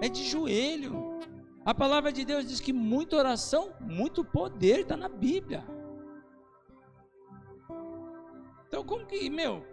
É 0.01 0.09
de 0.09 0.23
joelho. 0.23 1.19
A 1.65 1.73
palavra 1.73 2.11
de 2.11 2.25
Deus 2.25 2.45
diz 2.45 2.59
que 2.59 2.73
muita 2.73 3.15
oração, 3.15 3.73
muito 3.79 4.23
poder 4.23 4.81
está 4.81 4.97
na 4.97 5.07
Bíblia. 5.07 5.65
Então, 8.67 8.83
como 8.83 9.05
que, 9.05 9.29
meu, 9.29 9.65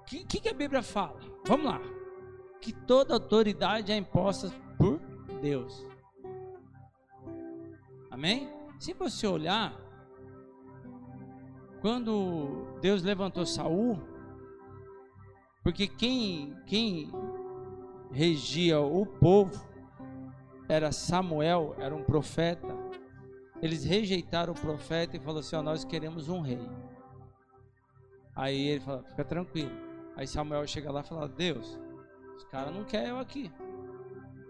o 0.00 0.04
que, 0.04 0.24
que 0.24 0.48
a 0.48 0.54
Bíblia 0.54 0.82
fala? 0.82 1.20
Vamos 1.46 1.66
lá. 1.66 1.80
Que 2.60 2.72
toda 2.72 3.14
autoridade 3.14 3.92
é 3.92 3.96
imposta 3.96 4.50
por 4.76 4.98
Deus. 5.40 5.86
Amém? 8.10 8.50
Se 8.78 8.92
você 8.92 9.26
olhar, 9.26 9.85
quando 11.86 12.66
Deus 12.80 13.04
levantou 13.04 13.46
Saul, 13.46 13.96
porque 15.62 15.86
quem, 15.86 16.52
quem 16.66 17.12
regia 18.10 18.80
o 18.80 19.06
povo 19.06 19.64
era 20.68 20.90
Samuel, 20.90 21.76
era 21.78 21.94
um 21.94 22.02
profeta. 22.02 22.66
Eles 23.62 23.84
rejeitaram 23.84 24.52
o 24.52 24.60
profeta 24.60 25.16
e 25.16 25.20
falaram 25.20 25.38
assim: 25.38 25.54
ó, 25.54 25.62
nós 25.62 25.84
queremos 25.84 26.28
um 26.28 26.40
rei. 26.40 26.68
Aí 28.34 28.66
ele 28.66 28.80
falou: 28.80 29.04
fica 29.04 29.24
tranquilo. 29.24 29.70
Aí 30.16 30.26
Samuel 30.26 30.66
chega 30.66 30.90
lá 30.90 31.02
e 31.02 31.04
fala: 31.04 31.28
Deus, 31.28 31.78
os 32.36 32.42
caras 32.46 32.74
não 32.74 32.82
querem 32.82 33.10
eu 33.10 33.20
aqui. 33.20 33.48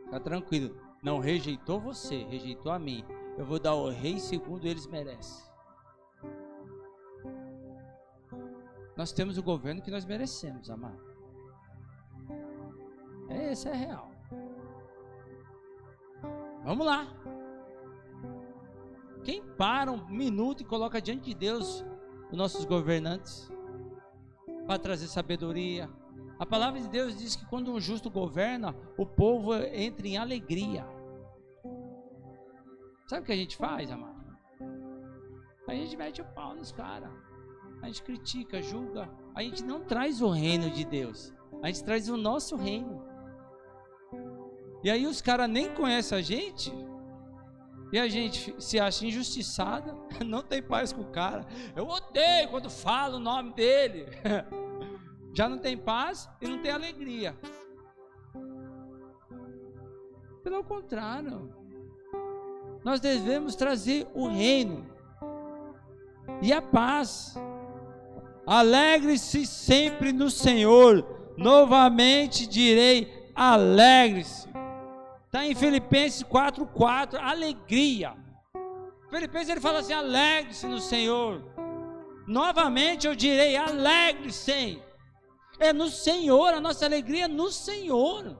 Fica 0.05 0.20
tranquilo. 0.20 0.74
Não 1.03 1.18
rejeitou 1.18 1.78
você, 1.78 2.24
rejeitou 2.30 2.72
a 2.72 2.78
mim. 2.78 3.05
Eu 3.37 3.45
vou 3.45 3.59
dar 3.59 3.74
o 3.74 3.91
rei 3.91 4.18
segundo 4.18 4.64
eles 4.64 4.87
merecem. 4.87 5.55
Nós 8.97 9.12
temos 9.12 9.36
o 9.36 9.42
governo 9.42 9.82
que 9.82 9.90
nós 9.90 10.05
merecemos, 10.05 10.70
amado. 10.70 11.05
Esse 13.28 13.68
é 13.68 13.74
real. 13.74 14.11
Vamos 16.64 16.86
lá. 16.86 17.07
Quem 19.22 19.42
para 19.42 19.92
um 19.92 20.07
minuto 20.09 20.62
e 20.62 20.64
coloca 20.64 21.01
diante 21.01 21.26
de 21.26 21.34
Deus 21.34 21.84
os 22.30 22.36
nossos 22.36 22.64
governantes 22.64 23.51
para 24.66 24.78
trazer 24.78 25.09
sabedoria? 25.09 25.90
A 26.38 26.47
palavra 26.47 26.80
de 26.80 26.88
Deus 26.88 27.16
diz 27.16 27.36
que 27.36 27.47
quando 27.47 27.72
um 27.72 27.80
justo 27.80 28.11
governa, 28.11 28.74
o 28.97 29.05
povo 29.05 29.55
entra 29.55 30.07
em 30.07 30.16
alegria. 30.16 30.86
Sabe 33.07 33.22
o 33.22 33.24
que 33.24 33.32
a 33.32 33.36
gente 33.36 33.57
faz, 33.57 33.90
amado? 33.90 34.16
A 35.68 35.74
gente 35.74 35.97
mete 35.97 36.20
o 36.20 36.24
pau 36.24 36.55
nos 36.55 36.72
caras. 36.72 37.26
A 37.83 37.87
gente 37.87 38.03
critica, 38.03 38.62
julga. 38.62 39.09
A 39.35 39.43
gente 39.43 39.62
não 39.64 39.81
traz 39.81 40.20
o 40.20 40.31
reino 40.31 40.70
de 40.70 40.85
Deus. 40.85 41.33
A 41.62 41.68
gente 41.68 41.85
traz 41.85 42.09
o 42.09 42.16
nosso 42.16 42.57
reino. 42.57 43.05
E 44.83 44.91
aí 44.91 45.07
os 45.07 45.20
caras 45.20 45.49
nem 45.49 45.74
conhecem 45.74 46.16
a 46.16 46.22
gente. 46.22 46.72
E 47.93 47.99
a 47.99 48.09
gente 48.09 48.55
se 48.59 48.79
acha 48.79 49.07
injustiçada. 49.07 49.95
Não 50.24 50.43
tem 50.43 50.62
paz 50.62 50.93
com 50.93 51.03
o 51.03 51.11
cara. 51.11 51.47
Eu 51.74 51.87
odeio 51.87 52.49
quando 52.51 52.68
falo 52.68 53.16
o 53.16 53.20
nome 53.20 53.53
dele. 53.53 54.07
Já 55.33 55.49
não 55.51 55.59
tem 55.59 55.77
paz 55.77 56.31
e 56.41 56.49
não 56.49 56.62
tem 56.62 56.70
alegria. 56.70 57.37
Pelo 60.43 60.64
contrário. 60.64 61.55
Nós 62.83 63.01
devemos 63.01 63.55
trazer 63.55 64.09
o 64.14 64.29
reino 64.29 64.87
e 66.41 66.55
a 66.55 66.62
paz. 66.62 67.35
Alegre-se 68.47 69.44
sempre 69.44 70.12
no 70.12 70.30
Senhor. 70.30 71.05
Novamente 71.36 72.47
direi: 72.47 73.30
alegre-se. 73.34 74.49
Está 75.26 75.44
em 75.44 75.55
Filipenses 75.55 76.22
4,4. 76.22 77.18
Alegria. 77.20 78.14
Filipenses 79.11 79.49
ele 79.49 79.61
fala 79.61 79.80
assim: 79.80 79.92
alegre-se 79.92 80.66
no 80.66 80.78
Senhor. 80.78 81.42
Novamente 82.26 83.07
eu 83.07 83.14
direi: 83.14 83.57
alegre-se. 83.57 84.80
É 85.59 85.72
no 85.72 85.88
Senhor, 85.88 86.53
a 86.53 86.61
nossa 86.61 86.84
alegria 86.84 87.24
é 87.24 87.28
no 87.28 87.51
Senhor. 87.51 88.38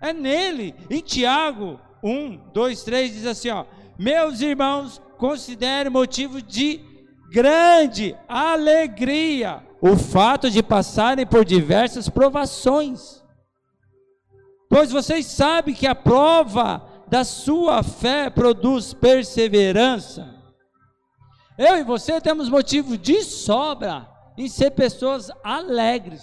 É 0.00 0.12
nele. 0.12 0.74
Em 0.90 1.00
Tiago 1.00 1.80
1, 2.02 2.50
2, 2.52 2.84
3 2.84 3.12
diz 3.12 3.26
assim: 3.26 3.50
ó, 3.50 3.64
Meus 3.98 4.40
irmãos, 4.40 5.00
considere 5.16 5.88
motivo 5.88 6.40
de 6.42 6.91
grande 7.32 8.14
alegria 8.28 9.66
o 9.80 9.96
fato 9.96 10.50
de 10.50 10.62
passarem 10.62 11.26
por 11.26 11.44
diversas 11.44 12.08
provações, 12.08 13.24
pois 14.68 14.92
vocês 14.92 15.26
sabem 15.26 15.74
que 15.74 15.86
a 15.86 15.94
prova 15.94 16.86
da 17.08 17.24
sua 17.24 17.82
fé 17.82 18.30
produz 18.30 18.94
perseverança. 18.94 20.32
Eu 21.58 21.78
e 21.78 21.82
você 21.82 22.20
temos 22.20 22.48
motivo 22.48 22.96
de 22.96 23.22
sobra 23.24 24.08
em 24.36 24.48
ser 24.48 24.70
pessoas 24.70 25.30
alegres. 25.42 26.22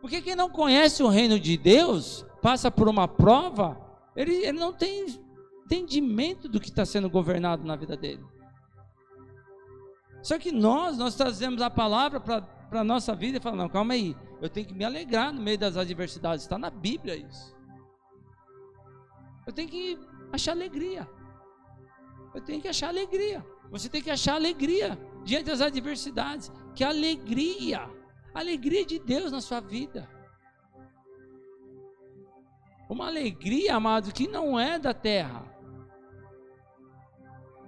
Porque 0.00 0.20
quem 0.20 0.36
não 0.36 0.50
conhece 0.50 1.02
o 1.02 1.08
reino 1.08 1.40
de 1.40 1.56
Deus 1.56 2.24
passa 2.42 2.70
por 2.70 2.88
uma 2.88 3.08
prova, 3.08 3.80
ele, 4.14 4.34
ele 4.44 4.58
não 4.58 4.72
tem 4.72 5.25
entendimento 5.66 6.48
do 6.48 6.60
que 6.60 6.68
está 6.68 6.86
sendo 6.86 7.10
governado 7.10 7.64
na 7.64 7.74
vida 7.74 7.96
dele. 7.96 8.24
Só 10.22 10.38
que 10.38 10.52
nós, 10.52 10.96
nós 10.96 11.14
trazemos 11.14 11.60
a 11.60 11.68
palavra 11.68 12.20
para 12.20 12.80
a 12.80 12.84
nossa 12.84 13.14
vida 13.14 13.38
e 13.38 13.40
falamos, 13.40 13.64
não, 13.64 13.68
calma 13.70 13.94
aí, 13.94 14.16
eu 14.40 14.48
tenho 14.48 14.66
que 14.66 14.74
me 14.74 14.84
alegrar 14.84 15.32
no 15.32 15.42
meio 15.42 15.58
das 15.58 15.76
adversidades, 15.76 16.44
está 16.44 16.56
na 16.56 16.70
Bíblia 16.70 17.16
isso. 17.16 17.54
Eu 19.46 19.52
tenho 19.52 19.68
que 19.68 19.98
achar 20.32 20.52
alegria. 20.52 21.08
Eu 22.34 22.40
tenho 22.40 22.60
que 22.60 22.68
achar 22.68 22.88
alegria. 22.88 23.46
Você 23.70 23.88
tem 23.88 24.02
que 24.02 24.10
achar 24.10 24.34
alegria 24.34 24.98
diante 25.24 25.46
das 25.46 25.60
adversidades. 25.60 26.50
Que 26.74 26.82
alegria, 26.82 27.88
alegria 28.34 28.84
de 28.84 28.98
Deus 28.98 29.30
na 29.30 29.40
sua 29.40 29.60
vida. 29.60 30.08
Uma 32.88 33.06
alegria, 33.06 33.76
amado, 33.76 34.12
que 34.12 34.28
não 34.28 34.58
é 34.58 34.78
da 34.78 34.92
terra. 34.92 35.55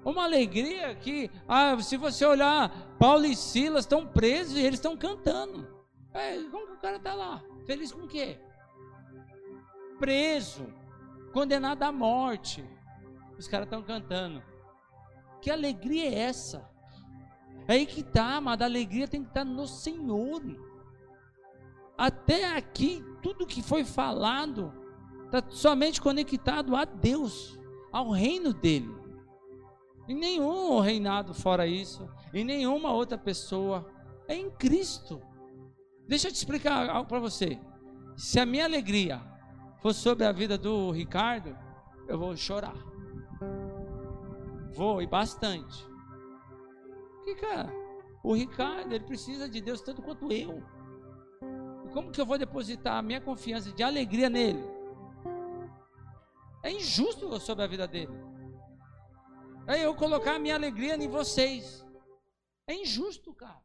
Uma 0.04 0.24
alegria 0.24 0.94
que, 0.94 1.30
ah, 1.46 1.80
se 1.80 1.96
você 1.96 2.24
olhar, 2.24 2.70
Paulo 2.98 3.26
e 3.26 3.36
Silas 3.36 3.84
estão 3.84 4.06
presos 4.06 4.56
e 4.56 4.60
eles 4.60 4.78
estão 4.78 4.96
cantando. 4.96 5.66
É, 6.14 6.36
como 6.50 6.66
que 6.66 6.72
o 6.72 6.78
cara 6.78 6.96
está 6.96 7.14
lá? 7.14 7.42
Feliz 7.66 7.92
com 7.92 8.04
o 8.04 8.08
quê? 8.08 8.38
Preso, 9.98 10.66
condenado 11.32 11.82
à 11.82 11.92
morte. 11.92 12.64
Os 13.38 13.46
caras 13.46 13.66
estão 13.66 13.82
cantando. 13.82 14.42
Que 15.40 15.50
alegria 15.50 16.06
é 16.06 16.14
essa? 16.20 16.68
É 17.66 17.74
aí 17.74 17.86
que 17.86 18.00
está, 18.00 18.36
amado. 18.36 18.62
A 18.62 18.66
alegria 18.66 19.06
tem 19.06 19.22
que 19.22 19.28
estar 19.28 19.44
tá 19.44 19.50
no 19.50 19.66
Senhor. 19.66 20.42
Até 21.96 22.56
aqui, 22.56 23.04
tudo 23.22 23.46
que 23.46 23.62
foi 23.62 23.84
falado 23.84 24.72
está 25.26 25.44
somente 25.50 26.00
conectado 26.00 26.74
a 26.74 26.84
Deus, 26.84 27.58
ao 27.92 28.10
reino 28.10 28.54
dele. 28.54 28.97
E 30.08 30.14
nenhum 30.14 30.80
reinado 30.80 31.34
fora 31.34 31.66
isso, 31.66 32.08
e 32.32 32.42
nenhuma 32.42 32.90
outra 32.92 33.18
pessoa 33.18 33.86
é 34.26 34.34
em 34.34 34.50
Cristo. 34.50 35.20
Deixa 36.08 36.28
eu 36.28 36.32
te 36.32 36.36
explicar 36.36 36.88
algo 36.88 37.06
para 37.06 37.20
você. 37.20 37.60
Se 38.16 38.40
a 38.40 38.46
minha 38.46 38.64
alegria 38.64 39.20
for 39.80 39.92
sobre 39.92 40.24
a 40.24 40.32
vida 40.32 40.56
do 40.56 40.90
Ricardo, 40.90 41.54
eu 42.08 42.18
vou 42.18 42.34
chorar. 42.34 42.74
Vou 44.72 45.02
e 45.02 45.06
bastante. 45.06 45.86
Porque, 47.16 47.34
cara, 47.34 47.70
o 48.24 48.32
Ricardo, 48.34 48.92
ele 48.94 49.04
precisa 49.04 49.46
de 49.46 49.60
Deus 49.60 49.82
tanto 49.82 50.00
quanto 50.00 50.32
eu. 50.32 50.62
E 51.84 51.90
como 51.92 52.10
que 52.10 52.20
eu 52.20 52.26
vou 52.26 52.38
depositar 52.38 52.96
a 52.96 53.02
minha 53.02 53.20
confiança 53.20 53.70
de 53.72 53.82
alegria 53.82 54.30
nele? 54.30 54.64
É 56.62 56.72
injusto 56.72 57.38
sobre 57.38 57.64
a 57.64 57.66
vida 57.66 57.86
dele. 57.86 58.27
É 59.68 59.84
eu 59.84 59.94
colocar 59.94 60.36
a 60.36 60.38
minha 60.38 60.54
alegria 60.54 60.94
em 60.94 61.08
vocês. 61.08 61.84
É 62.66 62.74
injusto, 62.74 63.34
cara. 63.34 63.62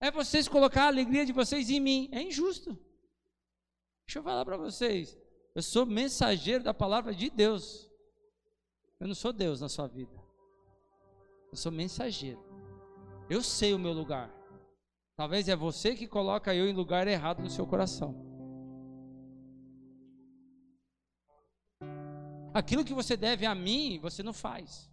É 0.00 0.10
vocês 0.10 0.48
colocar 0.48 0.84
a 0.84 0.86
alegria 0.86 1.26
de 1.26 1.32
vocês 1.32 1.68
em 1.68 1.78
mim. 1.78 2.08
É 2.10 2.22
injusto. 2.22 2.70
Deixa 4.06 4.18
eu 4.18 4.22
falar 4.22 4.44
para 4.44 4.56
vocês. 4.56 5.18
Eu 5.54 5.62
sou 5.62 5.84
mensageiro 5.84 6.64
da 6.64 6.72
palavra 6.72 7.14
de 7.14 7.28
Deus. 7.28 7.90
Eu 8.98 9.08
não 9.08 9.14
sou 9.14 9.32
Deus 9.32 9.60
na 9.60 9.68
sua 9.68 9.86
vida. 9.86 10.18
Eu 11.50 11.56
sou 11.56 11.70
mensageiro. 11.70 12.42
Eu 13.28 13.42
sei 13.42 13.74
o 13.74 13.78
meu 13.78 13.92
lugar. 13.92 14.34
Talvez 15.16 15.48
é 15.48 15.54
você 15.54 15.94
que 15.94 16.08
coloca 16.08 16.54
eu 16.54 16.66
em 16.66 16.72
lugar 16.72 17.06
errado 17.06 17.42
no 17.42 17.50
seu 17.50 17.66
coração. 17.66 18.33
Aquilo 22.54 22.84
que 22.84 22.94
você 22.94 23.16
deve 23.16 23.44
a 23.44 23.52
mim, 23.52 23.98
você 23.98 24.22
não 24.22 24.32
faz. 24.32 24.88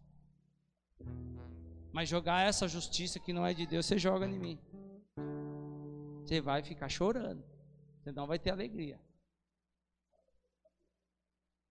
Mas 1.94 2.10
jogar 2.10 2.42
essa 2.42 2.68
justiça 2.68 3.20
que 3.20 3.32
não 3.32 3.46
é 3.46 3.54
de 3.54 3.68
Deus, 3.68 3.86
você 3.86 4.00
joga 4.00 4.26
em 4.26 4.40
mim. 4.40 4.60
Você 6.24 6.42
vai 6.42 6.64
ficar 6.64 6.90
chorando. 6.90 7.44
Você 8.00 8.12
não 8.12 8.26
vai 8.26 8.40
ter 8.40 8.50
alegria. 8.50 9.00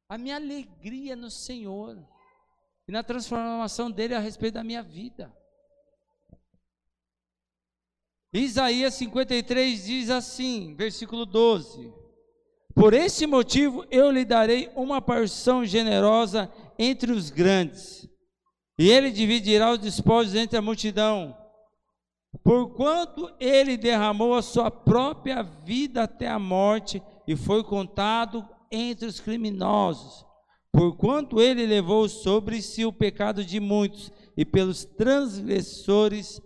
A 0.08 0.16
minha 0.16 0.36
alegria 0.36 1.16
no 1.16 1.28
Senhor. 1.30 1.98
E 2.86 2.92
na 2.92 3.02
transformação 3.02 3.90
dele 3.90 4.14
a 4.14 4.20
respeito 4.20 4.54
da 4.54 4.64
minha 4.64 4.84
vida. 4.84 5.34
Isaías 8.32 8.94
53 8.94 9.84
diz 9.84 10.08
assim, 10.08 10.72
versículo 10.76 11.26
12: 11.26 11.92
por 12.74 12.94
esse 12.94 13.26
motivo 13.26 13.84
eu 13.90 14.10
lhe 14.10 14.24
darei 14.24 14.70
uma 14.74 15.00
porção 15.00 15.64
generosa 15.64 16.50
entre 16.78 17.12
os 17.12 17.30
grandes, 17.30 18.08
e 18.78 18.88
ele 18.90 19.10
dividirá 19.10 19.72
os 19.72 19.78
despojos 19.78 20.34
entre 20.34 20.56
a 20.56 20.62
multidão. 20.62 21.36
Porquanto 22.42 23.30
ele 23.40 23.76
derramou 23.76 24.34
a 24.34 24.42
sua 24.42 24.70
própria 24.70 25.42
vida 25.42 26.04
até 26.04 26.28
a 26.28 26.38
morte 26.38 27.02
e 27.26 27.36
foi 27.36 27.62
contado 27.64 28.48
entre 28.70 29.06
os 29.06 29.20
criminosos. 29.20 30.24
Porquanto 30.72 31.40
ele 31.40 31.66
levou 31.66 32.08
sobre 32.08 32.62
si 32.62 32.84
o 32.84 32.92
pecado 32.92 33.44
de 33.44 33.58
muitos 33.58 34.12
e 34.36 34.44
pelos 34.44 34.84
transgressores 34.84 36.40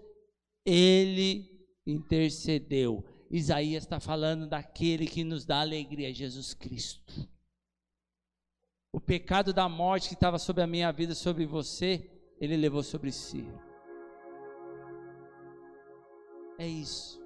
ele 0.65 1.45
intercedeu. 1.87 3.05
Isaías 3.37 3.83
está 3.83 3.99
falando 3.99 4.47
daquele 4.47 5.07
que 5.07 5.25
nos 5.25 5.45
dá 5.45 5.61
alegria, 5.61 6.15
Jesus 6.15 6.55
Cristo. 6.55 7.29
O 8.93 9.01
pecado 9.01 9.53
da 9.53 9.69
morte 9.69 10.07
que 10.07 10.15
estava 10.15 10.39
sobre 10.39 10.63
a 10.63 10.69
minha 10.69 10.93
vida, 10.93 11.17
sobre 11.17 11.45
você, 11.45 12.09
ele 12.41 12.57
levou 12.57 12.81
sobre 12.81 13.11
si. 13.11 13.45
É 16.61 16.69
isso. 16.69 17.21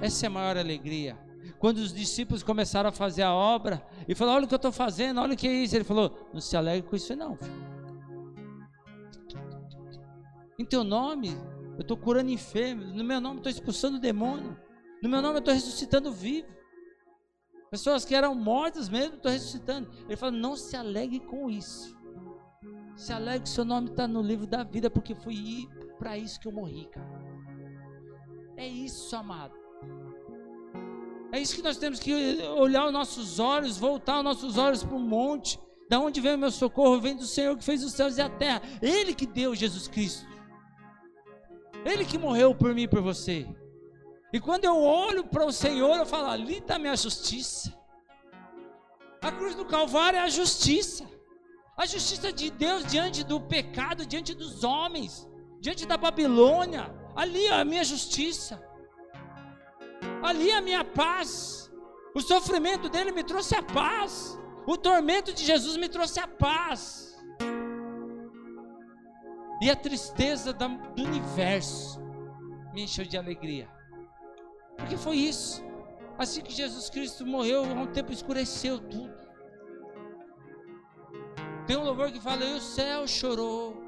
Essa 0.00 0.26
é 0.26 0.28
a 0.28 0.30
maior 0.30 0.56
alegria. 0.56 1.18
Quando 1.58 1.78
os 1.78 1.92
discípulos 1.92 2.44
começaram 2.44 2.90
a 2.90 2.92
fazer 2.92 3.22
a 3.22 3.34
obra 3.34 3.84
e 4.06 4.14
falaram: 4.14 4.36
Olha 4.36 4.44
o 4.44 4.48
que 4.48 4.54
eu 4.54 4.58
estou 4.58 4.70
fazendo, 4.70 5.20
olha 5.20 5.34
o 5.34 5.36
que 5.36 5.48
é 5.48 5.52
isso. 5.52 5.74
Ele 5.74 5.82
falou: 5.82 6.28
Não 6.32 6.40
se 6.40 6.56
alegre 6.56 6.88
com 6.88 6.94
isso, 6.94 7.16
não. 7.16 7.36
Filho. 7.36 7.66
Em 10.56 10.64
teu 10.64 10.84
nome, 10.84 11.30
eu 11.74 11.80
estou 11.80 11.96
curando 11.96 12.30
enfermos. 12.30 12.92
No 12.92 13.02
meu 13.02 13.20
nome, 13.20 13.38
estou 13.38 13.50
expulsando 13.50 13.98
demônio. 13.98 14.56
No 15.02 15.08
meu 15.08 15.20
nome, 15.20 15.36
eu 15.36 15.38
estou 15.40 15.54
ressuscitando 15.54 16.12
vivo. 16.12 16.48
Pessoas 17.70 18.04
que 18.04 18.14
eram 18.14 18.34
mortas 18.34 18.88
mesmo, 18.88 19.16
estou 19.16 19.30
ressuscitando. 19.30 19.90
Ele 20.06 20.16
falou: 20.16 20.38
Não 20.38 20.56
se 20.56 20.76
alegre 20.76 21.20
com 21.20 21.50
isso. 21.50 21.96
Se 22.96 23.12
alegre 23.12 23.42
que 23.42 23.48
seu 23.48 23.64
nome 23.64 23.90
está 23.90 24.08
no 24.08 24.22
livro 24.22 24.46
da 24.46 24.64
vida, 24.64 24.88
porque 24.88 25.14
foi 25.14 25.68
para 25.98 26.16
isso 26.16 26.40
que 26.40 26.48
eu 26.48 26.52
morri, 26.52 26.86
cara. 26.86 27.26
É 28.56 28.66
isso, 28.66 29.14
amado. 29.14 29.54
É 31.32 31.38
isso 31.38 31.54
que 31.54 31.62
nós 31.62 31.76
temos 31.76 31.98
que 31.98 32.14
olhar 32.56 32.86
os 32.86 32.92
nossos 32.92 33.38
olhos, 33.38 33.76
voltar 33.76 34.18
os 34.18 34.24
nossos 34.24 34.56
olhos 34.56 34.82
para 34.82 34.96
o 34.96 35.00
monte. 35.00 35.58
Da 35.88 36.00
onde 36.00 36.20
vem 36.20 36.34
o 36.34 36.38
meu 36.38 36.50
socorro? 36.50 37.00
Vem 37.00 37.14
do 37.14 37.26
Senhor 37.26 37.56
que 37.56 37.64
fez 37.64 37.84
os 37.84 37.92
céus 37.92 38.16
e 38.16 38.22
a 38.22 38.30
terra. 38.30 38.62
Ele 38.80 39.14
que 39.14 39.26
deu 39.26 39.54
Jesus 39.54 39.86
Cristo. 39.86 40.26
Ele 41.84 42.04
que 42.04 42.16
morreu 42.16 42.54
por 42.54 42.74
mim 42.74 42.82
e 42.82 42.88
por 42.88 43.02
você. 43.02 43.46
E 44.32 44.40
quando 44.40 44.64
eu 44.64 44.76
olho 44.82 45.24
para 45.24 45.44
o 45.44 45.52
Senhor, 45.52 45.96
eu 45.96 46.06
falo: 46.06 46.28
ali 46.28 46.58
está 46.58 46.76
a 46.76 46.78
minha 46.78 46.96
justiça. 46.96 47.74
A 49.22 49.32
cruz 49.32 49.54
do 49.54 49.64
Calvário 49.64 50.18
é 50.18 50.22
a 50.22 50.28
justiça. 50.28 51.08
A 51.76 51.84
justiça 51.84 52.32
de 52.32 52.50
Deus 52.50 52.86
diante 52.86 53.22
do 53.22 53.40
pecado, 53.40 54.06
diante 54.06 54.34
dos 54.34 54.64
homens, 54.64 55.28
diante 55.60 55.86
da 55.86 55.96
Babilônia. 55.96 56.94
Ali 57.14 57.46
é 57.46 57.52
a 57.52 57.64
minha 57.64 57.84
justiça. 57.84 58.62
Ali 60.22 60.50
é 60.50 60.56
a 60.56 60.60
minha 60.60 60.84
paz. 60.84 61.70
O 62.14 62.20
sofrimento 62.20 62.88
dele 62.88 63.12
me 63.12 63.22
trouxe 63.22 63.54
a 63.54 63.62
paz. 63.62 64.38
O 64.66 64.76
tormento 64.76 65.32
de 65.32 65.44
Jesus 65.44 65.76
me 65.76 65.88
trouxe 65.88 66.18
a 66.18 66.26
paz. 66.26 67.16
E 69.62 69.70
a 69.70 69.76
tristeza 69.76 70.52
do 70.52 70.66
universo 71.02 72.00
me 72.72 72.82
encheu 72.82 73.04
de 73.04 73.16
alegria. 73.16 73.75
Porque 74.76 74.96
foi 74.96 75.16
isso. 75.16 75.64
Assim 76.18 76.40
que 76.40 76.52
Jesus 76.52 76.88
Cristo 76.88 77.26
morreu, 77.26 77.64
há 77.64 77.82
um 77.82 77.86
tempo 77.86 78.12
escureceu 78.12 78.78
tudo. 78.78 79.14
Tem 81.66 81.76
um 81.76 81.84
louvor 81.84 82.10
que 82.10 82.20
fala: 82.20 82.44
E 82.44 82.54
o 82.54 82.60
céu 82.60 83.06
chorou. 83.06 83.82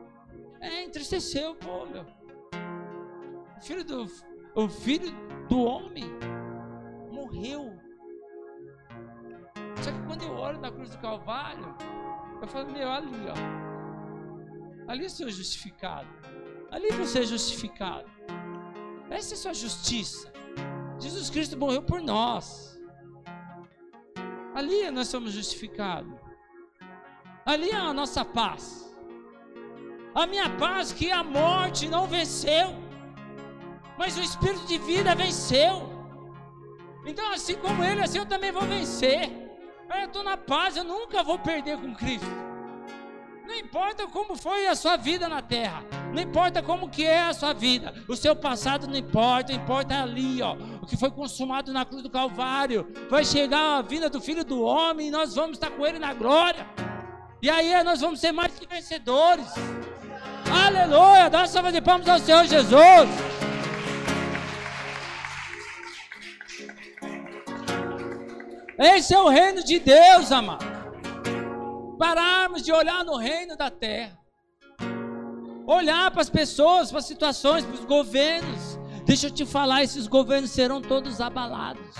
É, 0.60 0.82
entristeceu, 0.82 1.54
pô, 1.54 1.86
meu. 1.86 2.04
O 3.56 3.60
filho 3.60 3.84
do, 3.84 4.06
o 4.54 4.68
filho 4.68 5.10
do 5.48 5.62
homem 5.62 6.04
morreu. 7.12 7.78
Só 9.82 9.92
que 9.92 10.02
quando 10.06 10.22
eu 10.24 10.34
olho 10.34 10.60
na 10.60 10.70
cruz 10.70 10.90
do 10.90 10.98
Calvário, 10.98 11.74
eu 12.42 12.48
falo: 12.48 12.70
Meu, 12.70 12.90
ali, 12.90 13.10
ó. 13.28 14.90
Ali 14.90 15.04
eu 15.04 15.10
sou 15.10 15.28
justificado. 15.28 16.08
Ali 16.70 16.90
você 16.92 17.20
é 17.20 17.22
justificado. 17.22 18.10
Essa 19.10 19.34
é 19.34 19.36
a 19.36 19.38
sua 19.38 19.54
justiça. 19.54 20.32
Jesus 20.98 21.30
Cristo 21.30 21.56
morreu 21.56 21.82
por 21.82 22.00
nós. 22.00 22.78
Ali 24.54 24.90
nós 24.90 25.08
somos 25.08 25.32
justificados. 25.32 26.12
Ali 27.46 27.70
é 27.70 27.76
a 27.76 27.94
nossa 27.94 28.24
paz. 28.24 28.88
A 30.14 30.26
minha 30.26 30.50
paz 30.56 30.92
que 30.92 31.10
a 31.12 31.22
morte 31.22 31.88
não 31.88 32.06
venceu, 32.06 32.74
mas 33.96 34.18
o 34.18 34.20
espírito 34.20 34.66
de 34.66 34.78
vida 34.78 35.14
venceu. 35.14 35.88
Então, 37.06 37.30
assim 37.30 37.54
como 37.54 37.84
ele, 37.84 38.02
assim 38.02 38.18
eu 38.18 38.26
também 38.26 38.50
vou 38.50 38.62
vencer. 38.62 39.30
Eu 39.88 40.06
estou 40.06 40.22
na 40.22 40.36
paz, 40.36 40.76
eu 40.76 40.84
nunca 40.84 41.22
vou 41.22 41.38
perder 41.38 41.78
com 41.78 41.94
Cristo. 41.94 42.47
Não 43.48 43.56
importa 43.56 44.06
como 44.06 44.36
foi 44.36 44.66
a 44.66 44.74
sua 44.74 44.98
vida 44.98 45.26
na 45.26 45.40
terra, 45.40 45.82
não 46.12 46.20
importa 46.20 46.62
como 46.62 46.90
que 46.90 47.06
é 47.06 47.22
a 47.22 47.32
sua 47.32 47.54
vida, 47.54 47.94
o 48.06 48.14
seu 48.14 48.36
passado 48.36 48.86
não 48.86 48.94
importa, 48.94 49.54
importa 49.54 50.02
ali, 50.02 50.42
ó, 50.42 50.54
o 50.82 50.86
que 50.86 50.98
foi 50.98 51.10
consumado 51.10 51.72
na 51.72 51.82
cruz 51.82 52.02
do 52.02 52.10
Calvário. 52.10 52.86
Vai 53.08 53.24
chegar 53.24 53.78
a 53.78 53.80
vinda 53.80 54.10
do 54.10 54.20
Filho 54.20 54.44
do 54.44 54.60
Homem 54.60 55.08
e 55.08 55.10
nós 55.10 55.34
vamos 55.34 55.52
estar 55.52 55.70
com 55.70 55.86
Ele 55.86 55.98
na 55.98 56.12
glória. 56.12 56.66
E 57.40 57.48
aí 57.48 57.82
nós 57.82 58.02
vamos 58.02 58.20
ser 58.20 58.32
mais 58.32 58.52
que 58.58 58.66
vencedores. 58.66 59.46
Aleluia! 60.66 61.30
Dá 61.30 61.38
uma 61.38 61.46
salva 61.46 61.72
de 61.72 61.80
palmas 61.80 62.06
ao 62.06 62.18
Senhor 62.18 62.44
Jesus. 62.44 63.08
Esse 68.78 69.14
é 69.14 69.18
o 69.18 69.28
reino 69.28 69.64
de 69.64 69.78
Deus, 69.78 70.30
amado. 70.30 70.77
Pararmos 71.98 72.62
de 72.62 72.72
olhar 72.72 73.04
no 73.04 73.16
reino 73.16 73.56
da 73.56 73.70
terra. 73.70 74.18
Olhar 75.66 76.10
para 76.10 76.22
as 76.22 76.30
pessoas, 76.30 76.90
para 76.90 77.00
as 77.00 77.06
situações, 77.06 77.64
para 77.64 77.74
os 77.74 77.84
governos. 77.84 78.78
Deixa 79.04 79.26
eu 79.26 79.30
te 79.30 79.44
falar, 79.44 79.82
esses 79.82 80.06
governos 80.06 80.50
serão 80.50 80.80
todos 80.80 81.20
abalados. 81.20 81.96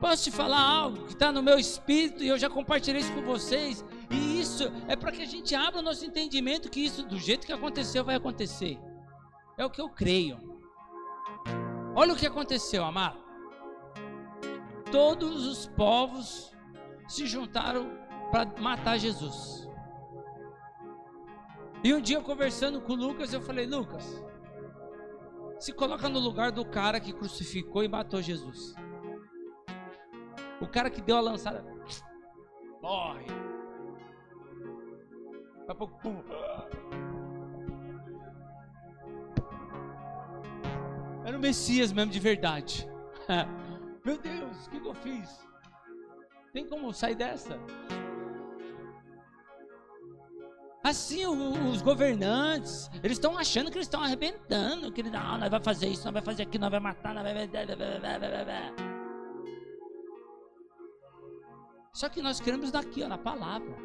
Posso 0.00 0.24
te 0.24 0.30
falar 0.30 0.60
algo 0.60 1.04
que 1.04 1.12
está 1.12 1.32
no 1.32 1.42
meu 1.42 1.58
espírito 1.58 2.22
e 2.22 2.28
eu 2.28 2.38
já 2.38 2.48
compartilhei 2.48 3.02
isso 3.02 3.12
com 3.12 3.22
vocês. 3.22 3.84
E 4.10 4.40
isso 4.40 4.72
é 4.86 4.96
para 4.96 5.12
que 5.12 5.22
a 5.22 5.26
gente 5.26 5.54
abra 5.54 5.80
o 5.80 5.82
nosso 5.82 6.06
entendimento 6.06 6.70
que 6.70 6.80
isso, 6.80 7.02
do 7.02 7.18
jeito 7.18 7.46
que 7.46 7.52
aconteceu, 7.52 8.04
vai 8.04 8.14
acontecer. 8.14 8.78
É 9.58 9.64
o 9.64 9.70
que 9.70 9.80
eu 9.80 9.88
creio. 9.88 10.38
Olha 11.94 12.12
o 12.12 12.16
que 12.16 12.26
aconteceu, 12.26 12.84
amado. 12.84 13.18
Todos 14.90 15.46
os 15.46 15.66
povos 15.66 16.52
se 17.08 17.26
juntaram 17.26 17.90
para 18.30 18.44
matar 18.60 18.98
Jesus. 18.98 19.66
E 21.82 21.94
um 21.94 22.00
dia 22.00 22.20
conversando 22.20 22.80
com 22.80 22.92
o 22.92 22.96
Lucas, 22.96 23.32
eu 23.32 23.40
falei: 23.40 23.66
Lucas, 23.66 24.22
se 25.58 25.72
coloca 25.72 26.08
no 26.08 26.18
lugar 26.18 26.52
do 26.52 26.64
cara 26.64 27.00
que 27.00 27.12
crucificou 27.12 27.82
e 27.82 27.88
matou 27.88 28.20
Jesus. 28.20 28.74
O 30.60 30.66
cara 30.66 30.90
que 30.90 31.00
deu 31.00 31.16
a 31.16 31.20
lançada 31.20 31.64
morre. 32.82 33.26
Daqui 35.60 35.70
a 35.70 35.74
pouco, 35.74 35.98
pum. 36.00 36.22
Era 41.24 41.36
o 41.36 41.40
Messias 41.40 41.92
mesmo 41.92 42.10
de 42.10 42.20
verdade. 42.20 42.88
Meu 44.04 44.18
Deus, 44.18 44.66
o 44.66 44.70
que, 44.70 44.80
que 44.80 44.88
eu 44.88 44.94
fiz? 44.94 45.47
Tem 46.52 46.66
como 46.66 46.92
sair 46.92 47.14
dessa? 47.14 47.58
Assim, 50.82 51.26
os 51.26 51.82
governantes, 51.82 52.88
eles 53.02 53.18
estão 53.18 53.36
achando 53.36 53.70
que 53.70 53.76
eles 53.76 53.86
estão 53.86 54.02
arrebentando, 54.02 54.90
que 54.90 55.00
eles, 55.00 55.12
não, 55.12 55.36
nós 55.36 55.50
vai 55.50 55.60
fazer 55.60 55.88
isso, 55.88 56.04
nós 56.04 56.14
vai 56.14 56.22
fazer 56.22 56.44
aquilo, 56.44 56.62
nós 56.62 56.70
vai 56.70 56.80
matar, 56.80 57.14
nós 57.14 57.24
vai... 57.24 57.48
Só 61.92 62.08
que 62.08 62.22
nós 62.22 62.40
queremos 62.40 62.70
daqui, 62.70 63.02
ó, 63.02 63.08
na 63.08 63.18
palavra. 63.18 63.76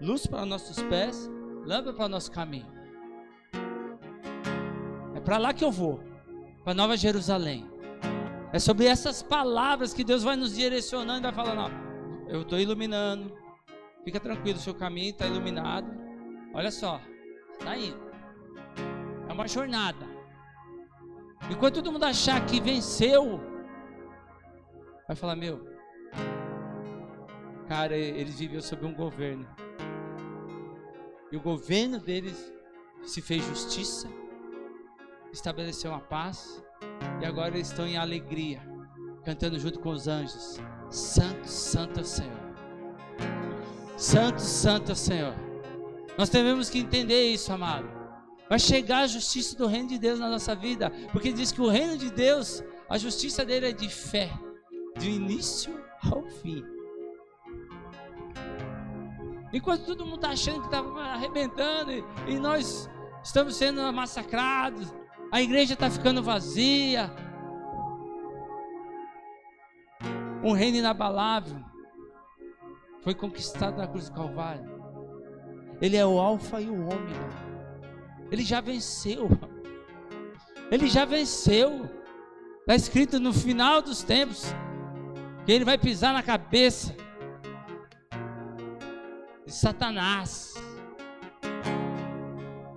Luz 0.00 0.26
para 0.26 0.46
nossos 0.46 0.82
pés, 0.84 1.28
lâmpada 1.66 1.92
para 1.92 2.08
nosso 2.08 2.30
caminho. 2.30 2.72
É 5.14 5.20
para 5.20 5.36
lá 5.36 5.52
que 5.52 5.64
eu 5.64 5.70
vou, 5.70 6.00
para 6.64 6.72
Nova 6.72 6.96
Jerusalém. 6.96 7.69
É 8.52 8.58
sobre 8.58 8.86
essas 8.86 9.22
palavras 9.22 9.94
que 9.94 10.02
Deus 10.02 10.22
vai 10.22 10.36
nos 10.36 10.54
direcionando 10.54 11.20
e 11.20 11.30
vai 11.30 11.32
falando: 11.32 11.60
ó, 11.60 11.70
eu 12.28 12.42
estou 12.42 12.58
iluminando. 12.58 13.32
Fica 14.04 14.18
tranquilo, 14.18 14.58
seu 14.58 14.74
caminho 14.74 15.10
está 15.10 15.26
iluminado. 15.26 15.90
Olha 16.54 16.70
só, 16.70 17.00
está 17.52 17.76
indo. 17.76 18.00
É 19.28 19.32
uma 19.32 19.46
jornada. 19.46 20.06
Enquanto 21.50 21.76
todo 21.76 21.92
mundo 21.92 22.04
achar 22.04 22.44
que 22.46 22.60
venceu, 22.60 23.40
vai 25.06 25.14
falar: 25.16 25.36
meu, 25.36 25.70
Cara, 27.70 27.96
eles 27.96 28.40
viviam 28.40 28.60
sob 28.60 28.84
um 28.84 28.92
governo. 28.92 29.46
E 31.30 31.36
o 31.36 31.40
governo 31.40 32.00
deles 32.00 32.52
se 33.04 33.22
fez 33.22 33.44
justiça, 33.44 34.08
estabeleceu 35.32 35.92
uma 35.92 36.00
paz, 36.00 36.60
e 37.20 37.24
agora 37.24 37.54
eles 37.54 37.68
estão 37.68 37.86
em 37.86 37.96
alegria, 37.96 38.60
cantando 39.24 39.58
junto 39.58 39.78
com 39.80 39.90
os 39.90 40.08
anjos: 40.08 40.58
Santo, 40.88 41.46
Santo 41.46 42.04
Senhor. 42.04 42.50
Santo, 43.96 44.40
Santo 44.40 44.94
Senhor. 44.94 45.34
Nós 46.16 46.30
devemos 46.30 46.70
que 46.70 46.78
entender 46.78 47.30
isso, 47.30 47.52
amado. 47.52 47.88
Vai 48.48 48.58
chegar 48.58 49.00
a 49.00 49.06
justiça 49.06 49.56
do 49.56 49.66
reino 49.66 49.88
de 49.88 49.98
Deus 49.98 50.18
na 50.18 50.28
nossa 50.28 50.54
vida, 50.54 50.90
porque 51.12 51.32
diz 51.32 51.52
que 51.52 51.60
o 51.60 51.68
reino 51.68 51.96
de 51.96 52.10
Deus, 52.10 52.64
a 52.88 52.98
justiça 52.98 53.44
dele 53.44 53.68
é 53.68 53.72
de 53.72 53.88
fé, 53.88 54.30
do 54.96 55.04
início 55.04 55.78
ao 56.02 56.24
fim. 56.24 56.64
Enquanto 59.52 59.84
todo 59.84 60.04
mundo 60.04 60.16
está 60.16 60.30
achando 60.30 60.60
que 60.60 60.66
está 60.66 60.78
arrebentando 60.78 61.92
e, 61.92 62.04
e 62.28 62.38
nós 62.38 62.88
estamos 63.22 63.56
sendo 63.56 63.80
massacrados, 63.92 64.92
a 65.30 65.40
igreja 65.40 65.74
está 65.74 65.90
ficando 65.90 66.22
vazia. 66.22 67.10
Um 70.42 70.52
reino 70.52 70.78
inabalável 70.78 71.60
foi 73.02 73.14
conquistado 73.14 73.76
na 73.76 73.86
cruz 73.86 74.08
do 74.08 74.14
Calvário. 74.14 74.80
Ele 75.80 75.96
é 75.96 76.04
o 76.04 76.18
Alfa 76.18 76.60
e 76.60 76.68
o 76.68 76.74
Ômega. 76.74 77.50
Ele 78.30 78.42
já 78.42 78.60
venceu. 78.60 79.28
Ele 80.70 80.88
já 80.88 81.04
venceu. 81.04 81.88
Está 82.60 82.74
escrito 82.74 83.18
no 83.18 83.32
final 83.32 83.80
dos 83.80 84.02
tempos 84.02 84.54
que 85.44 85.52
ele 85.52 85.64
vai 85.64 85.78
pisar 85.78 86.12
na 86.12 86.22
cabeça 86.22 86.94
de 89.46 89.52
Satanás. 89.52 90.54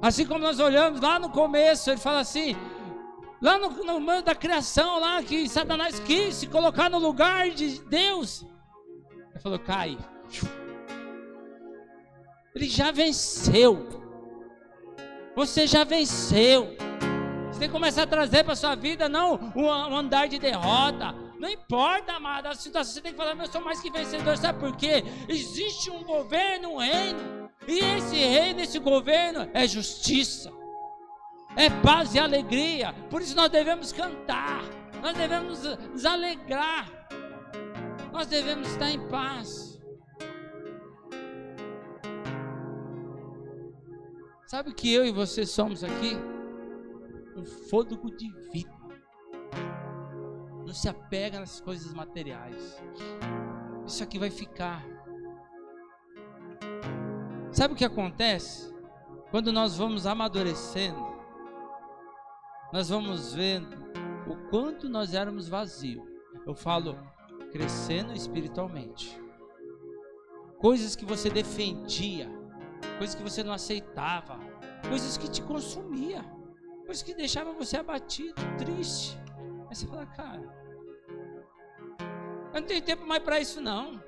Assim 0.04 0.26
como 0.26 0.40
nós 0.40 0.60
olhamos 0.60 1.00
lá 1.00 1.18
no 1.18 1.30
começo, 1.30 1.90
ele 1.90 1.98
fala 1.98 2.20
assim, 2.20 2.58
lá 3.42 3.58
no, 3.58 3.70
no 3.70 4.02
meio 4.02 4.22
da 4.22 4.36
criação, 4.36 5.00
lá 5.00 5.24
que 5.24 5.48
Satanás 5.48 5.98
quis 6.02 6.36
se 6.36 6.48
colocar 6.48 6.90
no 6.90 7.00
lugar 7.00 7.52
de 7.52 7.80
Deus. 7.86 8.46
Ele 9.32 9.40
falou, 9.40 9.58
cai. 9.60 9.98
Ele 12.54 12.68
já 12.68 12.92
venceu. 12.92 13.88
Você 15.38 15.66
já 15.66 15.86
venceu. 15.86 16.76
Você 17.50 17.60
tem 17.60 17.70
que 17.70 17.74
começar 17.74 18.04
a 18.04 18.08
trazer 18.08 18.44
para 18.44 18.58
sua 18.58 18.76
vida 18.76 19.08
não 19.08 19.54
um, 19.56 19.72
andar 19.72 20.28
de 20.28 20.38
derrota, 20.38 21.16
não 21.40 21.48
importa, 21.48 22.12
amada, 22.12 22.50
a 22.50 22.56
situação, 22.56 22.94
você 22.94 23.00
tem 23.02 23.14
que 23.14 23.18
falar, 23.18 23.38
eu 23.38 23.48
sou 23.48 23.62
mais 23.62 23.80
que 23.80 23.90
vencedor. 23.90 24.36
Sabe 24.36 24.60
por 24.60 24.76
quê? 24.76 25.02
Existe 25.30 25.90
um 25.90 26.04
governo, 26.04 26.74
um 26.74 26.78
reino. 26.80 27.33
E 27.68 27.80
esse 27.80 28.16
reino, 28.16 28.62
esse 28.62 28.80
governo 28.80 29.50
é 29.54 29.68
justiça. 29.68 30.52
É 31.56 31.70
paz 31.82 32.14
e 32.16 32.20
alegria. 32.20 32.94
Por 33.10 33.22
isso 33.22 33.36
nós 33.36 33.50
devemos 33.50 33.92
cantar. 33.92 34.64
Nós 35.02 35.16
devemos 35.16 35.64
nos 35.64 36.06
alegrar. 36.06 36.90
Nós 38.12 38.28
devemos 38.28 38.70
estar 38.70 38.90
em 38.90 39.08
paz. 39.08 39.82
Sabe 44.48 44.74
que 44.74 44.94
eu 44.94 45.06
e 45.06 45.12
você 45.12 45.46
somos 45.46 45.84
aqui? 45.84 46.16
Um 47.36 47.44
fôlego 47.44 48.16
de 48.16 48.32
vida. 48.52 48.72
Não 50.66 50.74
se 50.74 50.88
apega 50.88 51.40
nas 51.40 51.60
coisas 51.60 51.92
materiais. 51.94 52.80
Isso 53.86 54.04
aqui 54.04 54.20
vai 54.20 54.30
ficar. 54.30 54.93
Sabe 57.54 57.76
o 57.76 57.78
que 57.78 57.86
acontece? 57.86 58.74
Quando 59.30 59.52
nós 59.52 59.78
vamos 59.78 60.08
amadurecendo, 60.08 61.14
nós 62.72 62.90
vamos 62.90 63.36
vendo 63.36 63.78
o 64.28 64.50
quanto 64.50 64.90
nós 64.90 65.14
éramos 65.14 65.48
vazios. 65.48 66.04
Eu 66.48 66.56
falo 66.56 66.98
crescendo 67.52 68.12
espiritualmente. 68.14 69.22
Coisas 70.58 70.96
que 70.96 71.06
você 71.06 71.30
defendia, 71.30 72.28
coisas 72.98 73.14
que 73.14 73.22
você 73.22 73.44
não 73.44 73.54
aceitava, 73.54 74.40
coisas 74.90 75.16
que 75.16 75.30
te 75.30 75.44
consumia, 75.44 76.26
coisas 76.88 77.04
que 77.04 77.14
deixavam 77.14 77.54
você 77.54 77.78
abatido, 77.78 78.42
triste. 78.58 79.16
Aí 79.70 79.76
você 79.76 79.86
fala, 79.86 80.08
cara, 80.08 80.42
eu 82.52 82.62
não 82.62 82.68
tenho 82.68 82.82
tempo 82.82 83.06
mais 83.06 83.22
para 83.22 83.40
isso 83.40 83.62
não. 83.62 84.02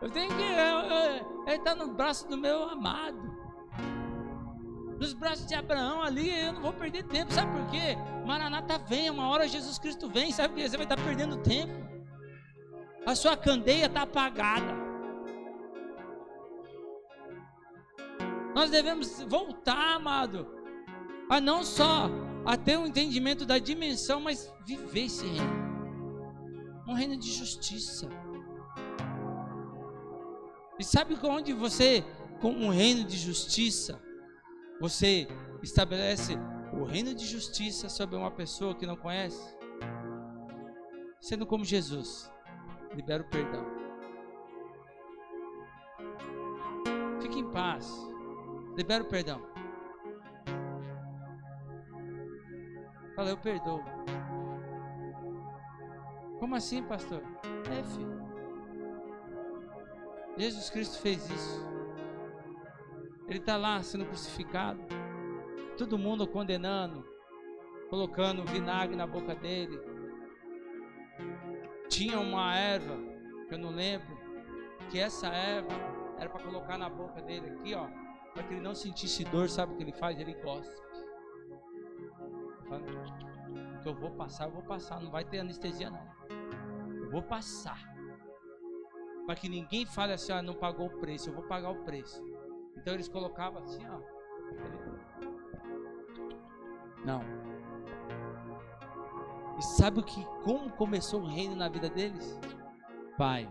Eu 0.00 0.10
tenho 0.10 0.28
que. 0.28 0.42
ele 0.42 1.56
está 1.56 1.74
no 1.74 1.92
braço 1.92 2.28
do 2.28 2.36
meu 2.36 2.64
amado. 2.68 3.36
Nos 4.98 5.12
braços 5.12 5.46
de 5.46 5.54
Abraão 5.54 6.02
ali, 6.02 6.28
eu 6.28 6.52
não 6.52 6.62
vou 6.62 6.72
perder 6.72 7.04
tempo. 7.04 7.32
Sabe 7.32 7.52
por 7.52 7.70
quê? 7.70 7.96
Maranata 8.26 8.78
vem, 8.78 9.10
uma 9.10 9.28
hora 9.28 9.46
Jesus 9.46 9.78
Cristo 9.78 10.08
vem. 10.08 10.32
Sabe 10.32 10.54
por 10.54 10.60
quê? 10.60 10.68
Você 10.68 10.76
vai 10.76 10.86
estar 10.86 10.96
tá 10.96 11.02
perdendo 11.02 11.36
tempo. 11.38 11.72
A 13.06 13.14
sua 13.14 13.36
candeia 13.36 13.86
está 13.86 14.02
apagada. 14.02 14.74
Nós 18.54 18.70
devemos 18.70 19.22
voltar, 19.22 19.94
amado, 19.94 20.48
a 21.30 21.40
não 21.40 21.62
só 21.62 22.10
a 22.44 22.56
ter 22.56 22.76
um 22.76 22.86
entendimento 22.86 23.46
da 23.46 23.58
dimensão, 23.58 24.20
mas 24.20 24.52
viver 24.66 25.04
esse 25.04 25.26
reino 25.26 25.68
um 26.88 26.94
reino 26.94 27.16
de 27.18 27.30
justiça. 27.30 28.08
E 30.78 30.84
sabe 30.84 31.18
onde 31.24 31.52
você, 31.52 32.04
com 32.40 32.52
um 32.52 32.70
reino 32.70 33.04
de 33.04 33.16
justiça, 33.16 34.00
você 34.80 35.26
estabelece 35.62 36.36
o 36.72 36.84
reino 36.84 37.14
de 37.14 37.26
justiça 37.26 37.88
sobre 37.88 38.16
uma 38.16 38.30
pessoa 38.30 38.76
que 38.76 38.86
não 38.86 38.96
conhece? 38.96 39.56
Sendo 41.20 41.44
como 41.44 41.64
Jesus, 41.64 42.30
libera 42.94 43.24
o 43.24 43.28
perdão. 43.28 43.66
Fique 47.20 47.40
em 47.40 47.50
paz, 47.50 47.92
libera 48.76 49.02
o 49.02 49.08
perdão. 49.08 49.42
Fala, 53.16 53.30
eu 53.30 53.36
perdoo. 53.36 53.82
Como 56.38 56.54
assim, 56.54 56.84
pastor? 56.84 57.20
É, 57.68 57.82
filho. 57.82 58.17
Jesus 60.38 60.70
Cristo 60.70 61.00
fez 61.00 61.28
isso. 61.28 61.68
Ele 63.26 63.38
está 63.38 63.56
lá 63.56 63.82
sendo 63.82 64.06
crucificado. 64.06 64.80
Todo 65.76 65.98
mundo 65.98 66.26
condenando, 66.26 67.04
colocando 67.90 68.44
vinagre 68.44 68.96
na 68.96 69.06
boca 69.06 69.34
dele. 69.34 69.78
Tinha 71.88 72.20
uma 72.20 72.56
erva, 72.56 72.96
que 73.48 73.54
eu 73.54 73.58
não 73.58 73.70
lembro, 73.70 74.16
que 74.90 74.98
essa 74.98 75.28
erva 75.28 75.74
era 76.18 76.30
para 76.30 76.42
colocar 76.42 76.78
na 76.78 76.88
boca 76.88 77.20
dele 77.20 77.50
aqui, 77.50 77.74
ó, 77.74 77.86
para 78.32 78.42
que 78.44 78.54
ele 78.54 78.62
não 78.62 78.74
sentisse 78.74 79.24
dor. 79.24 79.48
Sabe 79.48 79.72
o 79.72 79.76
que 79.76 79.82
ele 79.82 79.92
faz? 79.92 80.18
Ele 80.18 80.34
gosta. 80.34 80.88
Que 83.82 83.88
eu 83.88 83.94
vou 83.94 84.10
passar, 84.12 84.46
eu 84.46 84.52
vou 84.52 84.62
passar. 84.62 85.00
Não 85.00 85.10
vai 85.10 85.24
ter 85.24 85.40
anestesia, 85.40 85.90
não. 85.90 86.06
Eu 87.02 87.10
vou 87.10 87.22
passar. 87.22 87.97
Para 89.28 89.36
que 89.36 89.46
ninguém 89.46 89.84
fale 89.84 90.14
assim, 90.14 90.32
ah, 90.32 90.40
não 90.40 90.54
pagou 90.54 90.86
o 90.86 91.00
preço, 91.00 91.28
eu 91.28 91.34
vou 91.34 91.42
pagar 91.42 91.68
o 91.68 91.84
preço. 91.84 92.24
Então 92.74 92.94
eles 92.94 93.08
colocavam 93.08 93.62
assim, 93.62 93.86
ó. 93.86 94.00
Não. 97.04 97.20
E 99.58 99.62
sabe 99.62 100.00
o 100.00 100.02
que 100.02 100.24
como 100.42 100.72
começou 100.72 101.20
o 101.20 101.26
reino 101.26 101.54
na 101.54 101.68
vida 101.68 101.90
deles? 101.90 102.40
Pai, 103.18 103.46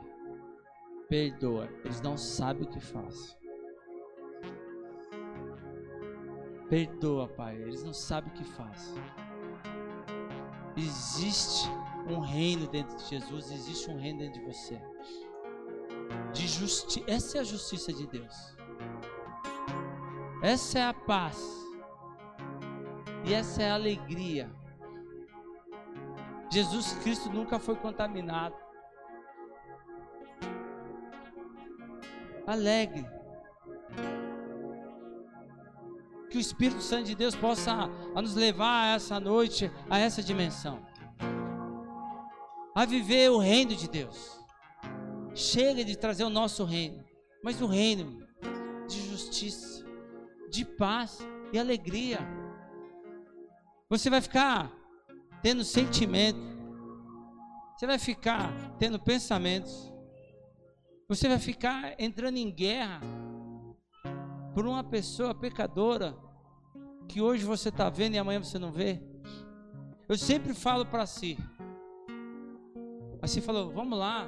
perdoa, 1.07 1.69
eles 1.85 2.01
não 2.01 2.17
sabem 2.17 2.63
o 2.63 2.71
que 2.71 2.79
fazem. 2.79 3.37
Perdoa, 6.71 7.27
Pai, 7.27 7.55
eles 7.55 7.83
não 7.83 7.93
sabem 7.93 8.31
o 8.31 8.33
que 8.33 8.43
fazem. 8.43 8.99
Existe 10.75 11.69
um 12.09 12.19
reino 12.19 12.67
dentro 12.67 12.97
de 12.97 13.03
Jesus, 13.03 13.51
existe 13.51 13.91
um 13.91 13.99
reino 13.99 14.17
dentro 14.17 14.39
de 14.39 14.45
você. 14.47 14.81
De 16.33 16.47
justi 16.47 17.03
essa 17.07 17.37
é 17.37 17.41
a 17.41 17.43
justiça 17.43 17.91
de 17.91 18.07
Deus. 18.07 18.55
Essa 20.41 20.79
é 20.79 20.85
a 20.85 20.93
paz. 20.93 21.37
E 23.25 23.33
essa 23.33 23.61
é 23.61 23.71
a 23.71 23.75
alegria. 23.75 24.49
Jesus 26.51 26.93
Cristo 27.03 27.29
nunca 27.29 27.59
foi 27.59 27.75
contaminado. 27.75 28.55
Alegre. 32.45 33.05
Que 36.29 36.37
o 36.37 36.41
Espírito 36.41 36.81
Santo 36.81 37.05
de 37.05 37.15
Deus 37.15 37.35
possa 37.35 37.87
nos 38.15 38.35
levar 38.35 38.83
a 38.83 38.95
essa 38.95 39.19
noite, 39.19 39.71
a 39.89 39.97
essa 39.97 40.21
dimensão 40.21 40.85
a 42.77 42.85
viver 42.85 43.31
o 43.31 43.39
reino 43.39 43.75
de 43.75 43.89
Deus. 43.89 44.36
Chega 45.37 45.85
de 45.85 45.95
trazer 45.95 46.23
o 46.23 46.31
nosso 46.31 46.63
reino, 46.63 47.05
mas 47.43 47.61
o 47.61 47.67
reino 47.67 48.25
de 48.87 48.99
justiça, 49.07 49.85
de 50.49 50.65
paz 50.65 51.19
e 51.53 51.59
alegria. 51.59 52.17
Você 53.87 54.09
vai 54.09 54.19
ficar 54.19 54.73
tendo 55.43 55.63
sentimento, 55.63 56.39
você 57.77 57.85
vai 57.85 57.99
ficar 57.99 58.51
tendo 58.79 58.99
pensamentos, 58.99 59.93
você 61.07 61.27
vai 61.27 61.37
ficar 61.37 61.93
entrando 61.99 62.37
em 62.37 62.51
guerra 62.51 62.99
por 64.55 64.65
uma 64.65 64.83
pessoa 64.83 65.35
pecadora 65.35 66.17
que 67.07 67.21
hoje 67.21 67.45
você 67.45 67.69
está 67.69 67.91
vendo 67.91 68.15
e 68.15 68.17
amanhã 68.17 68.41
você 68.41 68.57
não 68.57 68.71
vê. 68.71 68.99
Eu 70.09 70.17
sempre 70.17 70.55
falo 70.55 70.83
para 70.83 71.05
si. 71.05 71.37
Assim 73.21 73.39
falou, 73.39 73.71
vamos 73.71 73.99
lá, 73.99 74.27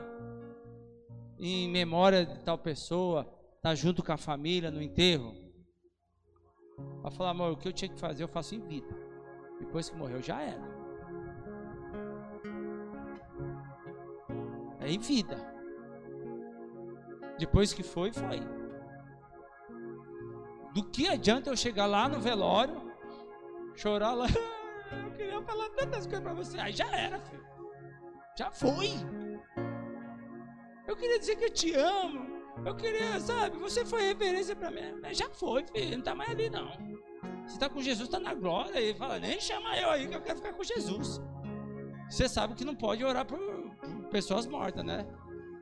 em 1.39 1.69
memória 1.69 2.25
de 2.25 2.43
tal 2.43 2.57
pessoa, 2.57 3.25
tá 3.61 3.73
junto 3.73 4.03
com 4.03 4.11
a 4.11 4.17
família 4.17 4.69
no 4.69 4.81
enterro. 4.81 5.35
Ela 6.99 7.11
falou, 7.11 7.31
amor, 7.31 7.51
o 7.53 7.57
que 7.57 7.67
eu 7.67 7.73
tinha 7.73 7.89
que 7.89 7.99
fazer 7.99 8.23
eu 8.23 8.27
faço 8.27 8.55
em 8.55 8.59
vida. 8.59 8.93
Depois 9.59 9.89
que 9.89 9.95
morreu 9.95 10.21
já 10.21 10.41
era. 10.41 10.79
É 14.79 14.91
em 14.91 14.99
vida. 14.99 15.37
Depois 17.37 17.73
que 17.73 17.83
foi, 17.83 18.11
foi. 18.11 18.39
Do 20.73 20.83
que 20.89 21.07
adianta 21.07 21.49
eu 21.49 21.57
chegar 21.57 21.85
lá 21.85 22.07
no 22.07 22.19
velório, 22.19 22.93
chorar 23.75 24.13
lá, 24.13 24.27
eu 25.05 25.11
queria 25.11 25.41
falar 25.41 25.69
tantas 25.69 26.05
coisas 26.05 26.21
para 26.21 26.33
você. 26.33 26.59
Aí 26.59 26.73
já 26.73 26.89
era, 26.95 27.19
filho. 27.19 27.45
Já 28.37 28.51
foi. 28.51 28.89
Eu 30.89 30.95
queria 30.95 31.19
dizer 31.19 31.35
que 31.35 31.45
eu 31.45 31.51
te 31.51 31.71
amo. 31.75 32.27
Eu 32.65 32.75
queria, 32.75 33.19
sabe, 33.19 33.57
você 33.57 33.85
foi 33.85 34.01
referência 34.01 34.55
para 34.55 34.71
mim. 34.71 34.99
Mas 34.99 35.19
já 35.19 35.29
foi, 35.29 35.63
filho, 35.67 35.97
não 35.97 36.03
tá 36.03 36.15
mais 36.15 36.31
ali 36.31 36.49
não. 36.49 36.67
Você 37.45 37.53
está 37.53 37.69
com 37.69 37.79
Jesus, 37.79 38.07
está 38.07 38.19
na 38.19 38.33
glória. 38.33 38.79
Ele 38.79 38.97
fala, 38.97 39.19
nem 39.19 39.39
chama 39.39 39.77
eu 39.77 39.91
aí 39.91 40.07
que 40.07 40.15
eu 40.15 40.21
quero 40.21 40.37
ficar 40.37 40.53
com 40.53 40.63
Jesus. 40.63 41.21
Você 42.09 42.27
sabe 42.27 42.55
que 42.55 42.65
não 42.65 42.73
pode 42.73 43.03
orar 43.03 43.23
por, 43.23 43.37
por 43.37 44.09
pessoas 44.09 44.47
mortas, 44.47 44.83
né? 44.83 45.05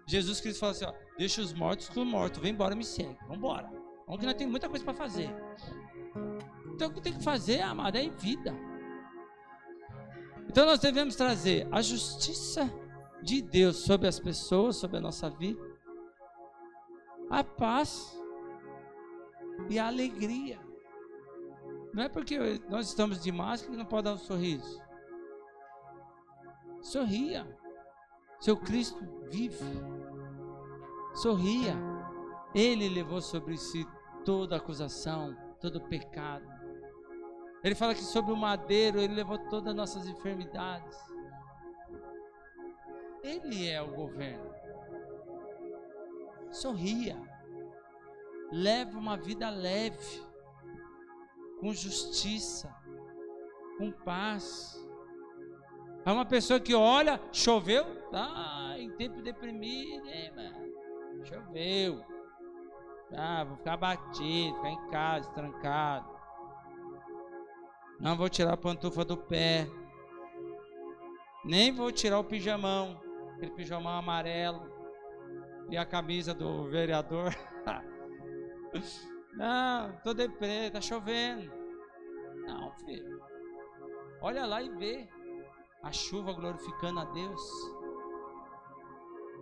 Jesus 0.07 0.39
Cristo 0.39 0.61
fala 0.61 0.71
assim, 0.71 0.85
ó, 0.85 0.93
deixa 1.17 1.41
os 1.41 1.51
mortos 1.51 1.89
com 1.89 2.05
mortos, 2.05 2.41
vem 2.41 2.53
embora, 2.53 2.73
me 2.73 2.85
segue, 2.85 3.17
vamos 3.23 3.39
embora. 3.39 3.69
Vamos 4.05 4.21
que 4.21 4.25
nós 4.25 4.35
temos 4.35 4.51
muita 4.51 4.69
coisa 4.69 4.85
para 4.85 4.93
fazer. 4.93 5.29
Então 6.73 6.87
o 6.87 6.93
que 6.93 7.01
tem 7.01 7.11
que 7.11 7.21
fazer, 7.21 7.59
amado, 7.59 7.97
é 7.97 8.03
em 8.03 8.11
vida. 8.11 8.55
Então 10.47 10.65
nós 10.65 10.79
devemos 10.79 11.17
trazer 11.17 11.67
a 11.69 11.81
justiça 11.81 12.73
de 13.21 13.41
Deus 13.41 13.77
sobre 13.77 14.07
as 14.07 14.19
pessoas, 14.19 14.75
sobre 14.75 14.97
a 14.97 15.01
nossa 15.01 15.29
vida, 15.29 15.61
a 17.29 17.43
paz 17.43 18.17
e 19.69 19.77
a 19.79 19.87
alegria. 19.87 20.59
Não 21.93 22.03
é 22.03 22.09
porque 22.09 22.61
nós 22.69 22.87
estamos 22.87 23.21
de 23.21 23.31
máscara 23.31 23.71
que 23.71 23.77
não 23.77 23.85
pode 23.85 24.03
dar 24.03 24.13
um 24.13 24.17
sorriso. 24.17 24.81
Sorria. 26.81 27.45
Seu 28.39 28.55
Cristo 28.55 28.99
vive. 29.29 29.65
Sorria. 31.15 31.75
Ele 32.53 32.87
levou 32.87 33.19
sobre 33.19 33.57
si 33.57 33.85
toda 34.23 34.57
acusação, 34.57 35.35
todo 35.59 35.81
pecado. 35.81 36.45
Ele 37.63 37.75
fala 37.75 37.95
que 37.95 38.03
sobre 38.03 38.31
o 38.31 38.37
madeiro 38.37 38.99
ele 38.99 39.15
levou 39.15 39.37
todas 39.49 39.69
as 39.69 39.75
nossas 39.75 40.07
enfermidades. 40.07 40.97
Ele 43.23 43.67
é 43.67 43.81
o 43.81 43.91
governo. 43.93 44.53
Sorria. 46.51 47.17
Leve 48.51 48.95
uma 48.95 49.17
vida 49.17 49.49
leve, 49.49 50.23
com 51.59 51.73
justiça, 51.73 52.73
com 53.77 53.91
paz. 53.91 54.81
É 56.05 56.11
uma 56.11 56.25
pessoa 56.25 56.59
que 56.59 56.73
olha, 56.73 57.19
choveu, 57.33 57.83
tá 58.09 58.75
em 58.77 58.89
tempo 58.91 59.21
deprimido, 59.21 60.07
hein, 60.07 60.31
mano? 60.33 61.25
Choveu. 61.25 62.05
Ah, 63.13 63.43
vou 63.43 63.57
ficar 63.57 63.75
batido, 63.75 64.55
ficar 64.55 64.69
em 64.69 64.89
casa, 64.89 65.29
trancado. 65.31 66.17
Não 67.99 68.15
vou 68.15 68.29
tirar 68.29 68.53
a 68.53 68.57
pantufa 68.57 69.03
do 69.03 69.17
pé. 69.17 69.67
Nem 71.43 71.73
vou 71.73 71.91
tirar 71.91 72.19
o 72.19 72.23
pijamão 72.23 73.06
aquele 73.37 73.51
pijamão 73.51 73.93
amarelo 73.93 74.67
e 75.69 75.77
a 75.77 75.85
camisa 75.85 76.33
do 76.33 76.67
vereador. 76.69 77.33
Não, 79.33 79.95
tô 80.03 80.13
deprê, 80.13 80.71
tá 80.71 80.81
chovendo. 80.81 81.51
Não, 82.45 82.71
filho. 82.73 83.21
Olha 84.21 84.45
lá 84.45 84.61
e 84.61 84.69
vê 84.69 85.07
a 85.83 85.91
chuva 85.91 86.33
glorificando 86.33 86.99
a 86.99 87.05
Deus. 87.05 87.41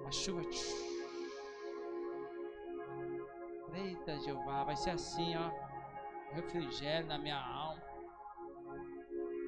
A 0.05 0.11
chuva. 0.11 0.41
Eita, 3.73 4.19
Jeová, 4.19 4.65
vai 4.65 4.75
ser 4.75 4.91
assim, 4.91 5.35
ó. 5.37 5.51
Refrigério 6.33 7.07
na 7.07 7.17
minha 7.17 7.39
alma. 7.39 7.81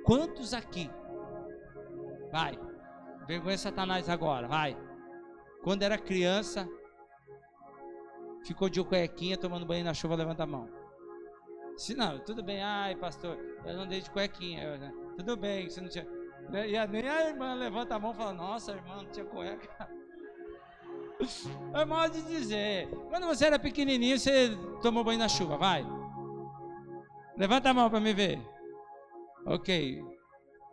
Quantos 0.06 0.54
aqui? 0.54 0.90
Vai. 2.32 2.58
Vergonha 3.28 3.58
Satanás 3.58 4.08
agora, 4.10 4.48
vai. 4.48 4.78
Quando 5.62 5.84
era 5.84 5.98
criança, 5.98 6.68
ficou 8.46 8.70
de 8.70 8.82
cuequinha 8.82 9.38
tomando 9.38 9.66
banho 9.66 9.84
na 9.84 9.94
chuva, 9.94 10.16
levanta 10.16 10.44
a 10.44 10.48
mão. 10.48 10.70
Se 11.76 11.94
não, 11.94 12.20
tudo 12.20 12.42
bem, 12.42 12.64
ai 12.64 12.96
pastor, 12.96 13.38
eu 13.66 13.76
não 13.76 13.86
dei 13.86 14.02
de 14.02 14.10
cuequinha. 14.10 14.64
Eu, 14.64 14.78
né? 14.80 14.94
Tudo 15.18 15.36
bem, 15.36 15.70
você 15.70 15.82
não 15.82 15.90
tinha. 15.90 16.08
E 16.68 16.78
a, 16.78 16.88
nem 16.88 17.08
a 17.08 17.30
irmã 17.30 17.54
levanta 17.54 17.96
a 17.96 18.00
mão 18.00 18.12
e 18.12 18.16
fala, 18.16 18.34
nossa 18.34 18.72
irmã, 18.72 18.96
não 18.96 19.12
tinha 19.12 19.26
cueca. 19.26 19.90
É 21.74 21.84
mal 21.84 22.08
de 22.10 22.22
dizer. 22.22 22.88
Quando 23.10 23.28
você 23.28 23.46
era 23.46 23.60
pequenininho, 23.60 24.18
você 24.18 24.56
tomou 24.82 25.04
banho 25.04 25.20
na 25.20 25.28
chuva, 25.28 25.58
vai. 25.58 25.86
Levanta 27.36 27.70
a 27.70 27.74
mão 27.74 27.90
para 27.90 28.00
me 28.00 28.14
ver. 28.14 28.40
Ok. 29.46 30.02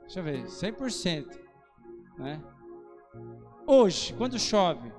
Deixa 0.02 0.20
eu 0.20 0.24
ver, 0.24 0.44
100%. 0.44 1.43
Né? 2.18 2.42
Hoje, 3.66 4.14
quando 4.14 4.38
chove, 4.38 4.92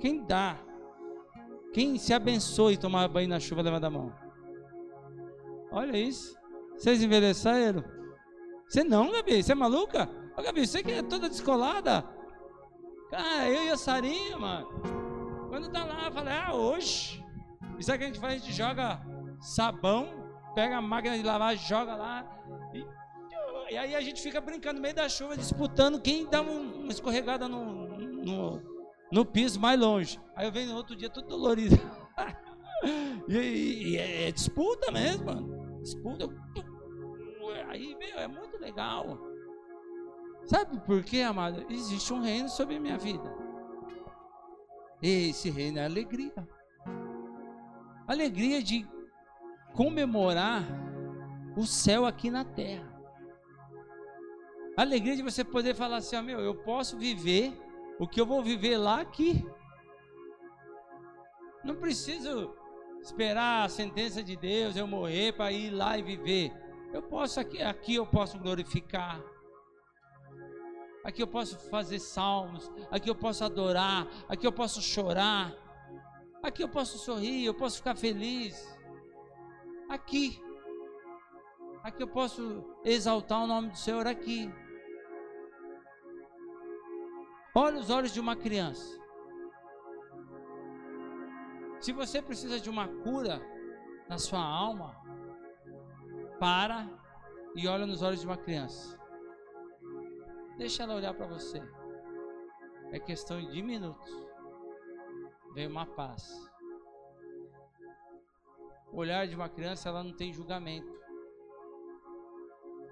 quem 0.00 0.24
dá? 0.24 0.56
Quem 1.72 1.98
se 1.98 2.14
abençoe 2.14 2.74
e 2.74 2.78
tomar 2.78 3.08
banho 3.08 3.28
na 3.28 3.40
chuva, 3.40 3.62
levanta 3.62 3.88
a 3.88 3.90
mão. 3.90 4.12
Olha 5.70 5.96
isso. 5.96 6.36
Vocês 6.76 7.02
envelheceram? 7.02 7.84
Você 8.66 8.84
não, 8.84 9.10
Gabi? 9.12 9.42
Você 9.42 9.52
é 9.52 9.54
maluca? 9.54 10.08
Ô, 10.36 10.42
Gabi, 10.42 10.66
você 10.66 10.82
que 10.82 10.92
é 10.92 11.02
toda 11.02 11.28
descolada. 11.28 12.04
Cara, 13.10 13.48
eu 13.48 13.64
e 13.64 13.70
a 13.70 13.76
Sarinha, 13.76 14.38
mano. 14.38 14.68
Quando 15.48 15.70
tá 15.70 15.84
lá, 15.84 16.10
fala, 16.10 16.46
ah, 16.46 16.54
hoje. 16.54 17.24
Isso 17.78 17.90
é 17.90 17.98
que 17.98 18.04
a 18.04 18.06
gente 18.06 18.20
faz? 18.20 18.34
A 18.34 18.38
gente 18.38 18.52
joga 18.52 19.00
sabão, 19.40 20.08
pega 20.54 20.76
a 20.76 20.82
máquina 20.82 21.16
de 21.16 21.22
lavar, 21.22 21.56
joga 21.56 21.94
lá 21.94 22.24
e 22.74 22.84
e 23.70 23.76
aí 23.76 23.94
a 23.94 24.00
gente 24.00 24.22
fica 24.22 24.40
brincando 24.40 24.76
no 24.76 24.82
meio 24.82 24.94
da 24.94 25.08
chuva, 25.08 25.36
disputando 25.36 26.00
quem 26.00 26.26
dá 26.26 26.40
uma 26.40 26.90
escorregada 26.90 27.48
no, 27.48 27.98
no, 27.98 28.62
no 29.12 29.24
piso 29.24 29.60
mais 29.60 29.78
longe. 29.78 30.20
Aí 30.34 30.46
eu 30.46 30.52
venho 30.52 30.70
no 30.70 30.76
outro 30.76 30.96
dia 30.96 31.10
todo 31.10 31.28
dolorido. 31.28 31.76
e, 33.28 33.36
e, 33.36 33.88
e 33.90 33.96
é, 33.96 34.28
é, 34.28 34.32
disputa 34.32 34.90
mesmo, 34.90 35.26
mano. 35.26 35.80
Disputa. 35.82 36.28
Aí, 37.68 37.94
meu, 37.96 38.18
é 38.18 38.26
muito 38.26 38.58
legal. 38.58 39.18
Sabe 40.46 40.80
por 40.80 41.02
quê, 41.02 41.20
amado? 41.20 41.66
Existe 41.68 42.12
um 42.12 42.22
reino 42.22 42.48
sobre 42.48 42.76
a 42.76 42.80
minha 42.80 42.96
vida. 42.96 43.30
Esse 45.02 45.50
reino 45.50 45.78
é 45.78 45.84
alegria. 45.84 46.48
Alegria 48.06 48.62
de 48.62 48.88
comemorar 49.74 50.64
o 51.56 51.66
céu 51.66 52.06
aqui 52.06 52.30
na 52.30 52.44
terra. 52.44 52.97
A 54.78 54.82
alegria 54.82 55.16
de 55.16 55.22
você 55.22 55.42
poder 55.42 55.74
falar 55.74 55.96
assim, 55.96 56.14
ó, 56.14 56.22
meu, 56.22 56.38
eu 56.38 56.54
posso 56.54 56.96
viver 56.96 57.52
o 57.98 58.06
que 58.06 58.20
eu 58.20 58.24
vou 58.24 58.44
viver 58.44 58.76
lá 58.76 59.00
aqui. 59.00 59.44
Não 61.64 61.74
preciso 61.74 62.54
esperar 63.02 63.64
a 63.64 63.68
sentença 63.68 64.22
de 64.22 64.36
Deus, 64.36 64.76
eu 64.76 64.86
morrer 64.86 65.32
para 65.32 65.50
ir 65.50 65.70
lá 65.70 65.98
e 65.98 66.02
viver. 66.04 66.52
Eu 66.92 67.02
posso 67.02 67.40
aqui, 67.40 67.60
aqui 67.60 67.96
eu 67.96 68.06
posso 68.06 68.38
glorificar. 68.38 69.20
Aqui 71.04 71.24
eu 71.24 71.26
posso 71.26 71.58
fazer 71.70 71.98
salmos, 71.98 72.70
aqui 72.88 73.10
eu 73.10 73.16
posso 73.16 73.42
adorar, 73.44 74.06
aqui 74.28 74.46
eu 74.46 74.52
posso 74.52 74.80
chorar. 74.80 75.52
Aqui 76.40 76.62
eu 76.62 76.68
posso 76.68 76.98
sorrir, 76.98 77.44
eu 77.44 77.54
posso 77.54 77.78
ficar 77.78 77.96
feliz. 77.96 78.78
Aqui. 79.88 80.40
Aqui 81.82 82.00
eu 82.00 82.08
posso 82.08 82.64
exaltar 82.84 83.42
o 83.42 83.46
nome 83.48 83.70
do 83.70 83.76
Senhor 83.76 84.06
aqui. 84.06 84.48
Olha 87.60 87.80
os 87.80 87.90
olhos 87.90 88.12
de 88.12 88.20
uma 88.20 88.36
criança. 88.36 88.86
Se 91.80 91.92
você 91.92 92.22
precisa 92.22 92.60
de 92.60 92.70
uma 92.70 92.86
cura, 93.02 93.42
na 94.08 94.16
sua 94.16 94.38
alma, 94.38 94.94
para 96.38 96.88
e 97.56 97.66
olha 97.66 97.84
nos 97.84 98.00
olhos 98.00 98.20
de 98.20 98.26
uma 98.26 98.36
criança. 98.36 98.96
Deixa 100.56 100.84
ela 100.84 100.94
olhar 100.94 101.12
para 101.14 101.26
você. 101.26 101.60
É 102.92 103.00
questão 103.00 103.44
de 103.44 103.60
minutos. 103.60 104.08
Vem 105.52 105.66
uma 105.66 105.84
paz. 105.84 106.30
O 108.92 108.98
olhar 108.98 109.26
de 109.26 109.34
uma 109.34 109.48
criança, 109.48 109.88
ela 109.88 110.04
não 110.04 110.14
tem 110.14 110.32
julgamento. 110.32 110.96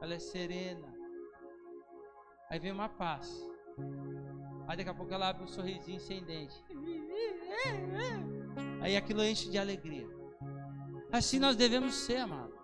Ela 0.01 0.15
é 0.15 0.19
serena. 0.19 0.93
Aí 2.51 2.59
vem 2.59 2.73
uma 2.73 2.89
paz. 2.89 3.49
Aí 4.69 4.77
daqui 4.77 4.91
a 4.91 4.95
pouco 4.95 5.15
ela 5.15 5.29
abre 5.29 5.45
um 5.45 5.49
sorrisinho 5.49 6.01
sem 6.01 6.25
dente. 6.25 6.63
Aí 8.81 8.97
aquilo 8.97 9.23
enche 9.23 9.49
de 9.49 9.59
alegria. 9.59 10.09
Assim 11.13 11.39
nós 11.39 11.55
devemos 11.55 11.95
ser, 11.95 12.17
amado. 12.17 12.55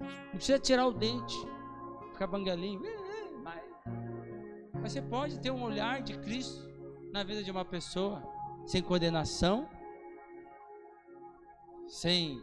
Não 0.00 0.30
precisa 0.32 0.58
tirar 0.58 0.86
o 0.86 0.92
dente, 0.92 1.36
ficar 2.12 2.28
bangalinho. 2.28 2.82
Mas, 3.42 3.62
você 4.80 5.02
pode 5.02 5.40
ter 5.40 5.50
um 5.50 5.62
olhar 5.62 6.02
de 6.02 6.16
Cristo 6.18 6.68
na 7.12 7.24
vida 7.24 7.42
de 7.42 7.50
uma 7.50 7.64
pessoa, 7.64 8.22
sem 8.64 8.82
condenação, 8.82 9.68
sem 11.88 12.42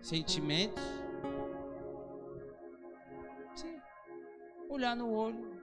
sentimentos. 0.00 0.82
Sim. 3.54 3.80
Olhar 4.68 4.94
no 4.94 5.12
olho 5.12 5.59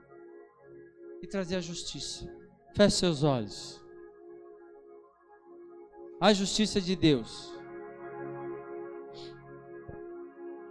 e 1.22 1.26
trazer 1.26 1.56
a 1.56 1.60
justiça. 1.60 2.26
Feche 2.74 2.96
seus 2.96 3.22
olhos. 3.22 3.84
A 6.20 6.32
justiça 6.32 6.80
de 6.80 6.94
Deus. 6.96 7.52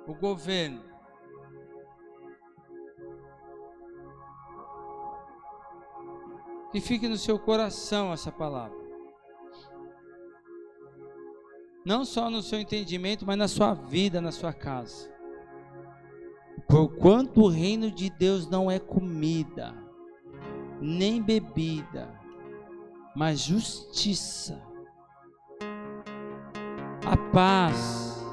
O 0.06 0.14
governo. 0.14 0.84
Que 6.72 6.82
fique 6.82 7.08
no 7.08 7.18
seu 7.18 7.40
coração 7.40 8.12
essa 8.12 8.32
palavra. 8.32 8.78
Não 11.86 12.04
só 12.04 12.30
no 12.30 12.42
seu 12.42 12.60
entendimento, 12.60 13.26
mas 13.26 13.38
na 13.38 13.48
sua 13.48 13.74
vida, 13.74 14.20
na 14.20 14.32
sua 14.32 14.52
casa. 14.52 15.10
Porquanto 16.68 17.42
o 17.42 17.48
reino 17.48 17.90
de 17.90 18.10
Deus 18.10 18.50
não 18.50 18.70
é 18.70 18.78
comida 18.78 19.87
nem 20.82 21.22
bebida, 21.22 22.10
mas 23.16 23.40
justiça, 23.40 24.62
a 27.06 27.18
paz 27.32 28.24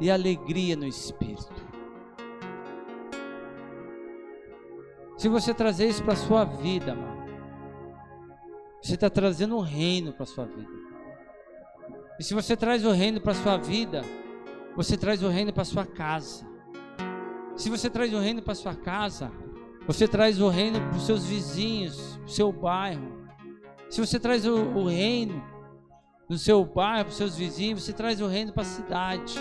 e 0.00 0.10
alegria 0.10 0.76
no 0.76 0.86
espírito. 0.86 1.68
Se 5.16 5.28
você 5.28 5.52
trazer 5.52 5.88
isso 5.88 6.02
para 6.04 6.12
a 6.12 6.16
sua 6.16 6.44
vida, 6.44 6.94
mano, 6.94 7.26
você 8.80 8.94
está 8.94 9.10
trazendo 9.10 9.56
o 9.56 9.60
reino 9.60 10.12
para 10.12 10.22
a 10.22 10.26
sua 10.26 10.46
vida. 10.46 10.70
E 12.18 12.24
se 12.24 12.34
você 12.34 12.56
traz 12.56 12.84
o 12.84 12.92
reino 12.92 13.20
para 13.20 13.32
a 13.32 13.34
sua 13.34 13.56
vida, 13.56 14.02
você 14.76 14.96
traz 14.96 15.22
o 15.22 15.28
reino 15.28 15.52
para 15.52 15.62
a 15.62 15.66
sua 15.66 15.84
casa. 15.84 16.46
Se 17.56 17.68
você 17.68 17.90
traz 17.90 18.14
o 18.14 18.18
reino 18.18 18.40
para 18.40 18.52
a 18.52 18.56
sua 18.56 18.74
casa, 18.74 19.32
você 19.88 20.06
traz 20.06 20.38
o 20.38 20.50
reino 20.50 20.78
para 20.78 20.98
os 20.98 21.06
seus 21.06 21.24
vizinhos, 21.24 22.16
para 22.16 22.26
o 22.26 22.28
seu 22.28 22.52
bairro. 22.52 23.26
Se 23.88 23.98
você 23.98 24.20
traz 24.20 24.44
o, 24.44 24.54
o 24.54 24.86
reino 24.86 25.42
no 26.28 26.36
seu 26.36 26.62
bairro, 26.62 27.06
para 27.06 27.10
os 27.10 27.16
seus 27.16 27.34
vizinhos, 27.34 27.82
você 27.82 27.94
traz 27.94 28.20
o 28.20 28.26
reino 28.26 28.52
para 28.52 28.60
a 28.60 28.66
cidade. 28.66 29.34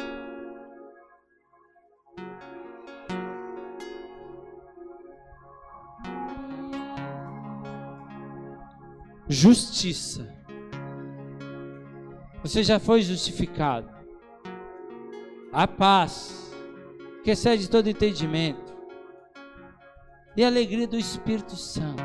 Justiça. 9.28 10.34
Você 12.42 12.64
já 12.64 12.80
foi 12.80 13.02
justificado. 13.02 13.90
A 15.52 15.68
paz, 15.68 16.56
que 17.22 17.32
excede 17.32 17.70
todo 17.70 17.90
entendimento 17.90 18.67
e 20.38 20.44
a 20.44 20.48
alegria 20.48 20.88
do 20.88 21.00
Espírito 21.00 21.56
Santo. 21.56 22.04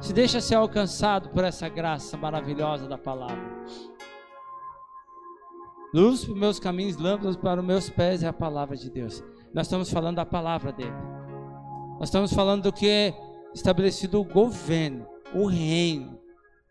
Se 0.00 0.12
deixa 0.12 0.40
ser 0.40 0.54
alcançado 0.54 1.30
por 1.30 1.42
essa 1.42 1.68
graça 1.68 2.16
maravilhosa 2.16 2.86
da 2.86 2.96
palavra. 2.96 3.42
Luz 5.92 6.24
para 6.24 6.32
os 6.32 6.38
meus 6.38 6.60
caminhos, 6.60 6.96
lâmpadas 6.96 7.36
para 7.36 7.60
os 7.60 7.66
meus 7.66 7.90
pés 7.90 8.22
é 8.22 8.28
a 8.28 8.32
palavra 8.32 8.76
de 8.76 8.88
Deus. 8.88 9.24
Nós 9.52 9.66
estamos 9.66 9.90
falando 9.90 10.16
da 10.16 10.26
palavra 10.26 10.70
dele. 10.70 10.94
Nós 11.98 12.08
estamos 12.08 12.32
falando 12.32 12.64
do 12.64 12.72
que 12.72 12.88
é 12.88 13.14
estabelecido 13.52 14.20
o 14.20 14.24
governo, 14.24 15.06
o 15.34 15.46
reino. 15.46 16.20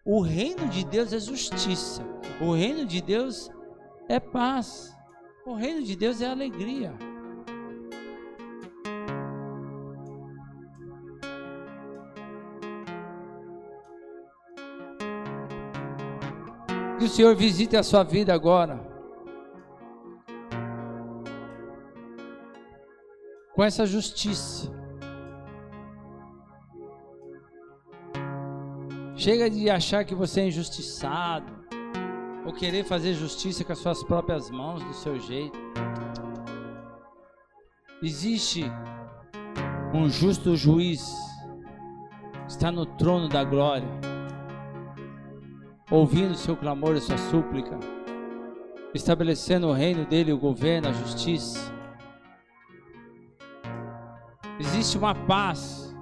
O 0.05 0.21
reino 0.21 0.67
de 0.69 0.85
Deus 0.85 1.11
é 1.11 1.19
justiça. 1.19 2.05
O 2.39 2.53
reino 2.53 2.85
de 2.85 3.01
Deus 3.01 3.49
é 4.07 4.19
paz. 4.19 4.95
O 5.45 5.53
reino 5.53 5.83
de 5.83 5.95
Deus 5.95 6.21
é 6.21 6.27
alegria. 6.29 6.93
Que 17.03 17.07
o 17.07 17.09
Senhor 17.09 17.35
visite 17.35 17.75
a 17.75 17.83
sua 17.83 18.01
vida 18.01 18.33
agora. 18.33 18.79
Com 23.53 23.61
essa 23.61 23.85
justiça. 23.85 24.71
Chega 29.17 29.49
de 29.49 29.69
achar 29.69 30.05
que 30.05 30.15
você 30.15 30.39
é 30.39 30.47
injustiçado. 30.47 31.51
Ou 32.45 32.53
querer 32.53 32.85
fazer 32.85 33.15
justiça 33.15 33.65
com 33.65 33.73
as 33.73 33.79
suas 33.79 34.01
próprias 34.01 34.49
mãos, 34.49 34.81
do 34.81 34.93
seu 34.93 35.19
jeito. 35.19 35.59
Existe 38.01 38.63
um 39.93 40.07
justo 40.07 40.55
juiz. 40.55 41.13
Está 42.47 42.71
no 42.71 42.85
trono 42.85 43.27
da 43.27 43.43
glória 43.43 44.12
ouvindo 45.93 46.31
o 46.31 46.35
seu 46.35 46.57
clamor 46.57 46.95
e 46.95 47.01
sua 47.01 47.19
súplica, 47.19 47.79
estabelecendo 48.95 49.67
o 49.67 49.73
reino 49.73 50.05
dele, 50.05 50.33
o 50.33 50.39
governo, 50.39 50.89
a 50.89 50.91
justiça. 50.91 51.71
Existe 54.59 54.97
uma 54.97 55.13
paz 55.13 55.95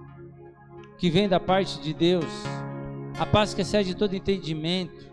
que 0.98 1.10
vem 1.10 1.28
da 1.28 1.42
parte 1.42 1.82
de 1.82 1.94
Deus, 1.94 2.26
a 3.20 3.26
paz 3.26 3.54
que 3.54 3.64
excede 3.64 3.94
todo 3.94 4.16
entendimento. 4.16 5.12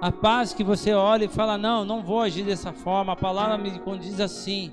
A 0.00 0.12
paz 0.12 0.54
que 0.54 0.62
você 0.62 0.92
olha 0.92 1.24
e 1.24 1.28
fala: 1.28 1.58
Não, 1.58 1.84
não 1.84 2.04
vou 2.04 2.20
agir 2.20 2.44
dessa 2.44 2.72
forma, 2.72 3.14
a 3.14 3.16
palavra 3.16 3.58
me 3.58 3.76
condiz 3.80 4.20
assim. 4.20 4.72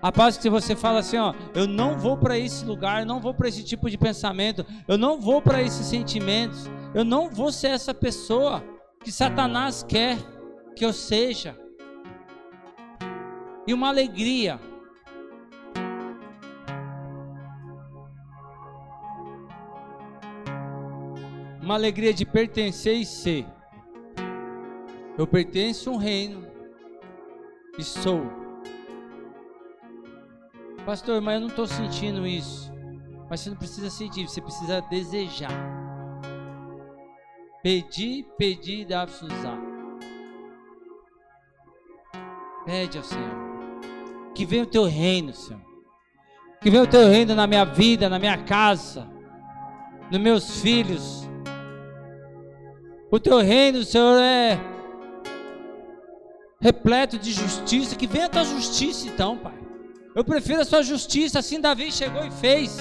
A 0.00 0.12
paz 0.12 0.36
que 0.36 0.48
você 0.48 0.76
fala 0.76 1.00
assim, 1.00 1.16
ó, 1.16 1.34
eu 1.54 1.66
não 1.66 1.98
vou 1.98 2.16
para 2.16 2.38
esse 2.38 2.64
lugar, 2.64 3.00
eu 3.00 3.06
não 3.06 3.18
vou 3.18 3.34
para 3.34 3.48
esse 3.48 3.64
tipo 3.64 3.90
de 3.90 3.98
pensamento, 3.98 4.64
eu 4.86 4.96
não 4.96 5.20
vou 5.20 5.42
para 5.42 5.60
esses 5.60 5.86
sentimentos, 5.86 6.70
eu 6.98 7.04
não 7.04 7.30
vou 7.30 7.52
ser 7.52 7.68
essa 7.68 7.94
pessoa 7.94 8.60
que 9.04 9.12
Satanás 9.12 9.84
quer 9.84 10.18
que 10.74 10.84
eu 10.84 10.92
seja. 10.92 11.56
E 13.64 13.72
uma 13.72 13.86
alegria. 13.86 14.58
Uma 21.62 21.74
alegria 21.74 22.12
de 22.12 22.26
pertencer 22.26 22.96
e 22.96 23.06
ser. 23.06 23.46
Eu 25.16 25.24
pertenço 25.24 25.90
a 25.90 25.92
um 25.92 25.98
reino 25.98 26.48
e 27.78 27.84
sou 27.84 28.22
Pastor, 30.84 31.20
mas 31.20 31.34
eu 31.34 31.40
não 31.42 31.48
estou 31.48 31.66
sentindo 31.68 32.26
isso. 32.26 32.72
Mas 33.30 33.38
você 33.38 33.50
não 33.50 33.56
precisa 33.56 33.88
sentir, 33.88 34.28
você 34.28 34.40
precisa 34.40 34.80
desejar. 34.80 35.87
Pedir, 37.62 38.24
pedir 38.36 38.80
e 38.80 38.84
dar-se 38.84 39.24
usar. 39.24 39.58
Pede 42.64 42.98
ao 42.98 43.04
Senhor. 43.04 43.48
Que 44.34 44.44
venha 44.44 44.62
o 44.62 44.66
teu 44.66 44.84
reino, 44.84 45.34
Senhor. 45.34 45.60
Que 46.60 46.70
venha 46.70 46.84
o 46.84 46.86
teu 46.86 47.08
reino 47.08 47.34
na 47.34 47.46
minha 47.46 47.64
vida, 47.64 48.08
na 48.08 48.18
minha 48.18 48.38
casa, 48.44 49.08
nos 50.10 50.20
meus 50.20 50.60
filhos. 50.60 51.28
O 53.10 53.18
teu 53.18 53.38
reino, 53.38 53.82
Senhor, 53.82 54.20
é 54.20 54.60
repleto 56.60 57.18
de 57.18 57.32
justiça. 57.32 57.96
Que 57.96 58.06
venha 58.06 58.26
a 58.26 58.28
tua 58.28 58.44
justiça, 58.44 59.08
então, 59.08 59.36
Pai. 59.36 59.58
Eu 60.14 60.24
prefiro 60.24 60.60
a 60.60 60.64
sua 60.64 60.82
justiça, 60.82 61.38
assim 61.38 61.60
Davi 61.60 61.90
chegou 61.90 62.24
e 62.24 62.30
fez. 62.30 62.78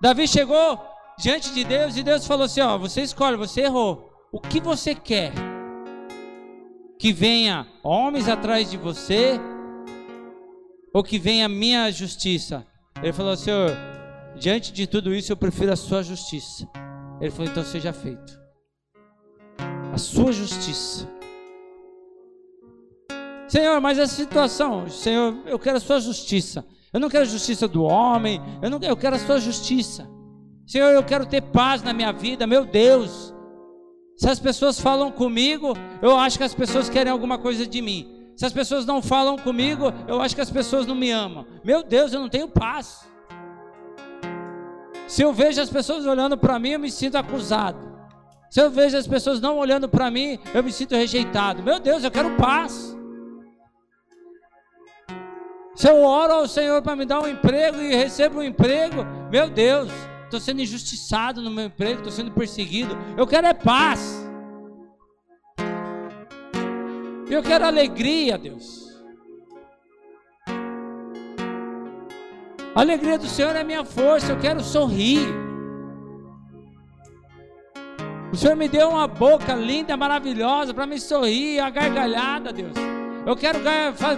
Davi 0.00 0.26
chegou 0.26 0.89
diante 1.20 1.52
de 1.52 1.62
Deus 1.62 1.96
e 1.96 2.02
Deus 2.02 2.26
falou 2.26 2.46
assim: 2.46 2.60
Ó, 2.60 2.78
você 2.78 3.02
escolhe, 3.02 3.36
você 3.36 3.62
errou. 3.62 4.10
O 4.32 4.40
que 4.40 4.60
você 4.60 4.94
quer? 4.94 5.32
Que 6.98 7.12
venha 7.12 7.66
homens 7.82 8.28
atrás 8.28 8.70
de 8.70 8.76
você 8.76 9.38
ou 10.92 11.02
que 11.02 11.18
venha 11.18 11.48
minha 11.48 11.90
justiça? 11.90 12.66
Ele 13.02 13.12
falou: 13.12 13.36
Senhor, 13.36 13.70
diante 14.36 14.72
de 14.72 14.86
tudo 14.86 15.14
isso 15.14 15.30
eu 15.30 15.36
prefiro 15.36 15.72
a 15.72 15.76
sua 15.76 16.02
justiça. 16.02 16.66
Ele 17.20 17.30
falou: 17.30 17.50
Então 17.50 17.64
seja 17.64 17.92
feito. 17.92 18.40
A 19.92 19.98
sua 19.98 20.32
justiça. 20.32 21.08
Senhor, 23.48 23.80
mas 23.80 23.98
essa 23.98 24.14
situação, 24.14 24.88
Senhor, 24.88 25.36
eu 25.44 25.58
quero 25.58 25.76
a 25.76 25.80
sua 25.80 26.00
justiça. 26.00 26.64
Eu 26.92 27.00
não 27.00 27.08
quero 27.08 27.22
a 27.22 27.26
justiça 27.26 27.66
do 27.66 27.82
homem, 27.82 28.40
eu, 28.62 28.70
não, 28.70 28.78
eu 28.80 28.96
quero 28.96 29.16
a 29.16 29.18
sua 29.18 29.40
justiça. 29.40 30.08
Senhor, 30.70 30.90
eu 30.90 31.02
quero 31.02 31.26
ter 31.26 31.40
paz 31.40 31.82
na 31.82 31.92
minha 31.92 32.12
vida, 32.12 32.46
meu 32.46 32.64
Deus. 32.64 33.34
Se 34.16 34.30
as 34.30 34.38
pessoas 34.38 34.78
falam 34.78 35.10
comigo, 35.10 35.76
eu 36.00 36.16
acho 36.16 36.38
que 36.38 36.44
as 36.44 36.54
pessoas 36.54 36.88
querem 36.88 37.10
alguma 37.10 37.36
coisa 37.38 37.66
de 37.66 37.82
mim. 37.82 38.30
Se 38.36 38.46
as 38.46 38.52
pessoas 38.52 38.86
não 38.86 39.02
falam 39.02 39.36
comigo, 39.36 39.92
eu 40.06 40.22
acho 40.22 40.32
que 40.32 40.40
as 40.40 40.48
pessoas 40.48 40.86
não 40.86 40.94
me 40.94 41.10
amam. 41.10 41.44
Meu 41.64 41.82
Deus, 41.82 42.12
eu 42.12 42.20
não 42.20 42.28
tenho 42.28 42.46
paz. 42.46 43.04
Se 45.08 45.22
eu 45.22 45.32
vejo 45.32 45.60
as 45.60 45.68
pessoas 45.68 46.06
olhando 46.06 46.38
para 46.38 46.56
mim, 46.60 46.70
eu 46.70 46.78
me 46.78 46.88
sinto 46.88 47.16
acusado. 47.16 47.90
Se 48.48 48.62
eu 48.62 48.70
vejo 48.70 48.96
as 48.96 49.08
pessoas 49.08 49.40
não 49.40 49.58
olhando 49.58 49.88
para 49.88 50.08
mim, 50.08 50.38
eu 50.54 50.62
me 50.62 50.70
sinto 50.70 50.94
rejeitado. 50.94 51.64
Meu 51.64 51.80
Deus, 51.80 52.04
eu 52.04 52.12
quero 52.12 52.36
paz. 52.36 52.96
Se 55.74 55.88
eu 55.88 56.00
oro 56.04 56.32
ao 56.32 56.46
Senhor 56.46 56.80
para 56.80 56.94
me 56.94 57.04
dar 57.04 57.20
um 57.20 57.26
emprego 57.26 57.80
e 57.80 57.92
recebo 57.92 58.38
um 58.38 58.44
emprego, 58.44 59.04
meu 59.32 59.50
Deus, 59.50 59.90
estou 60.30 60.40
sendo 60.40 60.62
injustiçado 60.62 61.42
no 61.42 61.50
meu 61.50 61.66
emprego, 61.66 61.98
estou 61.98 62.12
sendo 62.12 62.30
perseguido. 62.30 62.96
Eu 63.16 63.26
quero 63.26 63.48
é 63.48 63.52
paz. 63.52 64.24
Eu 67.28 67.42
quero 67.42 67.66
alegria, 67.66 68.38
Deus. 68.38 68.88
A 72.72 72.80
alegria 72.80 73.18
do 73.18 73.26
Senhor 73.26 73.54
é 73.56 73.64
minha 73.64 73.84
força, 73.84 74.32
eu 74.32 74.38
quero 74.38 74.62
sorrir. 74.62 75.26
O 78.32 78.36
Senhor 78.36 78.54
me 78.54 78.68
deu 78.68 78.90
uma 78.90 79.08
boca 79.08 79.54
linda, 79.54 79.96
maravilhosa 79.96 80.72
para 80.72 80.86
me 80.86 81.00
sorrir, 81.00 81.58
a 81.58 81.68
gargalhada, 81.68 82.52
Deus. 82.52 82.74
Eu 83.26 83.36
quero 83.36 83.58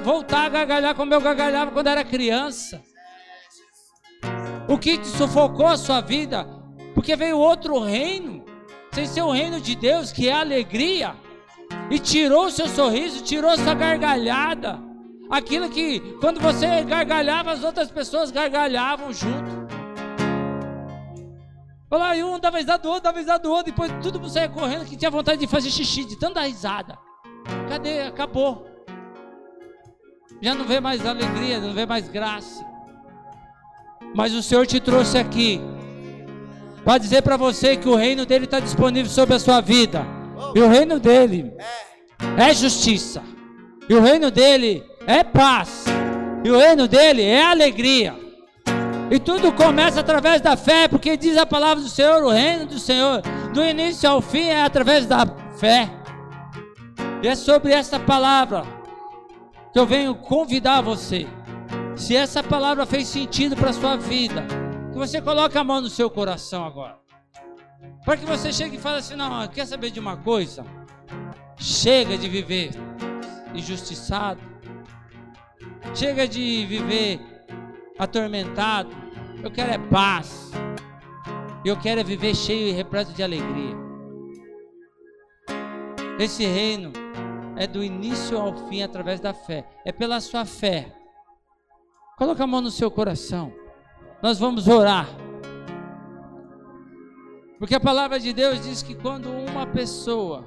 voltar 0.05 0.45
a 0.45 0.49
gargalhar 0.51 0.95
como 0.95 1.15
eu 1.15 1.21
gargalhava 1.21 1.71
quando 1.71 1.87
era 1.87 2.05
criança. 2.05 2.91
O 4.73 4.79
que 4.79 4.97
te 4.97 5.07
sufocou 5.07 5.66
a 5.66 5.77
sua 5.77 6.01
vida? 6.01 6.49
Porque 6.95 7.14
veio 7.14 7.39
outro 7.39 7.79
reino, 7.79 8.43
sem 8.91 9.05
ser 9.05 9.20
o 9.20 9.31
reino 9.31 9.61
de 9.61 9.77
Deus, 9.77 10.11
que 10.11 10.31
é 10.31 10.33
alegria, 10.33 11.14
e 11.91 11.99
tirou 11.99 12.47
o 12.47 12.51
seu 12.51 12.66
sorriso, 12.66 13.23
tirou 13.23 13.55
sua 13.59 13.75
gargalhada. 13.75 14.81
Aquilo 15.31 15.68
que, 15.68 16.01
quando 16.20 16.41
você 16.41 16.83
gargalhava, 16.85 17.53
as 17.53 17.62
outras 17.62 17.91
pessoas 17.91 18.31
gargalhavam 18.31 19.12
junto. 19.12 19.62
Olha 21.91 22.16
e 22.16 22.25
um 22.25 22.39
dava 22.41 22.57
risada 22.57 22.83
do 22.83 22.89
outro, 22.89 23.03
dava 23.03 23.18
risada 23.18 23.43
do 23.43 23.51
outro, 23.51 23.66
depois 23.66 23.93
tudo 24.03 24.18
você 24.18 24.41
ia 24.41 24.49
correndo 24.49 24.87
que 24.87 24.97
tinha 24.97 25.11
vontade 25.11 25.39
de 25.39 25.47
fazer 25.47 25.70
xixi, 25.70 26.07
de 26.07 26.16
tanta 26.16 26.41
risada. 26.41 26.99
Cadê? 27.68 28.01
Acabou 28.05 28.73
já 30.43 30.57
não 30.57 30.64
vê 30.64 30.81
mais 30.81 31.07
alegria, 31.07 31.61
não 31.61 31.73
vê 31.73 31.87
mais 31.87 32.09
graça. 32.09 32.72
Mas 34.15 34.35
o 34.35 34.43
Senhor 34.43 34.67
te 34.67 34.81
trouxe 34.81 35.19
aqui 35.19 35.61
para 36.85 36.99
dizer 36.99 37.23
para 37.23 37.37
você 37.37 37.77
que 37.77 37.89
o 37.89 37.95
reino 37.95 38.27
dele 38.27 38.45
está 38.45 38.61
disponível 38.61 39.11
sobre 39.11 39.35
a 39.35 39.39
sua 39.39 39.61
vida. 39.61 40.05
E 40.55 40.61
o 40.61 40.69
reino 40.69 40.99
dele 40.99 41.53
é 42.37 42.53
justiça. 42.53 43.23
E 43.89 43.95
o 43.95 44.01
reino 44.01 44.31
dele 44.31 44.85
é 45.07 45.23
paz. 45.23 45.85
E 46.45 46.51
o 46.51 46.59
reino 46.59 46.89
dele 46.89 47.23
é 47.23 47.43
alegria. 47.43 48.15
E 49.11 49.19
tudo 49.19 49.53
começa 49.53 50.01
através 50.01 50.41
da 50.41 50.57
fé, 50.57 50.89
porque 50.89 51.17
diz 51.17 51.37
a 51.37 51.45
palavra 51.45 51.83
do 51.83 51.89
Senhor, 51.89 52.23
o 52.23 52.31
reino 52.31 52.67
do 52.67 52.79
Senhor, 52.79 53.21
do 53.53 53.63
início 53.63 54.09
ao 54.09 54.23
fim 54.23 54.45
é 54.45 54.63
através 54.63 55.07
da 55.07 55.27
fé. 55.59 55.89
E 57.23 57.29
é 57.29 57.35
sobre 57.35 57.73
essa 57.73 58.01
palavra 58.01 58.65
que 59.73 59.79
eu 59.79 59.87
venho 59.87 60.15
convidar 60.15 60.81
você. 60.81 61.27
Se 61.97 62.16
essa 62.16 62.43
palavra 62.43 62.86
fez 62.86 63.09
sentido 63.09 63.55
para 63.57 63.72
sua 63.72 63.97
vida, 63.97 64.45
que 64.90 64.99
você 64.99 65.20
coloque 65.20 65.57
a 65.57 65.64
mão 65.64 65.80
no 65.80 65.88
seu 65.88 66.11
coração 66.11 66.64
agora. 66.64 66.99
Para 68.05 68.16
que 68.16 68.26
você 68.26 68.53
chegue 68.53 68.76
e 68.76 68.80
fale 68.80 68.99
assim: 68.99 69.14
não, 69.14 69.47
quer 69.49 69.66
saber 69.66 69.90
de 69.90 70.01
uma 70.01 70.16
coisa? 70.16 70.64
Chega 71.57 72.18
de 72.18 72.28
viver 72.28 72.70
injustiçado. 73.55 74.40
Chega 75.95 76.26
de 76.26 76.66
viver 76.66 77.20
atormentado. 77.99 78.90
Eu 79.43 79.51
quero 79.51 79.72
é 79.72 79.78
paz. 79.78 80.51
Eu 81.64 81.78
quero 81.78 82.01
é 82.01 82.05
viver 82.05 82.34
cheio 82.34 82.68
e 82.68 82.72
repleto 82.72 83.12
de 83.12 83.22
alegria. 83.22 83.76
Esse 86.18 86.45
reino 86.45 86.93
é 87.57 87.66
do 87.66 87.82
início 87.82 88.38
ao 88.38 88.68
fim 88.68 88.82
através 88.82 89.20
da 89.20 89.32
fé. 89.32 89.64
É 89.84 89.93
pela 89.93 90.20
sua 90.20 90.45
fé. 90.45 91.01
Coloca 92.17 92.45
a 92.45 92.47
mão 92.47 92.61
no 92.61 92.71
seu 92.71 92.91
coração. 92.91 93.53
Nós 94.23 94.39
vamos 94.39 94.69
orar. 94.69 95.09
Porque 97.59 97.75
a 97.75 97.81
palavra 97.81 98.19
de 98.19 98.33
Deus 98.33 98.63
diz 98.63 98.83
que 98.83 98.95
quando 98.95 99.31
uma 99.31 99.67
pessoa 99.67 100.45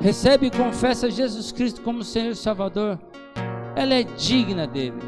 recebe 0.00 0.46
e 0.46 0.50
confessa 0.50 1.10
Jesus 1.10 1.50
Cristo 1.52 1.82
como 1.82 2.02
Senhor 2.02 2.32
e 2.32 2.36
Salvador, 2.36 2.98
ela 3.76 3.94
é 3.94 4.02
digna 4.02 4.66
dele. 4.66 4.98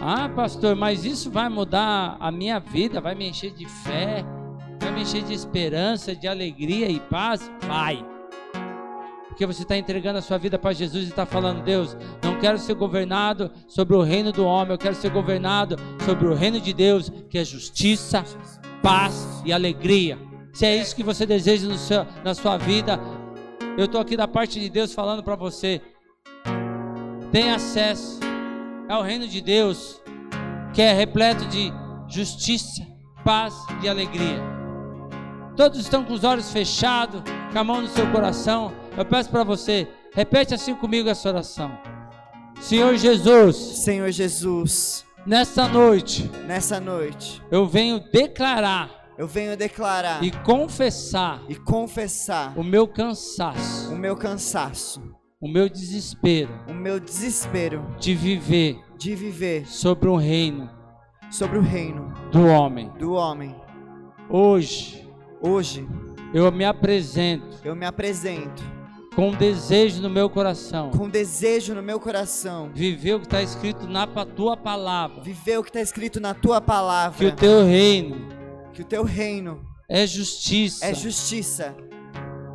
Ah, 0.00 0.28
pastor, 0.28 0.76
mas 0.76 1.04
isso 1.04 1.30
vai 1.30 1.48
mudar 1.48 2.16
a 2.20 2.30
minha 2.30 2.60
vida, 2.60 3.00
vai 3.00 3.14
me 3.14 3.28
encher 3.28 3.52
de 3.52 3.66
fé 3.66 4.24
vai 4.78 4.92
me 4.92 5.02
encher 5.02 5.22
de 5.22 5.34
esperança, 5.34 6.14
de 6.14 6.26
alegria 6.26 6.88
e 6.88 7.00
paz? 7.00 7.50
Vai. 7.66 8.04
Porque 9.38 9.54
você 9.54 9.62
está 9.62 9.78
entregando 9.78 10.18
a 10.18 10.20
sua 10.20 10.36
vida 10.36 10.58
para 10.58 10.72
Jesus 10.72 11.04
e 11.04 11.10
está 11.10 11.24
falando, 11.24 11.62
Deus, 11.62 11.96
não 12.24 12.40
quero 12.40 12.58
ser 12.58 12.74
governado 12.74 13.52
sobre 13.68 13.94
o 13.94 14.02
reino 14.02 14.32
do 14.32 14.44
homem, 14.44 14.72
eu 14.72 14.78
quero 14.78 14.96
ser 14.96 15.12
governado 15.12 15.76
sobre 16.04 16.26
o 16.26 16.34
reino 16.34 16.60
de 16.60 16.72
Deus, 16.72 17.08
que 17.30 17.38
é 17.38 17.44
justiça, 17.44 18.24
paz 18.82 19.40
e 19.44 19.52
alegria. 19.52 20.18
Se 20.52 20.66
é 20.66 20.76
isso 20.76 20.96
que 20.96 21.04
você 21.04 21.24
deseja 21.24 21.72
seu, 21.78 22.04
na 22.24 22.34
sua 22.34 22.56
vida, 22.58 22.98
eu 23.76 23.84
estou 23.84 24.00
aqui 24.00 24.16
da 24.16 24.26
parte 24.26 24.58
de 24.58 24.68
Deus 24.68 24.92
falando 24.92 25.22
para 25.22 25.36
você. 25.36 25.80
Tem 27.30 27.52
acesso 27.52 28.18
ao 28.88 29.04
reino 29.04 29.28
de 29.28 29.40
Deus, 29.40 30.02
que 30.74 30.82
é 30.82 30.92
repleto 30.92 31.44
de 31.44 31.72
justiça, 32.08 32.84
paz 33.24 33.54
e 33.84 33.88
alegria. 33.88 34.42
Todos 35.56 35.78
estão 35.78 36.02
com 36.02 36.12
os 36.12 36.24
olhos 36.24 36.50
fechados, 36.50 37.22
com 37.52 37.58
a 37.60 37.62
mão 37.62 37.82
no 37.82 37.86
seu 37.86 38.10
coração. 38.10 38.87
Eu 38.98 39.04
peço 39.04 39.30
para 39.30 39.44
você, 39.44 39.86
repete 40.12 40.52
assim 40.54 40.74
comigo 40.74 41.08
essa 41.08 41.28
oração. 41.28 41.70
Senhor 42.60 42.96
Jesus. 42.96 43.56
Senhor 43.56 44.10
Jesus. 44.10 45.06
Nessa 45.24 45.68
noite. 45.68 46.30
Nessa 46.46 46.80
noite. 46.80 47.42
Eu 47.50 47.66
venho 47.66 48.00
declarar. 48.00 48.90
Eu 49.16 49.26
venho 49.26 49.56
declarar 49.56 50.22
e 50.22 50.30
confessar 50.30 51.42
e 51.48 51.54
confessar 51.56 52.56
o 52.56 52.62
meu 52.62 52.86
cansaço, 52.86 53.92
o 53.92 53.98
meu 53.98 54.16
cansaço, 54.16 55.02
o 55.40 55.48
meu 55.48 55.68
desespero, 55.68 56.50
o 56.68 56.72
meu 56.72 57.00
desespero 57.00 57.84
de 57.98 58.14
viver, 58.14 58.78
de 58.96 59.16
viver 59.16 59.66
sobre 59.66 60.08
o 60.08 60.14
reino, 60.14 60.70
sobre 61.32 61.58
o 61.58 61.62
reino 61.62 62.14
do 62.30 62.46
homem, 62.46 62.92
do 62.96 63.12
homem. 63.14 63.56
Hoje, 64.30 65.08
Hoje 65.40 65.88
eu 66.34 66.50
me 66.50 66.64
apresento. 66.64 67.60
Eu 67.64 67.76
me 67.76 67.86
apresento. 67.86 68.77
Com 69.18 69.32
desejo 69.32 70.00
no 70.00 70.08
meu 70.08 70.30
coração. 70.30 70.92
Com 70.92 71.08
desejo 71.08 71.74
no 71.74 71.82
meu 71.82 71.98
coração. 71.98 72.70
Viver 72.72 73.14
o 73.14 73.18
que 73.18 73.26
está 73.26 73.42
escrito 73.42 73.88
na 73.88 74.06
tua 74.06 74.56
palavra. 74.56 75.24
Viver 75.24 75.58
o 75.58 75.64
que 75.64 75.70
está 75.70 75.80
escrito 75.80 76.20
na 76.20 76.34
tua 76.34 76.60
palavra. 76.60 77.18
Que 77.18 77.26
o 77.26 77.34
teu 77.34 77.66
reino. 77.66 78.28
Que 78.72 78.82
o 78.82 78.84
teu 78.84 79.02
reino. 79.02 79.66
É 79.88 80.06
justiça. 80.06 80.86
É 80.86 80.94
justiça. 80.94 81.74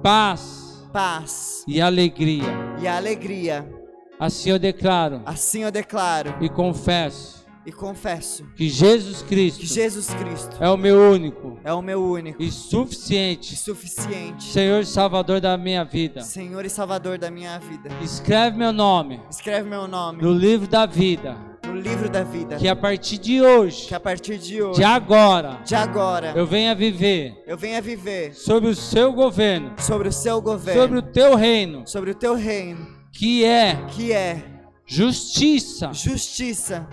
Paz. 0.01 0.87
Paz. 0.93 1.65
E 1.67 1.81
alegria. 1.81 2.45
E 2.81 2.87
alegria. 2.87 3.69
Assim 4.17 4.51
eu 4.51 4.57
declaro. 4.57 5.21
Assim 5.25 5.63
eu 5.63 5.71
declaro. 5.71 6.33
E 6.39 6.47
confesso 6.47 7.42
e 7.65 7.71
confesso 7.71 8.45
que 8.55 8.67
Jesus 8.69 9.21
Cristo, 9.21 9.61
que 9.61 9.67
Jesus 9.67 10.07
Cristo 10.13 10.57
é 10.59 10.69
o 10.69 10.77
meu 10.77 11.11
único, 11.11 11.59
é 11.63 11.73
o 11.73 11.81
meu 11.81 12.03
único 12.03 12.41
e 12.41 12.51
suficiente, 12.51 13.53
e 13.53 13.57
suficiente 13.57 14.43
Senhor 14.43 14.81
e 14.81 14.85
Salvador 14.85 15.39
da 15.39 15.57
minha 15.57 15.83
vida. 15.83 16.21
Senhor 16.21 16.65
e 16.65 16.69
Salvador 16.69 17.17
da 17.17 17.31
minha 17.31 17.59
vida. 17.59 17.89
Escreve 18.01 18.57
meu 18.57 18.73
nome. 18.73 19.21
Escreve 19.29 19.69
meu 19.69 19.87
nome 19.87 20.21
no 20.21 20.33
livro 20.33 20.67
da 20.67 20.85
vida 20.85 21.53
livro 21.83 22.09
da 22.09 22.23
vida. 22.23 22.55
Que 22.55 22.67
a 22.67 22.75
partir 22.75 23.17
de 23.17 23.41
hoje, 23.41 23.87
Que 23.87 23.95
a 23.95 23.99
partir 23.99 24.37
de 24.37 24.61
hoje, 24.61 24.79
de 24.79 24.83
agora, 24.83 25.59
de 25.65 25.75
agora, 25.75 26.33
eu 26.35 26.45
venha 26.45 26.73
viver 26.73 27.43
eu 27.45 27.57
venha 27.57 27.81
viver 27.81 28.33
sobre 28.33 28.69
o 28.69 28.75
seu 28.75 29.11
governo, 29.11 29.73
sobre 29.77 30.07
o 30.07 30.11
seu 30.11 30.41
governo, 30.41 30.81
sobre 30.81 30.97
o 30.97 31.01
teu 31.01 31.35
reino, 31.35 31.83
sobre 31.85 32.11
o 32.11 32.15
teu 32.15 32.35
reino, 32.35 32.87
que 33.11 33.43
é 33.43 33.85
que 33.89 34.11
é 34.11 34.43
justiça, 34.85 35.91
justiça, 35.93 36.87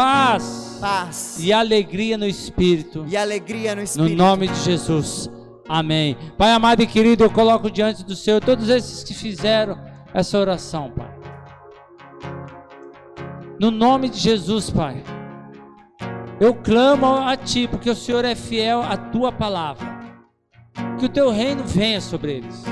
paz 0.00 0.78
paz 0.80 1.38
e 1.40 1.52
alegria 1.52 2.18
no 2.18 2.26
espírito. 2.26 3.06
e 3.08 3.16
alegria 3.16 3.70
no 3.70 3.78
No 3.78 3.84
espírito. 3.84 4.16
nome 4.16 4.46
de 4.46 4.60
Jesus. 4.60 5.30
Amém. 5.68 6.16
Pai 6.36 6.52
amado 6.52 6.82
e 6.82 6.86
querido, 6.86 7.24
eu 7.24 7.30
coloco 7.30 7.70
diante 7.70 8.04
do 8.04 8.14
Senhor 8.14 8.40
todos 8.42 8.68
esses 8.68 9.02
que 9.02 9.14
fizeram 9.14 9.78
essa 10.12 10.38
oração, 10.38 10.90
Pai. 10.90 11.10
No 13.58 13.70
nome 13.70 14.10
de 14.10 14.18
Jesus, 14.18 14.68
Pai. 14.70 15.02
Eu 16.38 16.54
clamo 16.54 17.06
a 17.06 17.34
Ti, 17.34 17.66
porque 17.66 17.88
o 17.88 17.96
Senhor 17.96 18.22
é 18.24 18.34
fiel 18.34 18.82
à 18.82 18.96
Tua 18.98 19.32
palavra. 19.32 19.96
Que 20.98 21.06
o 21.06 21.08
Teu 21.08 21.30
reino 21.30 21.64
venha 21.64 22.00
sobre 22.02 22.32
eles. 22.34 22.64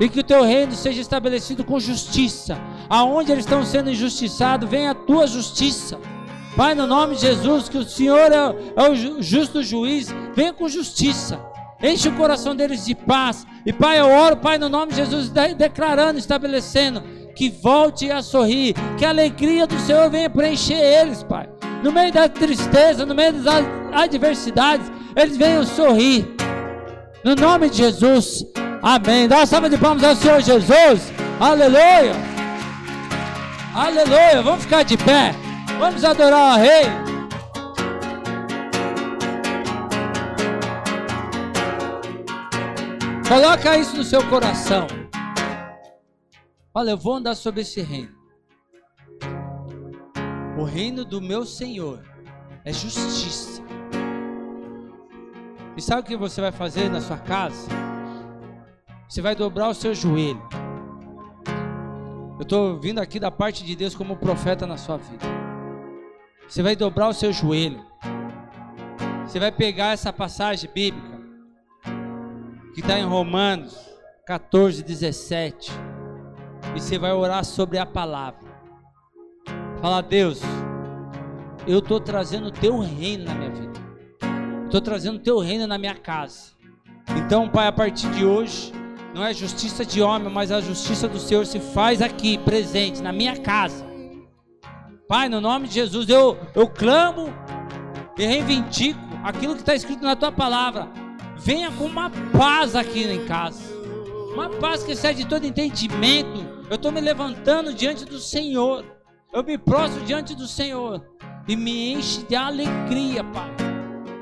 E 0.00 0.08
que 0.08 0.20
o 0.20 0.24
Teu 0.24 0.44
reino 0.44 0.72
seja 0.72 1.00
estabelecido 1.00 1.64
com 1.64 1.80
justiça. 1.80 2.56
Aonde 2.88 3.32
eles 3.32 3.44
estão 3.44 3.64
sendo 3.64 3.90
injustiçados, 3.90 4.68
venha 4.68 4.92
a 4.92 4.94
Tua 4.94 5.26
justiça. 5.26 5.98
Pai, 6.56 6.74
no 6.74 6.86
nome 6.86 7.16
de 7.16 7.22
Jesus, 7.22 7.68
que 7.68 7.76
o 7.76 7.84
Senhor 7.84 8.32
é, 8.32 8.54
é 8.76 8.90
o 8.90 8.94
ju- 8.94 9.20
justo 9.20 9.62
juiz, 9.62 10.14
venha 10.34 10.52
com 10.52 10.68
justiça. 10.68 11.38
Enche 11.82 12.08
o 12.08 12.12
coração 12.12 12.56
deles 12.56 12.86
de 12.86 12.94
paz. 12.94 13.46
E 13.66 13.72
Pai, 13.72 14.00
eu 14.00 14.06
oro, 14.06 14.36
Pai, 14.38 14.56
no 14.56 14.68
nome 14.68 14.92
de 14.92 14.96
Jesus, 14.98 15.28
de- 15.28 15.54
declarando, 15.54 16.18
estabelecendo 16.18 17.02
que 17.34 17.50
volte 17.50 18.10
a 18.10 18.22
sorrir, 18.22 18.74
que 18.96 19.04
a 19.04 19.10
alegria 19.10 19.66
do 19.66 19.78
Senhor 19.80 20.08
venha 20.08 20.30
preencher 20.30 20.78
eles, 20.80 21.22
Pai. 21.22 21.46
No 21.82 21.92
meio 21.92 22.10
da 22.10 22.26
tristeza, 22.28 23.04
no 23.04 23.14
meio 23.14 23.34
das 23.34 23.62
adversidades, 23.92 24.90
eles 25.14 25.36
venham 25.36 25.64
sorrir. 25.66 26.26
No 27.22 27.34
nome 27.34 27.68
de 27.68 27.76
Jesus. 27.78 28.44
Amém. 28.82 29.28
Dá 29.28 29.36
uma 29.38 29.46
salva 29.46 29.68
de 29.68 29.76
palmas 29.76 30.02
ao 30.04 30.16
Senhor 30.16 30.40
Jesus. 30.40 31.12
Aleluia. 31.38 32.12
Aleluia. 33.76 34.40
Vamos 34.40 34.62
ficar 34.62 34.84
de 34.84 34.96
pé. 34.96 35.32
Vamos 35.78 36.02
adorar 36.02 36.56
o 36.56 36.62
Rei. 36.62 36.84
Coloca 43.28 43.76
isso 43.76 43.94
no 43.94 44.02
seu 44.02 44.26
coração. 44.30 44.86
Olha, 46.72 46.92
eu 46.92 46.96
vou 46.96 47.16
andar 47.16 47.34
sobre 47.34 47.60
esse 47.60 47.82
reino. 47.82 48.16
O 50.58 50.64
reino 50.64 51.04
do 51.04 51.20
meu 51.20 51.44
Senhor 51.44 52.02
é 52.64 52.72
justiça. 52.72 53.62
E 55.76 55.82
sabe 55.82 56.00
o 56.00 56.04
que 56.04 56.16
você 56.16 56.40
vai 56.40 56.50
fazer 56.50 56.88
na 56.88 57.02
sua 57.02 57.18
casa? 57.18 57.68
Você 59.06 59.20
vai 59.20 59.34
dobrar 59.34 59.68
o 59.68 59.74
seu 59.74 59.94
joelho. 59.94 60.65
Eu 62.38 62.42
estou 62.42 62.78
vindo 62.78 62.98
aqui 62.98 63.18
da 63.18 63.30
parte 63.30 63.64
de 63.64 63.74
Deus 63.74 63.94
como 63.94 64.16
profeta 64.16 64.66
na 64.66 64.76
sua 64.76 64.98
vida. 64.98 65.24
Você 66.46 66.62
vai 66.62 66.76
dobrar 66.76 67.08
o 67.08 67.14
seu 67.14 67.32
joelho. 67.32 67.82
Você 69.26 69.40
vai 69.40 69.50
pegar 69.50 69.92
essa 69.92 70.12
passagem 70.12 70.70
bíblica 70.72 71.16
que 72.74 72.80
está 72.80 72.98
em 72.98 73.04
Romanos 73.06 73.74
14, 74.26 74.82
17. 74.82 75.72
E 76.74 76.80
você 76.80 76.98
vai 76.98 77.12
orar 77.12 77.42
sobre 77.42 77.78
a 77.78 77.86
palavra. 77.86 78.46
Fala, 79.80 80.02
Deus, 80.02 80.42
eu 81.66 81.78
estou 81.78 81.98
trazendo 81.98 82.48
o 82.48 82.52
teu 82.52 82.78
reino 82.80 83.24
na 83.24 83.34
minha 83.34 83.50
vida. 83.50 83.80
Estou 84.66 84.82
trazendo 84.82 85.16
o 85.16 85.22
teu 85.22 85.38
reino 85.38 85.66
na 85.66 85.78
minha 85.78 85.94
casa. 85.94 86.52
Então, 87.16 87.48
Pai, 87.48 87.66
a 87.66 87.72
partir 87.72 88.10
de 88.10 88.26
hoje, 88.26 88.74
não 89.16 89.24
é 89.24 89.32
justiça 89.32 89.82
de 89.82 90.02
homem, 90.02 90.30
mas 90.30 90.52
a 90.52 90.60
justiça 90.60 91.08
do 91.08 91.18
Senhor 91.18 91.46
se 91.46 91.58
faz 91.58 92.02
aqui, 92.02 92.36
presente, 92.36 93.02
na 93.02 93.14
minha 93.14 93.34
casa. 93.34 93.82
Pai, 95.08 95.26
no 95.26 95.40
nome 95.40 95.68
de 95.68 95.74
Jesus, 95.74 96.06
eu, 96.10 96.36
eu 96.54 96.68
clamo 96.68 97.32
e 98.18 98.26
reivindico 98.26 99.00
aquilo 99.24 99.54
que 99.54 99.60
está 99.60 99.74
escrito 99.74 100.02
na 100.02 100.14
tua 100.14 100.30
palavra. 100.30 100.90
Venha 101.38 101.70
com 101.70 101.84
uma 101.84 102.10
paz 102.36 102.76
aqui 102.76 103.04
em 103.04 103.24
casa. 103.24 103.62
Uma 104.34 104.50
paz 104.50 104.82
que 104.82 104.92
excede 104.92 105.24
todo 105.24 105.46
entendimento. 105.46 106.46
Eu 106.68 106.76
estou 106.76 106.92
me 106.92 107.00
levantando 107.00 107.72
diante 107.72 108.04
do 108.04 108.18
Senhor. 108.18 108.84
Eu 109.32 109.42
me 109.42 109.56
prostro 109.56 110.04
diante 110.04 110.34
do 110.34 110.46
Senhor. 110.46 111.02
E 111.48 111.56
me 111.56 111.94
enche 111.94 112.22
de 112.24 112.36
alegria, 112.36 113.24
Pai. 113.24 113.65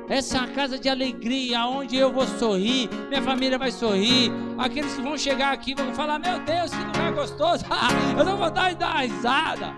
Essa 0.08 0.38
é 0.38 0.46
casa 0.48 0.78
de 0.78 0.88
alegria, 0.88 1.66
onde 1.66 1.96
eu 1.96 2.12
vou 2.12 2.26
sorrir, 2.26 2.90
minha 3.08 3.22
família 3.22 3.58
vai 3.58 3.70
sorrir. 3.70 4.30
Aqueles 4.58 4.94
que 4.94 5.02
vão 5.02 5.16
chegar 5.16 5.52
aqui 5.52 5.74
vão 5.74 5.94
falar: 5.94 6.18
Meu 6.18 6.38
Deus, 6.40 6.70
que 6.70 6.84
lugar 6.84 7.12
gostoso! 7.12 7.64
eu 8.16 8.24
não 8.24 8.36
vou 8.36 8.50
dar 8.50 8.72
e 8.72 8.74
dar 8.74 8.90
uma 8.90 9.00
risada. 9.00 9.74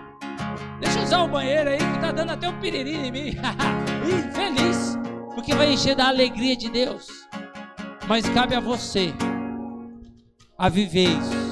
Deixa 0.81 0.99
eu 0.99 1.03
usar 1.03 1.23
o 1.23 1.27
banheiro 1.27 1.69
aí 1.69 1.77
que 1.77 1.99
tá 1.99 2.11
dando 2.11 2.31
até 2.31 2.49
um 2.49 2.59
piririnho 2.59 3.05
em 3.05 3.11
mim. 3.11 3.37
feliz, 4.33 4.97
porque 5.33 5.55
vai 5.55 5.71
encher 5.71 5.95
da 5.95 6.07
alegria 6.07 6.55
de 6.55 6.69
Deus. 6.69 7.07
Mas 8.07 8.27
cabe 8.29 8.53
a 8.53 8.59
você 8.59 9.13
a 10.57 10.69
viver 10.69 11.09
isso. 11.09 11.47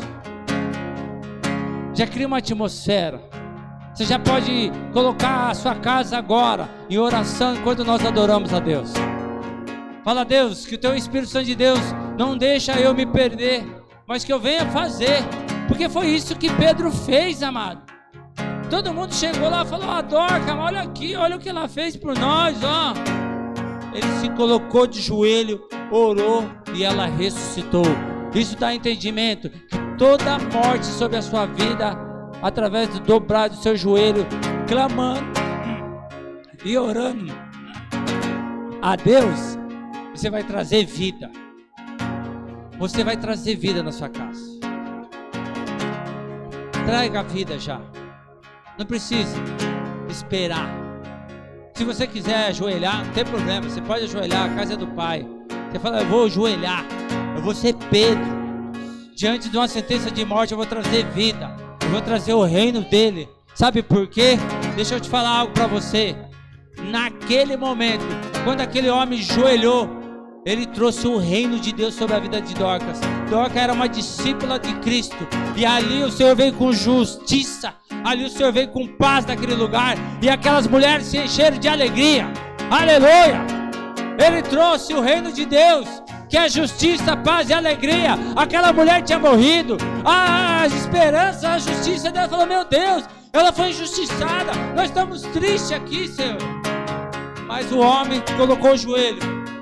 Já 1.94 2.06
cria 2.08 2.28
uma 2.28 2.40
atmosfera. 2.40 3.35
Você 3.96 4.04
já 4.04 4.20
pode 4.20 4.74
colocar 4.92 5.52
a 5.52 5.54
sua 5.54 5.74
casa 5.74 6.18
agora 6.18 6.70
em 6.90 6.98
oração 6.98 7.56
enquanto 7.56 7.86
nós 7.86 8.06
adoramos 8.06 8.54
a 8.54 8.60
Deus. 8.60 8.92
Fala, 10.04 10.26
Deus, 10.26 10.66
que 10.66 10.76
o 10.76 10.78
teu 10.78 10.94
Espírito 10.94 11.30
Santo 11.30 11.46
de 11.46 11.56
Deus 11.56 11.80
não 12.20 12.38
deixa 12.38 12.74
eu 12.74 12.94
me 12.94 13.06
perder, 13.06 13.66
mas 14.06 14.26
que 14.26 14.34
eu 14.34 14.40
venha 14.40 14.66
fazer. 14.66 15.24
Porque 15.70 15.88
foi 15.88 16.08
isso 16.08 16.36
que 16.36 16.52
Pedro 16.56 16.92
fez, 16.92 17.42
amado. 17.42 17.84
Todo 18.70 18.94
mundo 18.94 19.14
chegou 19.14 19.50
lá 19.50 19.64
e 19.64 19.66
falou: 19.66 19.90
"Ah, 19.90 20.02
Dorca, 20.02 20.54
olha 20.54 20.82
aqui, 20.82 21.16
olha 21.16 21.38
o 21.38 21.40
que 21.40 21.48
ela 21.48 21.70
fez 21.70 21.96
por 21.96 22.20
nós, 22.20 22.58
ó". 22.66 22.94
Ele 23.94 24.20
se 24.20 24.30
colocou 24.32 24.86
de 24.86 25.02
joelho, 25.02 25.64
orou 25.90 26.44
e 26.74 26.84
ela 26.84 27.06
ressuscitou. 27.06 27.86
Isso 28.34 28.58
dá 28.58 28.76
entendimento 28.76 29.50
que 29.50 29.78
toda 29.98 30.38
morte 30.38 30.86
sobre 30.86 31.16
a 31.16 31.22
sua 31.22 31.46
vida, 31.46 31.98
através 32.46 32.88
do 32.90 33.00
dobrar 33.00 33.50
do 33.50 33.56
seu 33.56 33.76
joelho, 33.76 34.24
clamando 34.68 35.26
e 36.64 36.78
orando 36.78 37.34
a 38.84 38.96
Deus, 38.96 39.58
você 40.14 40.30
vai 40.30 40.44
trazer 40.44 40.86
vida. 40.86 41.32
Você 42.78 43.04
vai 43.04 43.18
trazer 43.18 43.56
vida 43.56 43.82
na 43.82 43.92
sua 43.92 44.10
casa. 44.10 44.40
Traga 46.86 47.22
a 47.22 47.24
vida 47.24 47.58
já. 47.58 47.82
Não 48.78 48.86
precisa 48.86 49.36
esperar. 50.08 50.70
Se 51.74 51.84
você 51.84 52.06
quiser 52.06 52.50
ajoelhar, 52.50 53.06
não 53.06 53.14
tem 53.14 53.26
problema. 53.26 53.68
Você 53.68 53.82
pode 53.82 54.04
ajoelhar, 54.04 54.52
a 54.52 54.56
casa 54.56 54.74
é 54.74 54.78
do 54.78 54.88
Pai. 54.90 55.28
Você 55.72 55.80
fala, 55.80 56.02
eu 56.02 56.06
vou 56.06 56.26
ajoelhar. 56.26 56.86
Eu 57.36 57.42
vou 57.42 57.56
ser 57.56 57.74
Pedro. 57.90 58.24
Diante 59.16 59.50
de 59.50 59.58
uma 59.58 59.68
sentença 59.68 60.12
de 60.12 60.24
morte, 60.24 60.52
eu 60.52 60.58
vou 60.58 60.68
trazer 60.68 61.06
vida. 61.08 61.65
Eu 61.84 61.90
vou 61.90 62.02
trazer 62.02 62.34
o 62.34 62.44
reino 62.44 62.82
dele. 62.82 63.30
Sabe 63.54 63.82
por 63.82 64.08
quê? 64.08 64.38
Deixa 64.76 64.96
eu 64.96 65.00
te 65.00 65.10
falar 65.10 65.30
algo 65.30 65.54
para 65.54 65.68
você. 65.68 66.16
Naquele 66.92 67.56
momento, 67.56 68.06
quando 68.44 68.62
aquele 68.62 68.90
homem 68.90 69.22
joelhou, 69.22 69.90
ele 70.46 70.66
trouxe 70.68 71.08
o 71.08 71.18
reino 71.18 71.60
de 71.60 71.72
Deus 71.72 71.96
sobre 71.96 72.16
a 72.16 72.20
vida 72.20 72.40
de 72.40 72.54
Dorcas. 72.54 73.00
Dorcas 73.30 73.58
era 73.58 73.74
uma 73.74 73.90
discípula 73.90 74.60
de 74.60 74.74
Cristo. 74.76 75.28
E 75.56 75.66
ali 75.66 76.04
o 76.04 76.12
Senhor 76.12 76.36
veio 76.36 76.54
com 76.54 76.72
justiça. 76.72 77.74
Ali 78.04 78.26
o 78.26 78.30
Senhor 78.30 78.52
veio 78.52 78.68
com 78.68 78.88
paz 78.88 79.26
naquele 79.26 79.56
lugar. 79.56 79.98
E 80.22 80.30
aquelas 80.30 80.68
mulheres 80.68 81.08
se 81.08 81.18
encheram 81.18 81.58
de 81.58 81.68
alegria. 81.68 82.32
Aleluia! 82.70 83.44
Ele 84.24 84.42
trouxe 84.44 84.94
o 84.94 85.02
reino 85.02 85.32
de 85.32 85.46
Deus, 85.46 85.88
que 86.30 86.38
é 86.38 86.50
justiça, 86.50 87.16
paz 87.18 87.50
e 87.50 87.54
alegria. 87.54 88.16
Aquela 88.36 88.74
mulher 88.74 89.02
tinha 89.04 89.20
morrido. 89.20 89.78
Ah, 90.04 90.64
as 90.64 90.74
esperanças, 90.74 91.44
a 91.44 91.58
justiça 91.58 92.12
dela 92.12 92.28
falou: 92.28 92.46
Meu 92.46 92.66
Deus, 92.66 93.04
ela 93.32 93.52
foi 93.52 93.70
injustiçada. 93.70 94.52
Nós 94.76 94.86
estamos 94.86 95.22
tristes 95.24 95.72
aqui, 95.72 96.08
Senhor. 96.08 96.38
Mas 97.48 97.72
o 97.72 97.80
homem 97.80 98.24
colocou 98.38 98.72
o 98.72 98.78
joelho, 98.78 99.20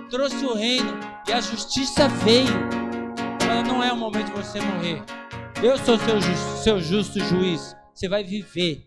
trouxe 0.09 0.45
o 0.45 0.53
reino 0.53 0.99
e 1.27 1.33
a 1.33 1.41
justiça 1.41 2.07
veio. 2.07 2.69
Ela 3.41 3.63
não 3.63 3.83
é 3.83 3.91
o 3.91 3.97
momento 3.97 4.27
de 4.27 4.41
você 4.41 4.59
morrer. 4.61 5.01
Eu 5.61 5.77
sou 5.77 5.97
seu, 5.97 6.21
seu 6.63 6.81
justo 6.81 7.19
juiz. 7.19 7.75
Você 7.93 8.09
vai 8.09 8.23
viver. 8.23 8.85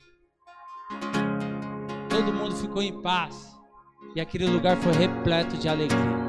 Todo 2.09 2.33
mundo 2.33 2.57
ficou 2.57 2.83
em 2.83 3.01
paz. 3.01 3.55
E 4.15 4.21
aquele 4.21 4.47
lugar 4.47 4.77
foi 4.79 4.93
repleto 4.93 5.57
de 5.57 5.69
alegria. 5.69 6.26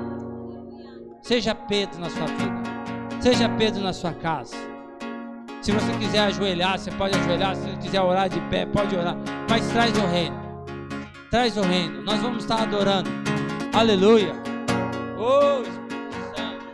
Seja 1.28 1.54
Pedro 1.54 2.00
na 2.00 2.10
sua 2.10 2.26
vida. 2.26 2.64
Seja 3.20 3.50
Pedro 3.50 3.84
na 3.84 3.92
sua 3.92 4.14
casa. 4.14 4.56
Se 5.62 5.74
você 5.74 5.92
quiser 6.00 6.20
ajoelhar, 6.20 6.80
você 6.80 6.90
pode 6.90 7.20
ajoelhar. 7.20 7.54
Se 7.54 7.64
você 7.64 7.76
quiser 7.82 8.02
orar 8.02 8.30
de 8.30 8.40
pé, 8.50 8.66
pode 8.66 8.96
orar. 8.96 9.18
Mas 9.50 9.68
traz 9.68 9.92
o 9.98 10.08
reino. 10.08 10.38
Traz 11.30 11.58
o 11.58 11.62
reino. 11.64 12.02
Nós 12.04 12.22
vamos 12.22 12.44
estar 12.44 12.62
adorando. 12.62 13.10
Aleluia. 13.74 14.34
Oh, 15.18 15.64
Espírito 15.64 16.16
Santo. 16.34 16.66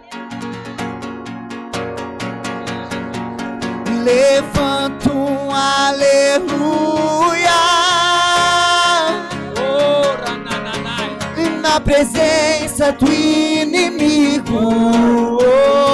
Levanto 4.04 5.12
um 5.12 5.52
aleluia 5.52 7.50
Oh, 9.58 10.14
na 11.60 11.80
presença 11.82 12.92
do 12.92 13.12
Oh. 14.56 15.93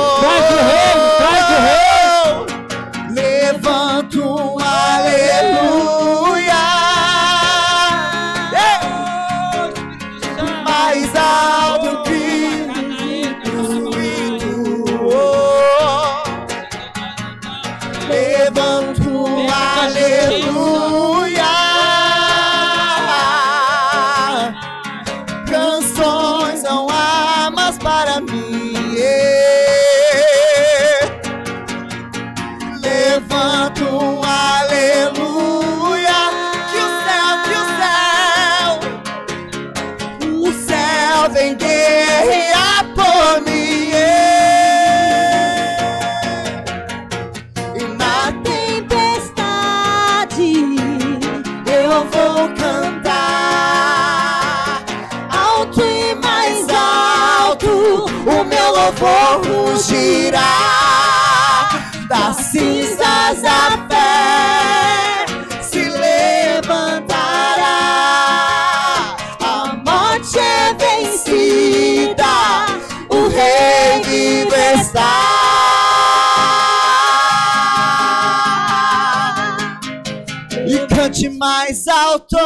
Mais 81.39 81.87
alto. 81.87 82.37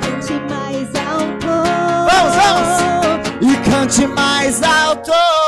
Cante 0.00 0.32
mais 0.50 0.88
alto. 0.96 1.46
Vamos, 2.10 2.34
vamos. 2.36 3.40
E 3.40 3.70
cante 3.70 4.06
mais 4.08 4.62
alto. 4.62 5.41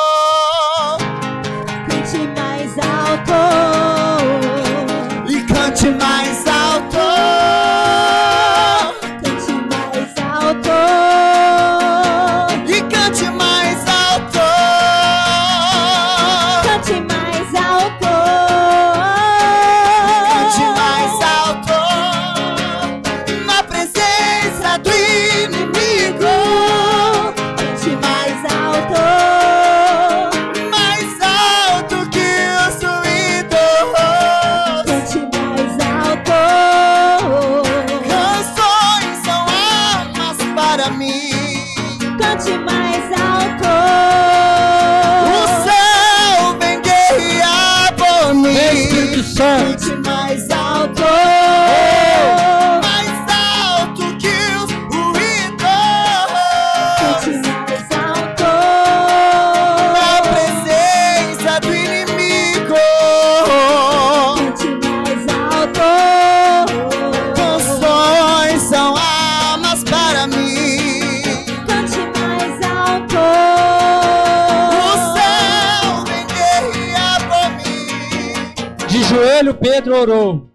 Pedro 79.84 80.00
orou. 80.00 80.50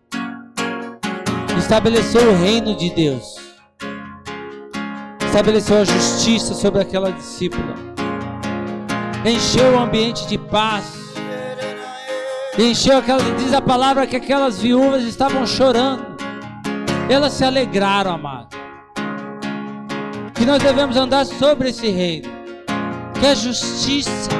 Estabeleceu 1.55 2.31
o 2.31 2.35
reino 2.35 2.75
de 2.75 2.89
Deus. 2.89 3.35
Estabeleceu 5.23 5.77
a 5.77 5.83
justiça 5.83 6.55
sobre 6.55 6.81
aquela 6.81 7.11
discípula. 7.11 7.75
Encheu 9.23 9.75
o 9.75 9.79
ambiente 9.79 10.27
de 10.27 10.35
paz. 10.35 11.13
Encheu 12.57 12.97
aquela. 12.97 13.21
Diz 13.35 13.53
a 13.53 13.61
palavra 13.61 14.07
que 14.07 14.15
aquelas 14.15 14.59
viúvas 14.59 15.03
estavam 15.03 15.45
chorando. 15.45 16.07
Elas 17.07 17.33
se 17.33 17.43
alegraram, 17.43 18.15
amado. 18.15 18.57
Que 20.33 20.43
nós 20.43 20.57
devemos 20.57 20.97
andar 20.97 21.27
sobre 21.27 21.69
esse 21.69 21.87
reino. 21.87 22.27
Que 23.19 23.27
é 23.27 23.35
justiça. 23.35 24.31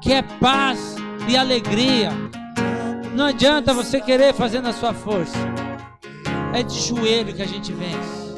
Que 0.00 0.12
é 0.12 0.22
paz 0.22 0.94
e 1.26 1.36
alegria. 1.36 2.29
Não 3.20 3.26
adianta 3.26 3.74
você 3.74 4.00
querer 4.00 4.32
fazer 4.32 4.62
na 4.62 4.72
sua 4.72 4.94
força. 4.94 5.36
É 6.54 6.62
de 6.62 6.80
joelho 6.80 7.34
que 7.34 7.42
a 7.42 7.46
gente 7.46 7.70
vence. 7.70 8.34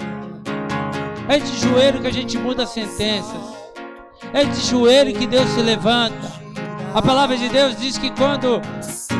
É 1.28 1.38
de 1.38 1.56
joelho 1.60 2.00
que 2.00 2.09
a 2.09 2.12
gente 2.12 2.36
muda 2.36 2.66
sentenças. 2.66 3.40
É 4.32 4.42
de 4.42 4.60
joelho 4.60 5.14
que 5.16 5.24
Deus 5.24 5.48
se 5.50 5.62
levanta. 5.62 6.32
A 6.92 7.00
palavra 7.00 7.36
de 7.36 7.48
Deus 7.48 7.76
diz 7.76 7.96
que 7.96 8.10
quando 8.10 8.60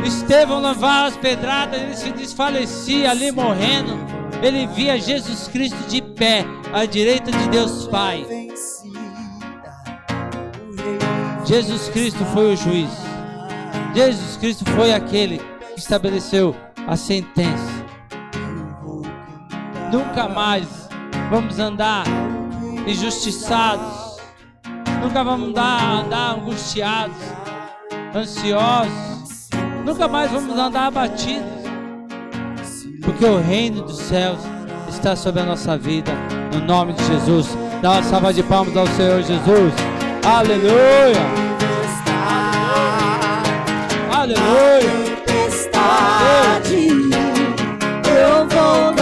Estevão 0.05 0.61
levava 0.61 1.07
as 1.07 1.17
pedradas, 1.17 1.81
ele 1.81 1.95
se 1.95 2.11
desfalecia 2.11 3.13
ali 3.13 3.31
morrendo. 3.31 3.97
Ele 4.43 4.67
via 4.67 4.99
Jesus 4.99 5.47
Cristo 5.47 5.79
de 5.87 6.03
pé 6.03 6.45
à 6.73 6.85
direita 6.87 7.31
de 7.31 7.49
Deus 7.51 7.87
Pai. 7.87 8.27
Jesus 11.47 11.89
Cristo 11.91 12.25
foi 12.35 12.53
o 12.53 12.57
juiz. 12.57 12.91
Jesus 13.95 14.37
Cristo 14.39 14.65
foi 14.73 14.93
aquele 14.93 15.39
que 15.39 15.52
estabeleceu 15.77 16.55
a 16.87 16.97
sentença. 16.97 17.83
Nunca 19.93 20.29
mais 20.29 20.67
vamos 21.31 21.59
andar 21.59 22.05
injustiçados. 22.87 24.17
Nunca 25.01 25.25
vamos 25.25 25.49
andar, 25.49 26.05
andar 26.05 26.35
angustiados, 26.37 27.17
ansiosos. 28.15 29.51
Nunca 29.85 30.07
mais 30.09 30.31
vamos 30.31 30.57
andar 30.57 30.87
abatidos. 30.87 31.63
Porque 33.05 33.25
o 33.25 33.41
reino 33.41 33.83
dos 33.83 33.99
céus 33.99 34.39
está 34.89 35.17
sobre 35.17 35.43
a 35.43 35.45
nossa 35.45 35.77
vida. 35.77 36.13
No 36.53 36.61
nome 36.65 36.93
de 36.93 37.05
Jesus. 37.05 37.57
Dá 37.81 37.93
uma 37.93 38.03
salva 38.03 38.33
de 38.33 38.43
palmas 38.43 38.77
ao 38.77 38.87
Senhor 38.87 39.23
Jesus. 39.23 39.73
Aleluia. 40.25 41.21
Aleluia. 44.13 45.02
Eu 48.05 48.47
vou 48.49 48.93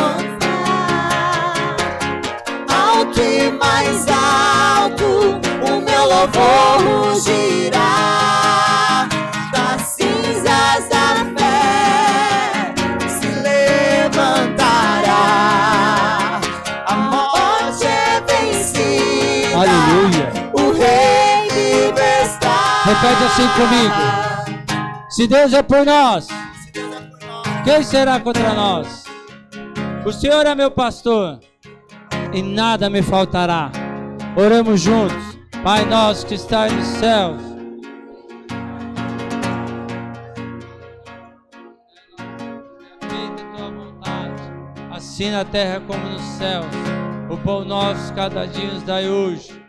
alto 2.68 3.20
e 3.20 3.50
mais 3.52 4.06
alto 4.08 5.40
o 5.62 5.80
meu 5.80 6.04
louvor 6.08 6.80
das 9.52 9.82
cinzas 9.82 10.88
da 10.88 11.24
fé 11.36 12.74
se 13.08 13.28
levantará. 13.42 15.20
A 16.86 16.94
morte 16.94 17.86
é 17.86 18.20
vencida. 18.26 19.56
Aleluia. 19.56 20.26
O 20.54 20.72
rei. 20.72 21.10
Repete 22.84 23.24
assim 23.24 23.48
comigo. 23.48 23.94
Se 25.08 25.26
Deus 25.26 25.52
é 25.52 25.62
por 25.62 25.84
nós 25.84 26.39
quem 27.64 27.82
será 27.82 28.18
contra 28.20 28.54
nós? 28.54 29.04
O 30.04 30.12
Senhor 30.12 30.46
é 30.46 30.54
meu 30.54 30.70
pastor 30.70 31.40
e 32.32 32.42
nada 32.42 32.88
me 32.88 33.02
faltará. 33.02 33.70
Oramos 34.36 34.80
juntos. 34.80 35.38
Pai 35.62 35.84
nosso 35.84 36.26
que 36.26 36.34
está 36.34 36.68
nos 36.68 36.86
céus. 36.86 37.42
Feita 43.00 43.42
a 43.42 43.56
tua 43.56 43.70
vontade, 43.70 44.42
assim 44.90 45.30
na 45.30 45.44
terra 45.44 45.82
como 45.86 46.02
nos 46.08 46.22
céus. 46.22 46.66
O 47.28 47.36
pão 47.36 47.64
nosso 47.64 48.12
cada 48.14 48.46
dia 48.46 48.72
nos 48.72 48.82
dai 48.84 49.08
hoje. 49.08 49.59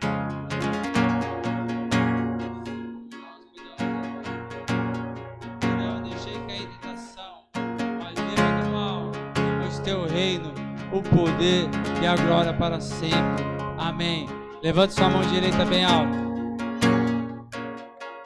Poder 11.02 11.68
e 12.02 12.06
a 12.06 12.16
glória 12.16 12.52
para 12.52 12.80
sempre. 12.80 13.44
Amém. 13.78 14.28
Levante 14.62 14.94
sua 14.94 15.08
mão 15.08 15.22
direita 15.22 15.64
bem 15.64 15.84
alta. 15.84 16.22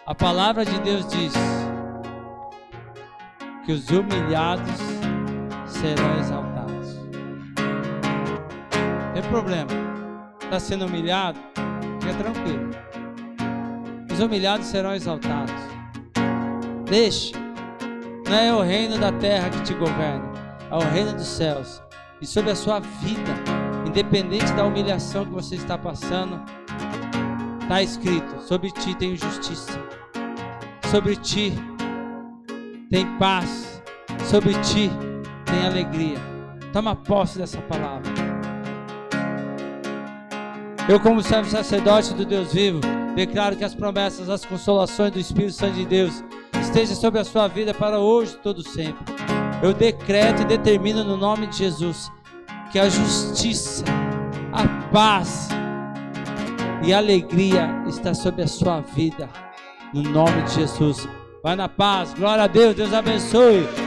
A 0.07 0.15
palavra 0.15 0.65
de 0.65 0.79
Deus 0.81 1.07
diz 1.09 1.35
que 3.65 3.73
os 3.73 3.91
humilhados 3.91 4.81
serão 5.67 6.19
exaltados. 6.19 7.01
Tem 9.15 9.23
problema? 9.25 9.71
Está 10.43 10.61
sendo 10.61 10.87
humilhado? 10.87 11.39
Fica 12.01 12.15
tranquilo. 12.15 12.71
Os 14.13 14.21
humilhados 14.21 14.67
serão 14.67 14.95
exaltados. 14.95 15.55
Deixe. 16.89 17.33
Não 18.29 18.35
é 18.35 18.53
o 18.53 18.61
reino 18.61 18.99
da 18.99 19.13
terra 19.13 19.51
que 19.51 19.63
te 19.63 19.75
governa, 19.75 20.33
é 20.71 20.75
o 20.75 20.81
reino 20.81 21.13
dos 21.13 21.27
céus. 21.27 21.83
E 22.21 22.27
sobre 22.27 22.51
a 22.51 22.57
sua 22.57 22.81
vida, 22.81 23.35
independente 23.87 24.53
da 24.55 24.65
humilhação 24.65 25.25
que 25.25 25.33
você 25.33 25.57
está 25.57 25.77
passando, 25.77 26.41
está 27.61 27.83
escrito: 27.83 28.41
sobre 28.43 28.71
ti 28.71 28.95
tem 28.95 29.17
justiça, 29.17 29.79
sobre 30.91 31.17
ti 31.17 31.53
tem 32.91 33.07
paz, 33.19 33.83
sobre 34.25 34.55
ti 34.61 34.91
tem 35.45 35.67
alegria. 35.67 36.19
Toma 36.73 36.95
posse 36.95 37.39
dessa 37.39 37.61
palavra. 37.63 38.11
Eu, 40.89 41.01
como 41.01 41.21
servo 41.21 41.51
sacerdote 41.51 42.15
do 42.15 42.25
Deus 42.25 42.53
vivo, 42.53 42.81
declaro 43.17 43.57
que 43.57 43.65
as 43.65 43.75
promessas, 43.75 44.31
as 44.31 44.45
consolações 44.45 45.11
do 45.11 45.19
Espírito 45.19 45.53
Santo 45.53 45.75
de 45.75 45.85
Deus 45.85 46.23
estejam 46.61 46.95
sobre 46.95 47.19
a 47.19 47.25
sua 47.25 47.49
vida 47.49 47.75
para 47.75 47.99
hoje 47.99 48.35
e 48.35 48.39
todo 48.39 48.63
sempre. 48.63 49.05
Eu 49.63 49.73
decreto 49.73 50.43
e 50.43 50.45
determino 50.45 51.03
no 51.03 51.17
nome 51.17 51.47
de 51.47 51.59
Jesus 51.59 52.11
que 52.71 52.79
a 52.79 52.89
justiça, 52.89 53.85
a 54.53 54.67
paz 54.91 55.49
e 56.85 56.93
a 56.93 56.99
alegria 56.99 57.69
está 57.87 58.13
sobre 58.15 58.43
a 58.43 58.47
sua 58.47 58.81
vida. 58.81 59.29
No 59.95 60.03
nome 60.03 60.43
de 60.43 60.55
Jesus. 60.55 61.09
Vai 61.43 61.57
na 61.57 61.69
paz. 61.69 62.13
Glória 62.15 62.45
a 62.45 62.47
Deus. 62.47 62.75
Deus 62.75 62.93
abençoe. 62.93 63.87